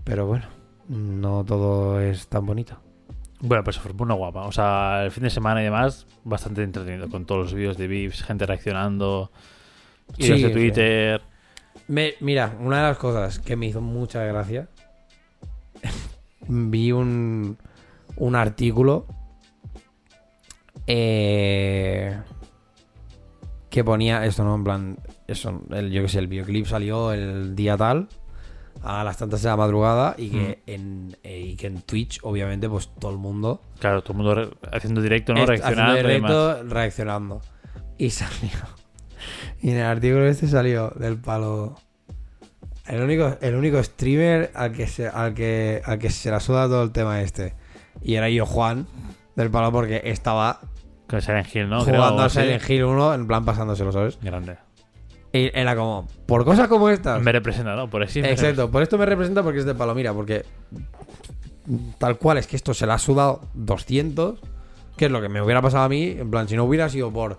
[0.04, 0.44] Pero bueno,
[0.86, 2.78] no todo es tan bonito.
[3.40, 4.42] Bueno, pues fue una guapa.
[4.42, 7.08] O sea, el fin de semana y demás, bastante entretenido.
[7.08, 9.30] Con todos los vídeos de VIPs, gente reaccionando.
[10.18, 10.52] Y Sí, de sí.
[10.52, 11.22] Twitter.
[11.88, 14.68] Me, mira, una de las cosas que me hizo mucha gracia,
[16.46, 17.56] vi un,
[18.16, 19.06] un artículo
[20.86, 22.16] eh,
[23.76, 24.54] que ponía esto, ¿no?
[24.54, 28.08] En plan, eso, el, yo que sé, el videoclip salió el día tal,
[28.82, 32.70] a las tantas de la madrugada, y que, en, eh, y que en Twitch, obviamente,
[32.70, 35.44] pues todo el mundo Claro, todo el mundo haciendo directo, ¿no?
[35.44, 35.92] Reaccionando.
[35.92, 37.40] haciendo y directo, reaccionando.
[37.98, 38.56] Y salió.
[39.60, 41.76] Y en el artículo este salió del palo.
[42.86, 46.64] El único, el único streamer al que se, al que, al que se la suda
[46.64, 47.52] todo el tema este.
[48.00, 48.86] Y era yo, Juan,
[49.34, 50.60] del palo, porque estaba
[51.08, 51.80] Con Silent Hill, ¿no?
[51.84, 52.28] Jugando a.
[52.28, 54.18] Silent Hill 1, en plan pasándoselo, ¿sabes?
[54.20, 54.56] Grande.
[55.32, 57.22] Y era como, por cosas como estas.
[57.22, 57.88] Me representa, ¿no?
[57.88, 58.20] Por eso.
[58.20, 60.44] Exacto, por esto me representa porque es de palo, mira, porque
[61.98, 64.40] tal cual es que esto se le ha sudado 200,
[64.96, 67.12] que es lo que me hubiera pasado a mí, en plan, si no hubiera sido
[67.12, 67.38] por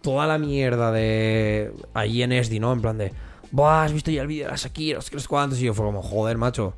[0.00, 2.72] toda la mierda de allí en Esdi, ¿no?
[2.72, 3.12] En plan de,
[3.50, 6.02] Buah, has visto ya el vídeo de la Shakira, los cuantos, y yo fue como,
[6.02, 6.74] joder, macho,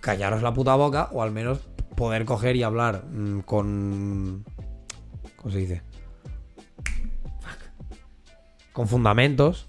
[0.00, 1.60] callaros la puta boca, o al menos
[1.96, 4.44] poder coger y hablar mm, con...
[5.42, 5.82] ¿Cómo se dice?
[8.72, 9.68] Con fundamentos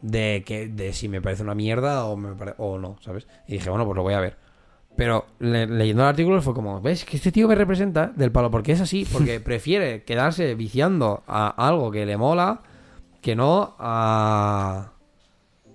[0.00, 3.26] de que de si me parece una mierda o, me pare- o no, ¿sabes?
[3.48, 4.36] Y dije, bueno, pues lo voy a ver.
[4.96, 7.04] Pero le- leyendo el artículo fue como, ¿ves?
[7.04, 11.48] Que este tío me representa del palo, porque es así, porque prefiere quedarse viciando a
[11.66, 12.62] algo que le mola
[13.20, 14.92] que no a...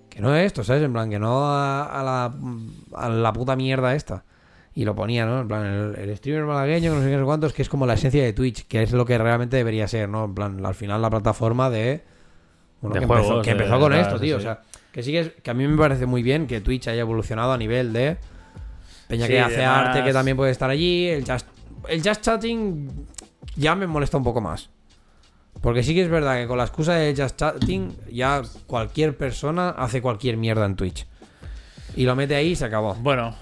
[0.08, 0.82] Que no esto, ¿sabes?
[0.82, 2.34] En plan, que no a, a la,
[2.94, 4.24] a la puta mierda esta.
[4.76, 5.40] Y lo ponía, ¿no?
[5.42, 7.68] En plan, el, el streamer malagueño, que no sé qué, no sé cuántos, que es
[7.68, 10.24] como la esencia de Twitch, que es lo que realmente debería ser, ¿no?
[10.24, 12.02] En plan, al final la plataforma de...
[12.80, 14.36] Bueno, De que, juegos, empezó, que de- empezó con de- esto, tío.
[14.38, 14.40] sí.
[14.40, 14.60] O sea,
[14.92, 17.52] que sí que, es, que a mí me parece muy bien que Twitch haya evolucionado
[17.52, 18.16] a nivel de...
[19.08, 21.06] Peña Sí, que hace además- arte que también puede estar allí.
[21.08, 21.46] El just,
[21.88, 23.06] el just chatting
[23.56, 24.70] ya me molesta un poco más.
[25.60, 29.70] Porque sí que es verdad que con la excusa de just chatting ya cualquier persona
[29.70, 31.06] hace cualquier mierda en Twitch.
[31.96, 32.94] Y lo mete ahí y se acabó.
[32.96, 33.36] Bueno.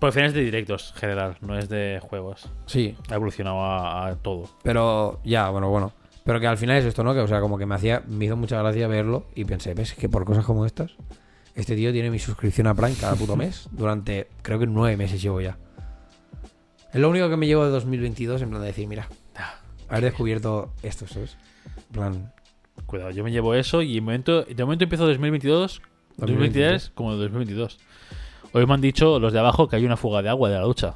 [0.00, 2.50] Por fin es de directos en general, no es de juegos.
[2.66, 4.48] Sí, Ha evolucionado a, a todo.
[4.62, 5.92] pero ya, bueno, bueno.
[6.24, 7.14] Pero que al final es esto, ¿no?
[7.14, 9.94] Que o sea, como que me hacía, me hizo mucha gracia verlo y pensé, ¿ves?
[9.94, 10.92] Que por cosas como estas,
[11.54, 15.22] este tío tiene mi suscripción a Prime cada puto mes durante, creo que nueve meses
[15.22, 15.56] llevo ya.
[16.92, 19.08] Es lo único que me llevo de 2022 en plan de decir, mira,
[19.88, 21.36] haber descubierto esto, ¿sabes?
[21.76, 22.32] En plan,
[22.86, 25.80] Cuidado, yo me llevo eso y de momento, de momento empiezo 2022,
[26.18, 27.78] 2023 como 2022.
[28.56, 30.62] Hoy me han dicho los de abajo que hay una fuga de agua de la
[30.62, 30.94] ducha.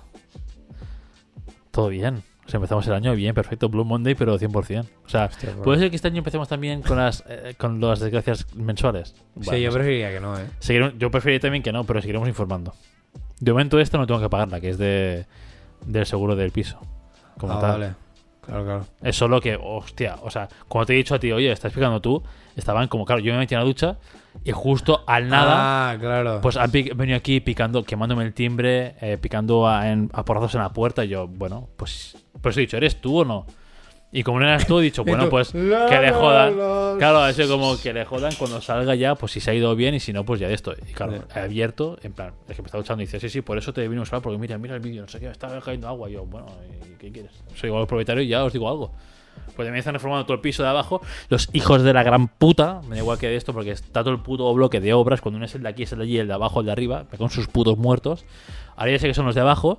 [1.70, 2.22] Todo bien.
[2.46, 3.68] O sea, empezamos el año bien, perfecto.
[3.68, 4.86] Blue Monday, pero 100%.
[5.04, 8.00] O sea, Hostia, puede ser que este año empecemos también con las, eh, con las
[8.00, 9.14] desgracias mensuales.
[9.42, 10.46] sí, yo preferiría que no, ¿eh?
[10.98, 12.72] yo preferiría también que no, pero seguiremos informando.
[13.40, 15.26] De momento esta no tengo que pagarla, que es de
[15.84, 16.78] del seguro del piso.
[17.36, 17.70] Como Ah, tal.
[17.80, 17.94] vale.
[18.50, 18.86] Claro, claro.
[19.02, 22.00] Es solo que, hostia, o sea, como te he dicho a ti, oye, estás explicando
[22.00, 22.22] tú,
[22.56, 23.96] estaban como, claro, yo me metí en la ducha
[24.44, 26.40] y justo al nada, Ah, claro.
[26.40, 30.62] pues han venido aquí picando, quemándome el timbre, eh, picando a, en- a porrazos en
[30.62, 33.46] la puerta y yo, bueno, pues, pues he dicho, ¿eres tú o no?
[34.12, 36.58] Y como no eras tú, he dicho, bueno, pues que le jodan.
[36.58, 36.94] la.
[36.98, 39.94] Claro, eso como que le jodan cuando salga ya, pues si se ha ido bien
[39.94, 40.72] y si no, pues ya de esto.
[40.72, 43.40] Y claro, he abierto, en plan, es que me está duchando y dice, sí, sí,
[43.40, 45.32] por eso te vine a usar, porque mira, mira el vídeo, no sé qué, me
[45.32, 46.10] está cayendo agua.
[46.10, 46.46] Y yo, bueno,
[46.92, 47.32] ¿y ¿qué quieres?
[47.54, 48.92] Soy igual el propietario y ya os digo algo.
[49.56, 51.00] Pues también están reformando todo el piso de abajo.
[51.28, 54.12] Los hijos de la gran puta, me da igual que de esto, porque está todo
[54.12, 55.20] el puto bloque de obras.
[55.20, 56.72] Cuando uno es el de aquí, es el de allí, el de abajo, el de
[56.72, 58.24] arriba, en sus putos muertos.
[58.76, 59.78] Ahora ya sé que son los de abajo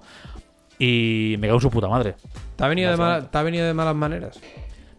[0.84, 2.16] y me cago en su puta madre.
[2.56, 3.20] ¿Te ha venido, de Básicamente.
[3.22, 4.42] mala- ¿Te ha venido de malas maneras?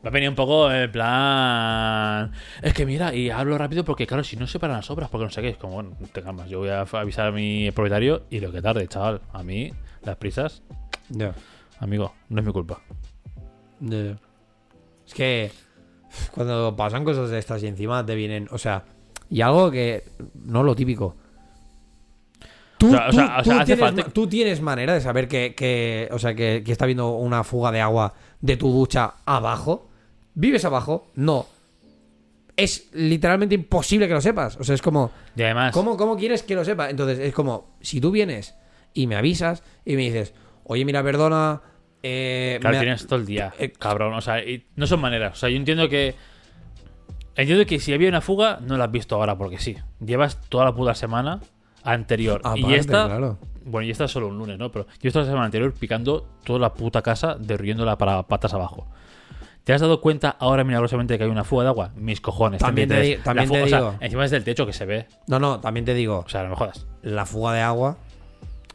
[0.02, 2.32] Me ha venido un poco en plan.
[2.60, 5.24] Es que mira, y hablo rápido porque, claro, si no se paran las obras, porque
[5.24, 6.48] no sé qué, es como, bueno, te calmas.
[6.48, 9.20] Yo voy a avisar a mi propietario y lo que tarde, chaval.
[9.32, 9.72] A mí,
[10.04, 10.62] las prisas,
[11.08, 11.34] Ya.
[11.80, 12.80] amigo, no es mi culpa.
[13.80, 14.16] Ya.
[15.06, 15.50] Es que
[16.32, 18.84] cuando pasan cosas de estas y encima te vienen, o sea,
[19.30, 20.04] y algo que
[20.44, 21.16] no lo típico.
[24.12, 27.70] Tú, tienes, manera de saber que, que- o sea, que, que está habiendo una fuga
[27.70, 29.88] de agua de tu ducha abajo.
[30.34, 31.10] ¿Vives abajo?
[31.14, 31.46] No.
[32.56, 34.56] Es literalmente imposible que lo sepas.
[34.56, 36.90] O sea, es como, Y además, ¿Cómo, ¿Cómo quieres que lo sepa?
[36.90, 38.54] Entonces, es como, si tú vienes
[38.94, 40.34] y me avisas y me dices,
[40.64, 41.62] oye, mira, perdona.
[42.02, 44.12] Eh, claro, me tienes todo el día, eh, cabrón.
[44.14, 45.34] O sea, y no son maneras.
[45.34, 46.14] O sea, yo entiendo que.
[47.36, 49.76] Entiendo que si había una fuga, no la has visto ahora porque sí.
[50.04, 51.40] Llevas toda la puta semana
[51.84, 52.40] anterior.
[52.44, 53.06] y Aparte, esta.
[53.06, 53.38] claro.
[53.64, 54.72] Bueno, y esta es solo un lunes, ¿no?
[54.72, 58.86] Pero yo esta semana anterior picando toda la puta casa, derruyéndola para patas abajo.
[59.62, 61.90] ¿Te has dado cuenta ahora milagrosamente que hay una fuga de agua?
[61.94, 62.60] Mis cojones.
[62.60, 63.18] También te 33.
[63.18, 63.94] di- también La fuga- te o sea, digo.
[64.00, 65.06] encima es del techo que se ve.
[65.28, 66.86] No, no, también te digo, O sea, no me jodas.
[67.02, 67.96] la fuga de agua,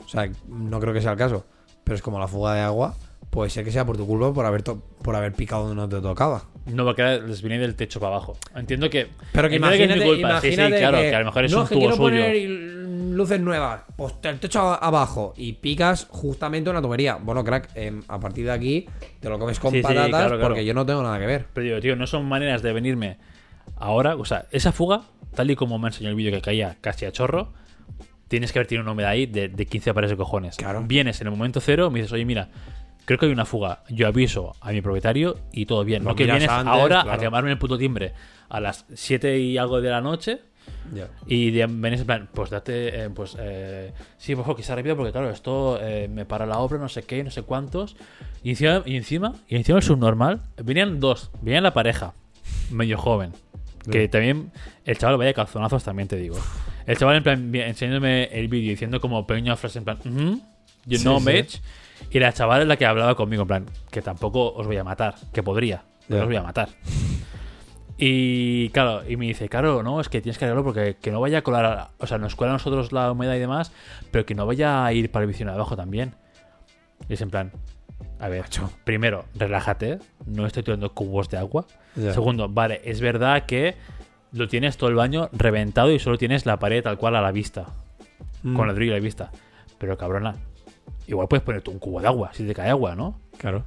[0.06, 1.46] o sea, no creo que sea el caso,
[1.84, 2.96] pero es como la fuga de agua,
[3.38, 6.02] puede ser que sea por tu culpa por haber, por haber picado donde no te
[6.02, 6.46] tocaba.
[6.66, 8.36] No, porque les viene del techo para abajo.
[8.56, 9.10] Entiendo que.
[9.32, 10.42] Pero que imagínate, es mi culpa.
[10.42, 12.24] Sí, sí, claro, que, que, a lo mejor es no, un que tubo suyo.
[13.16, 17.18] luces nuevas, pues el techo abajo y picas justamente una tubería.
[17.18, 18.88] Bueno, crack, em, a partir de aquí
[19.20, 20.42] te lo comes con Sí, sí, patatas claro, claro.
[20.48, 21.46] porque yo no tengo nada que ver.
[21.54, 23.20] Pero digo, tío, no son maneras de venirme
[23.76, 24.16] ahora.
[24.16, 25.04] O sea, esa fuga,
[25.36, 27.54] tal y como me enseñó el vídeo que caía casi a chorro,
[28.30, 30.56] tienes que haber tenido una humedad ahí de, de 15 pares de cojones.
[30.56, 30.84] Claro.
[30.88, 32.50] Vienes en el momento cero, me dices, oye, mira,
[33.08, 33.82] creo que hay una fuga.
[33.90, 36.04] Yo aviso a mi propietario y todo bien.
[36.04, 37.12] Lo No que vienes antes, ahora claro.
[37.14, 38.14] a quemarme el puto timbre
[38.50, 40.42] a las 7 y algo de la noche.
[40.94, 41.08] Ya.
[41.26, 44.76] Y de- venís en plan, pues date, eh, pues eh, sí, por favor, que sea
[44.76, 47.96] rápido porque claro, esto eh, me para la obra, no sé qué, no sé cuántos.
[48.44, 52.14] Y encima, y encima, y encima el subnormal, venían dos, venían la pareja,
[52.70, 53.32] medio joven,
[53.90, 54.52] que también,
[54.84, 56.38] el chaval vaya calzonazos también te digo.
[56.86, 60.42] El chaval en plan enseñándome el vídeo diciendo como pequeña frase en plan, "Mhm,
[60.86, 61.26] you Sí, know, sí.
[62.12, 64.84] Y la chavala es la que hablaba conmigo en plan, que tampoco os voy a
[64.84, 66.24] matar, que podría, pero Ya.
[66.24, 66.70] os voy a matar.
[68.00, 71.20] Y claro, y me dice, claro, no, es que tienes que arreglarlo porque que no
[71.20, 73.72] vaya a colar, a- o sea, nos cuela a nosotros la humedad y demás,
[74.12, 76.14] pero que no vaya a ir para el vecino de abajo también.
[77.10, 77.52] Y es en plan,
[78.20, 78.70] a ver, Macho.
[78.84, 79.98] primero, relájate,
[80.28, 81.66] no estoy tirando cubos de agua.
[81.96, 83.76] Segundo, vale, es verdad que
[84.32, 87.32] lo tienes todo el baño reventado y solo tienes la pared tal cual a la
[87.32, 87.66] vista,
[88.44, 89.32] Mm, con ladrillo a la vista.
[89.80, 90.36] Pero cabrona,
[91.08, 93.20] igual puedes ponerte un cubo de agua si te cae agua, ¿no?
[93.38, 93.64] Claro.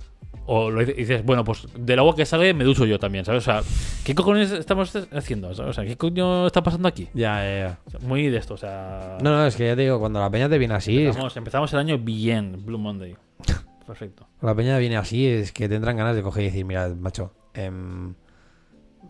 [0.46, 3.46] O lo dices- bueno, pues del agua que sale me ducho yo también, ¿sabes?
[3.46, 3.62] O sea,
[4.04, 5.54] ¿qué cojones estamos haciendo?
[5.54, 5.70] ¿sabes?
[5.70, 7.08] O sea, ¿qué coño está pasando aquí?
[7.14, 7.98] Ya, ya, ya.
[8.06, 9.18] Muy de esto, o sea.
[9.22, 11.72] No, no, es que ya te digo, cuando la peña te viene así, empezamos, empezamos
[11.72, 13.16] el año bien, Blue Monday.
[13.86, 14.26] Perfecto.
[14.38, 17.32] cuando la peña viene así, es que tendrán ganas de coger y decir, mira, macho,
[17.54, 18.14] em,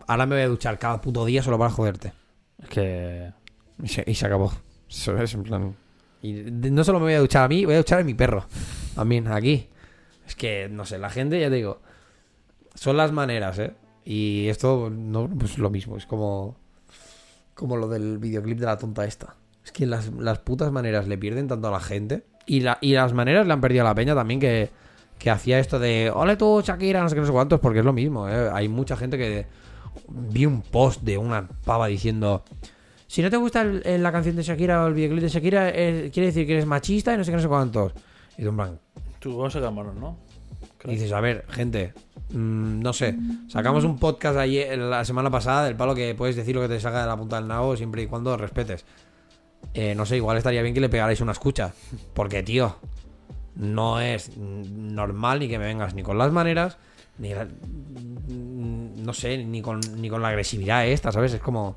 [0.07, 2.13] ahora me voy a duchar cada puto día solo para joderte.
[2.61, 3.31] Es que.
[3.81, 4.51] Y se, y se acabó.
[4.89, 5.75] Eso es en plan.
[6.21, 8.45] Y no solo me voy a duchar a mí, voy a duchar a mi perro.
[8.95, 9.67] También, aquí.
[10.27, 11.81] Es que, no sé, la gente, ya te digo.
[12.75, 13.73] Son las maneras, ¿eh?
[14.05, 15.97] Y esto, no, pues lo mismo.
[15.97, 16.57] Es como.
[17.53, 19.35] Como lo del videoclip de la tonta esta.
[19.63, 22.23] Es que las, las putas maneras le pierden tanto a la gente.
[22.45, 24.69] Y, la, y las maneras le han perdido a la peña también que,
[25.19, 26.11] que hacía esto de.
[26.13, 28.49] Ole tú, Shakira, no sé qué, no sé cuántos, porque es lo mismo, ¿eh?
[28.51, 29.45] Hay mucha gente que.
[30.07, 32.43] Vi un post de una pava diciendo.
[33.11, 35.69] Si no te gusta el- el- la canción de Shakira o el videoclip de Shakira,
[35.69, 37.91] eh, quiere decir que eres machista y no sé qué, no sé cuántos.
[38.37, 38.79] Y tú, en plan,
[39.19, 40.17] Tú vamos a calmarnos, ¿no?
[40.85, 41.93] y dices, a ver, gente,
[42.29, 43.15] mm, no sé,
[43.49, 46.79] sacamos un podcast ayer, la semana pasada del palo que puedes decir lo que te
[46.79, 48.85] salga de la punta del nabo siempre y cuando respetes.
[49.73, 51.73] Eh, no sé, igual estaría bien que le pegarais una escucha.
[52.13, 52.77] Porque, tío,
[53.57, 56.77] no es normal ni que me vengas ni con las maneras,
[57.19, 61.33] ni la- mm, no sé, ni con, ni con la agresividad esta, ¿sabes?
[61.33, 61.75] Es como...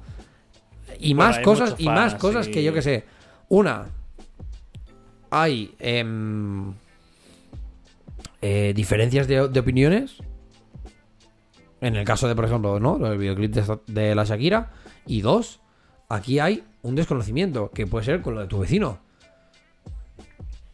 [0.98, 2.52] Y Bueno, más cosas, y más cosas sí.
[2.52, 3.04] que yo que sé.
[3.48, 3.86] Una,
[5.30, 6.72] hay em,
[8.40, 10.16] eh, diferencias de, de opiniones.
[11.80, 13.04] En el caso de, por ejemplo, ¿no?
[13.06, 14.70] El videoclip de, de la Shakira.
[15.06, 15.60] Y dos,
[16.08, 18.98] aquí hay un desconocimiento, que puede ser con lo de tu vecino.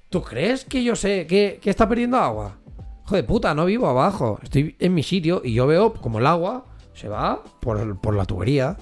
[0.09, 2.57] ¿Tú crees que yo sé que, que está perdiendo agua?
[3.05, 4.39] Joder, puta, no vivo abajo.
[4.43, 8.24] Estoy en mi sitio y yo veo como el agua se va por, por la
[8.24, 8.77] tubería.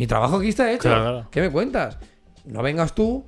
[0.00, 0.80] Mi trabajo aquí está hecho.
[0.88, 1.28] Claro, claro.
[1.30, 1.98] ¿Qué me cuentas?
[2.46, 3.26] No vengas tú.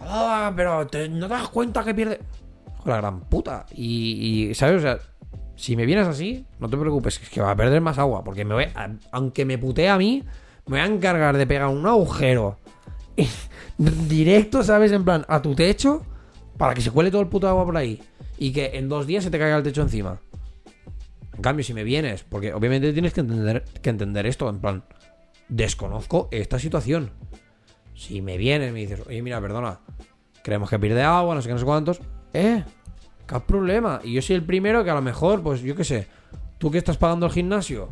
[0.00, 2.20] Ah, pero te- no te das cuenta que pierde.
[2.76, 3.66] Joder, la gran puta.
[3.74, 4.76] Y, y, ¿sabes?
[4.76, 4.98] O sea,
[5.56, 8.22] si me vienes así, no te preocupes, es que va a perder más agua.
[8.22, 10.22] Porque me voy, a- aunque me putee a mí,
[10.66, 12.58] me voy a encargar de pegar un agujero
[13.76, 14.92] directo, ¿sabes?
[14.92, 16.04] En plan, a tu techo,
[16.56, 18.00] para que se cuele todo el puto agua por ahí.
[18.38, 20.20] Y que en dos días se te caiga el techo encima.
[21.34, 24.84] En cambio, si me vienes, porque obviamente tienes que entender, que entender esto, en plan,
[25.48, 27.10] desconozco esta situación.
[27.94, 29.80] Si me vienes y me dices, oye, mira, perdona,
[30.42, 32.00] creemos que pierde agua, no sé qué, no sé cuántos,
[32.32, 32.64] eh,
[33.26, 34.00] qué problema.
[34.04, 36.06] Y yo soy el primero que a lo mejor, pues yo qué sé,
[36.58, 37.88] tú que estás pagando el gimnasio,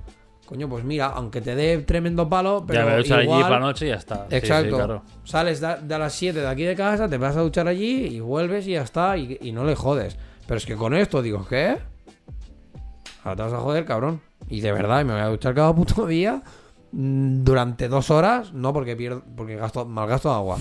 [0.46, 3.66] coño, pues mira, aunque te dé tremendo palo, pero ya me igual, allí para la
[3.66, 4.16] noche y ya está.
[4.16, 4.76] Sí, sí, Exacto.
[4.76, 5.02] claro.
[5.24, 8.06] Sales de, de a las 7 de aquí de casa, te vas a duchar allí
[8.06, 10.16] y vuelves y ya está, y, y no le jodes.
[10.46, 11.78] Pero es que con esto digo, ¿qué?
[13.24, 14.20] Ahora te vas a joder, cabrón.
[14.48, 16.42] Y de verdad, me voy a duchar cada puto día
[16.92, 20.58] durante dos horas, no porque pierdo, porque gasto, malgasto agua.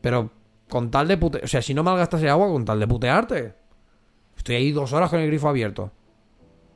[0.00, 0.30] Pero
[0.68, 1.40] con tal de pute...
[1.44, 3.54] O sea, si no malgastas el agua, con tal de putearte.
[4.36, 5.90] Estoy ahí dos horas con el grifo abierto.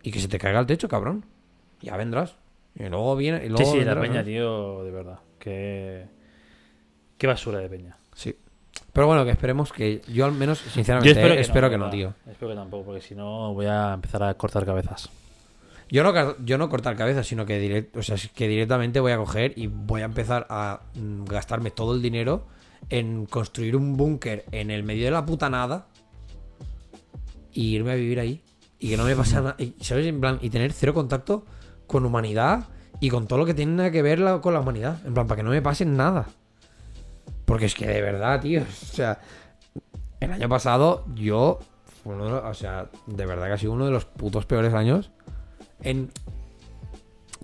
[0.02, 1.24] Y que se te caiga el techo, cabrón.
[1.80, 2.36] Ya vendrás.
[2.74, 3.38] Y luego viene...
[3.38, 4.24] Y Sí, luego sí, la vendrás, peña, ¿no?
[4.26, 5.18] tío, de verdad.
[5.38, 6.06] Qué,
[7.18, 7.96] qué basura de peña.
[8.14, 8.36] Sí.
[8.92, 11.90] Pero bueno, que esperemos que yo al menos, sinceramente, Yo eh, espero que no, no,
[11.90, 12.14] tío.
[12.28, 15.08] Espero que tampoco, porque si no voy a empezar a cortar cabezas.
[15.90, 19.16] Yo no, yo no cortar cabezas, sino que, direct, o sea, que directamente voy a
[19.16, 22.46] coger y voy a empezar a mm, gastarme todo el dinero
[22.88, 25.88] en construir un búnker en el medio de la puta nada
[27.52, 28.42] y irme a vivir ahí.
[28.78, 29.56] Y que no me pase nada.
[29.80, 30.06] ¿Sabes?
[30.06, 31.44] En plan, y tener cero contacto
[31.86, 32.68] con humanidad
[33.00, 35.04] y con todo lo que tiene que ver con la humanidad.
[35.04, 36.26] En plan, para que no me pase nada.
[37.44, 38.62] Porque es que de verdad, tío.
[38.92, 39.20] O sea,
[40.20, 41.58] el año pasado yo.
[42.04, 45.10] uno o sea, de verdad que ha sido uno de los putos peores años.
[45.82, 46.10] En.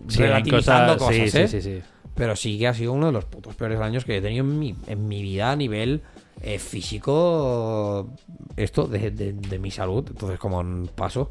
[0.09, 1.49] Sí, relativizando cosas, cosas, sí, ¿eh?
[1.49, 1.83] sí, sí.
[2.15, 4.59] Pero sí que ha sido uno de los putos peores años que he tenido en
[4.59, 6.03] mi, en mi vida a nivel
[6.43, 8.09] eh, físico.
[8.57, 10.05] Esto de, de- de mi salud.
[10.09, 10.63] Entonces, como
[10.95, 11.31] paso.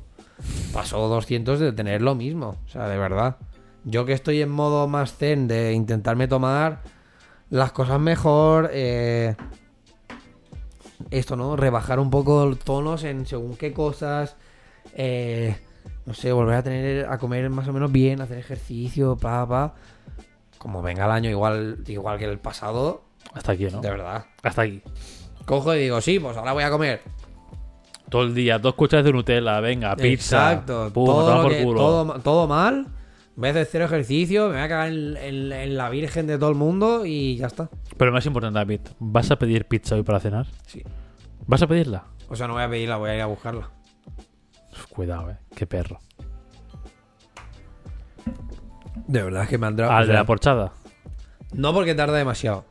[0.74, 2.58] Paso 200 de tener lo mismo.
[2.66, 3.38] O sea, de verdad.
[3.84, 6.82] Yo que estoy en modo más zen de intentarme tomar
[7.50, 8.70] las cosas mejor.
[8.74, 9.36] eh,
[11.12, 11.56] esto, ¿no?
[11.56, 14.36] Rebajar un poco los tonos en según qué cosas.
[14.94, 15.56] eh,
[16.06, 19.74] no sé, volver a tener a comer más o menos bien, hacer ejercicio, pa, pa.
[20.58, 23.04] como venga el año igual, igual que el pasado,
[23.34, 23.82] Hasta aquí, ¿no?
[23.82, 24.26] de verdad.
[24.44, 24.82] Hasta aquí.
[25.46, 27.02] Cojo y digo, sí, pues ahora voy a comer.
[28.10, 30.52] Todo el día, dos cucharas de Nutella, venga, pizza.
[30.54, 30.92] Exacto.
[30.94, 31.80] Pum, todo, por que- culo.
[31.80, 32.88] todo, todo mal.
[33.36, 36.38] En vez de hacer ejercicio, me voy a cagar en, en- en la virgen de
[36.38, 37.70] todo el mundo y ya está.
[37.98, 40.46] Pero lo más importante, David, ¿vas a pedir pizza hoy para cenar?
[40.68, 40.84] Sí.
[41.48, 42.06] ¿Vas a pedirla?
[42.30, 43.70] O sea, no voy a pedirla, voy a ir a buscarla.
[44.76, 45.38] Uf, Cuidado, eh.
[45.56, 46.00] Qué perro.
[49.08, 49.92] De verdad es que me han dado.
[49.92, 50.74] Al de la porchada.
[51.54, 52.66] No porque tarda demasiado.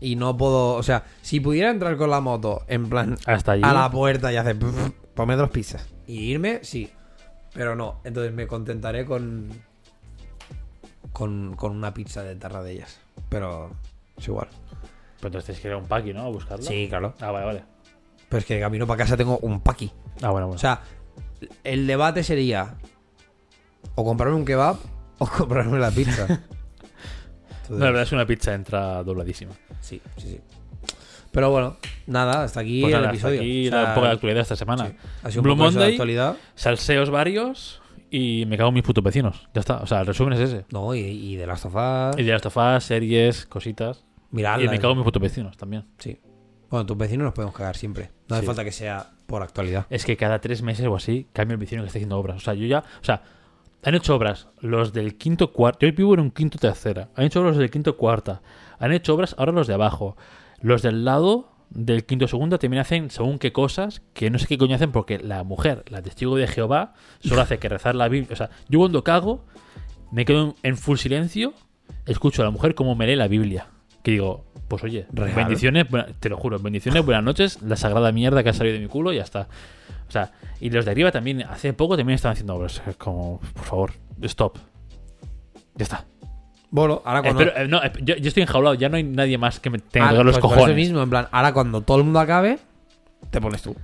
[0.00, 0.74] Y no puedo.
[0.74, 3.62] O sea, si pudiera entrar con la moto en plan Hasta allí.
[3.64, 4.56] a la puerta y hacer.
[5.14, 5.86] Ponme dos pizzas.
[6.06, 6.90] Y irme, sí.
[7.52, 8.00] Pero no.
[8.04, 9.48] Entonces me contentaré con.
[11.12, 13.00] Con, con una pizza de tarra de ellas.
[13.28, 13.70] Pero
[14.16, 14.48] es igual.
[15.16, 16.22] Pero entonces tienes que ir a un paqui, ¿no?
[16.22, 16.64] A buscarlo.
[16.64, 17.14] Sí, claro.
[17.20, 17.64] Ah, vale, vale.
[18.28, 19.92] Pero es que de camino para casa tengo un paqui.
[20.22, 20.50] Ah, bueno, bueno.
[20.54, 20.80] O sea,
[21.64, 22.74] el debate sería.
[23.94, 24.76] O comprarme un kebab
[25.18, 26.26] o comprarme la pizza.
[27.68, 29.52] No, la verdad es que una pizza entra dobladísima.
[29.80, 30.40] Sí, sí, sí.
[31.32, 31.76] Pero bueno,
[32.06, 33.40] nada, hasta aquí Pues el nada, hasta episodio.
[33.40, 34.88] aquí O sea, la poca de actualidad esta semana.
[34.88, 34.94] sí.
[35.22, 35.90] Ha sido un Blue eso de Monday.
[35.92, 36.36] actualidad.
[36.56, 37.80] Salseos varios
[38.10, 39.48] y me cago en mis putos vecinos.
[39.54, 39.76] Ya está.
[39.76, 40.64] O sea, el resumen es ese.
[40.72, 42.18] No, y, y de las tofas.
[42.18, 44.04] Y de las tofás, series, cositas.
[44.32, 45.84] Mirad, Y me cago en mis putos vecinos también.
[45.98, 46.18] Sí.
[46.70, 48.10] Bueno, tus vecinos nos podemos cagar siempre.
[48.28, 48.46] No hace Sí.
[48.46, 49.86] falta que sea por actualidad.
[49.90, 52.36] Es que cada tres meses o así cambia el vecino que está haciendo obras.
[52.36, 52.78] O sea, yo ya.
[53.00, 53.22] O sea,
[53.82, 55.86] han hecho obras los del quinto cuarto.
[55.86, 57.08] Yo vivo en un quinto tercera.
[57.16, 58.40] Han hecho obras los del quinto cuarta.
[58.78, 60.16] Han hecho obras ahora los de abajo.
[60.60, 64.58] Los del lado del quinto segunda también hacen según qué cosas que no sé qué
[64.58, 68.32] coño hacen porque la mujer, la testigo de Jehová, solo hace que rezar la Biblia.
[68.32, 69.44] O sea, yo cuando cago
[70.12, 71.54] me quedo en- en full silencio,
[72.06, 73.68] escucho a la mujer como me lee la Biblia.
[74.02, 75.34] Que digo, pues oye, Real.
[75.34, 75.86] bendiciones,
[76.20, 79.12] te lo juro, bendiciones, buenas noches, la sagrada mierda que ha salido de mi culo
[79.12, 79.48] y ya está.
[80.08, 80.30] O sea,
[80.60, 82.80] y los de arriba también, hace poco también estaban haciendo obras.
[82.86, 83.92] Es como, por favor,
[84.22, 84.58] stop.
[85.74, 86.04] Ya está.
[86.70, 87.42] Bueno, ahora cuando.
[87.42, 89.78] Espero- eh, no, eh, yo, yo estoy enjaulado, ya no hay nadie más que me
[89.80, 90.66] tenga Ah, los pues por cojones.
[90.68, 92.58] eso mismo, en plan, ahora cuando todo el mundo acabe,
[93.30, 93.74] te pones tú.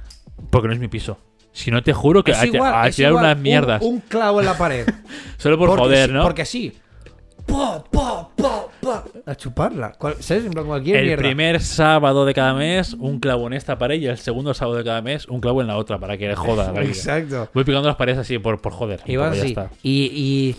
[0.51, 1.19] Porque no es mi piso.
[1.53, 3.83] Si no te juro que Es a, igual, a es tirar igual, unas un- mierdas.
[3.83, 4.87] Un, clavo en la pared.
[5.37, 6.23] Solo por Porque joder, sí- ¿no?
[6.23, 6.73] Porque sí.
[7.47, 9.05] Pa, pa, pa, pa.
[9.25, 9.97] A chuparla.
[10.21, 10.45] ¿Sabes?
[10.45, 11.23] En plan, cualquier El mierda.
[11.23, 14.85] primer sábado de cada mes, un clavo en esta pared y el segundo sábado de
[14.85, 16.73] cada mes, un clavo en la otra para que le joda.
[16.83, 17.49] Exacto.
[17.55, 19.01] Voy picando las paredes así por, por joder.
[19.07, 19.49] Y poco, ya así.
[19.49, 19.71] está.
[19.83, 20.57] Y, y.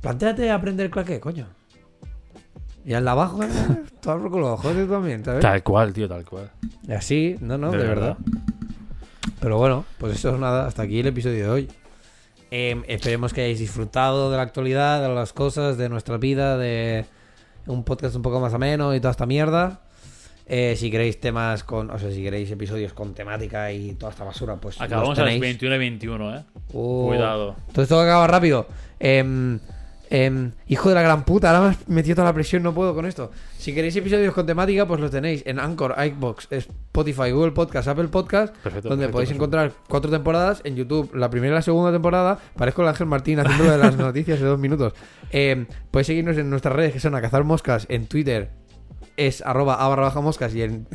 [0.00, 1.46] Plantéate aprender claqué, coño.
[2.84, 3.48] Y al de abajo, ¿eh?
[4.00, 5.40] todo por culo, joder también, ¿sabes?
[5.42, 6.50] Tal cual, tío, tal cual.
[6.88, 8.16] Y así, no, no, de, De verdad.
[8.18, 8.40] verdad.
[9.40, 11.68] Pero bueno, pues eso es nada, hasta aquí el episodio de hoy.
[12.50, 17.04] Em, esperemos que hayáis disfrutado de la actualidad, de las cosas, de nuestra vida, de
[17.66, 19.82] un podcast un poco más ameno y toda esta mierda.
[20.46, 24.24] Eh, si queréis temas con, o sea, si queréis episodios con temática y toda esta
[24.24, 25.40] basura, pues Acabamos los a las tenéis.
[25.40, 26.44] 21 y 21, ¿eh?
[26.72, 27.54] Uh, Cuidado.
[27.68, 28.66] Entonces tengo que acabar rápido.
[28.98, 29.60] Em,
[30.10, 32.94] em, hijo de la gran puta, ahora me has metido toda la presión, no puedo
[32.94, 33.30] con esto.
[33.58, 38.08] Si queréis episodios con temática, pues los tenéis en Anchor, iBox, Spotify, Google Podcast, Apple
[38.08, 39.44] Podcast, Perfecto, donde perfecto, podéis perfecto.
[39.44, 40.60] encontrar cuatro temporadas.
[40.64, 43.96] En YouTube, la primera y la segunda temporada, parezco el Ángel Martín haciendo de las
[43.98, 44.92] noticias de dos minutos.
[45.30, 48.59] Em, podéis seguirnos en nuestras redes que son a cazar moscas en Twitter.
[49.20, 50.86] Es arroba a barra baja moscas y en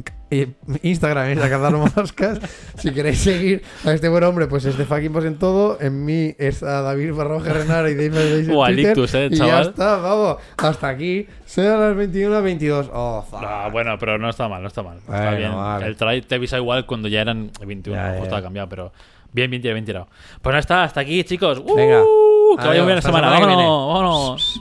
[0.81, 2.39] Instagram es a cazar moscas.
[2.75, 5.77] Si queréis seguir a este buen hombre, pues es de fucking Boss en todo.
[5.79, 8.75] En mí es a David Barra Baja Renara y a Twitter.
[8.75, 9.67] Lictus, eh, y ya chaval.
[9.69, 10.37] está, vamos.
[10.57, 11.27] Hasta aquí.
[11.45, 12.89] Son las 21 22.
[12.91, 13.71] Oh, fuck.
[13.71, 14.97] Bueno, pero no está mal, no está mal.
[14.97, 15.55] está bien.
[15.55, 15.85] vale.
[15.85, 18.91] El try te avisa igual cuando ya eran 21, Ya, a estaba cambiado, pero
[19.33, 20.07] bien, bien tirado, bien tirado.
[20.41, 21.59] Pues ya está, hasta aquí, chicos.
[21.63, 21.75] ¡Uh!
[21.75, 22.01] Venga.
[22.59, 23.35] que vaya bien la semana.
[23.35, 24.59] semana vámonos.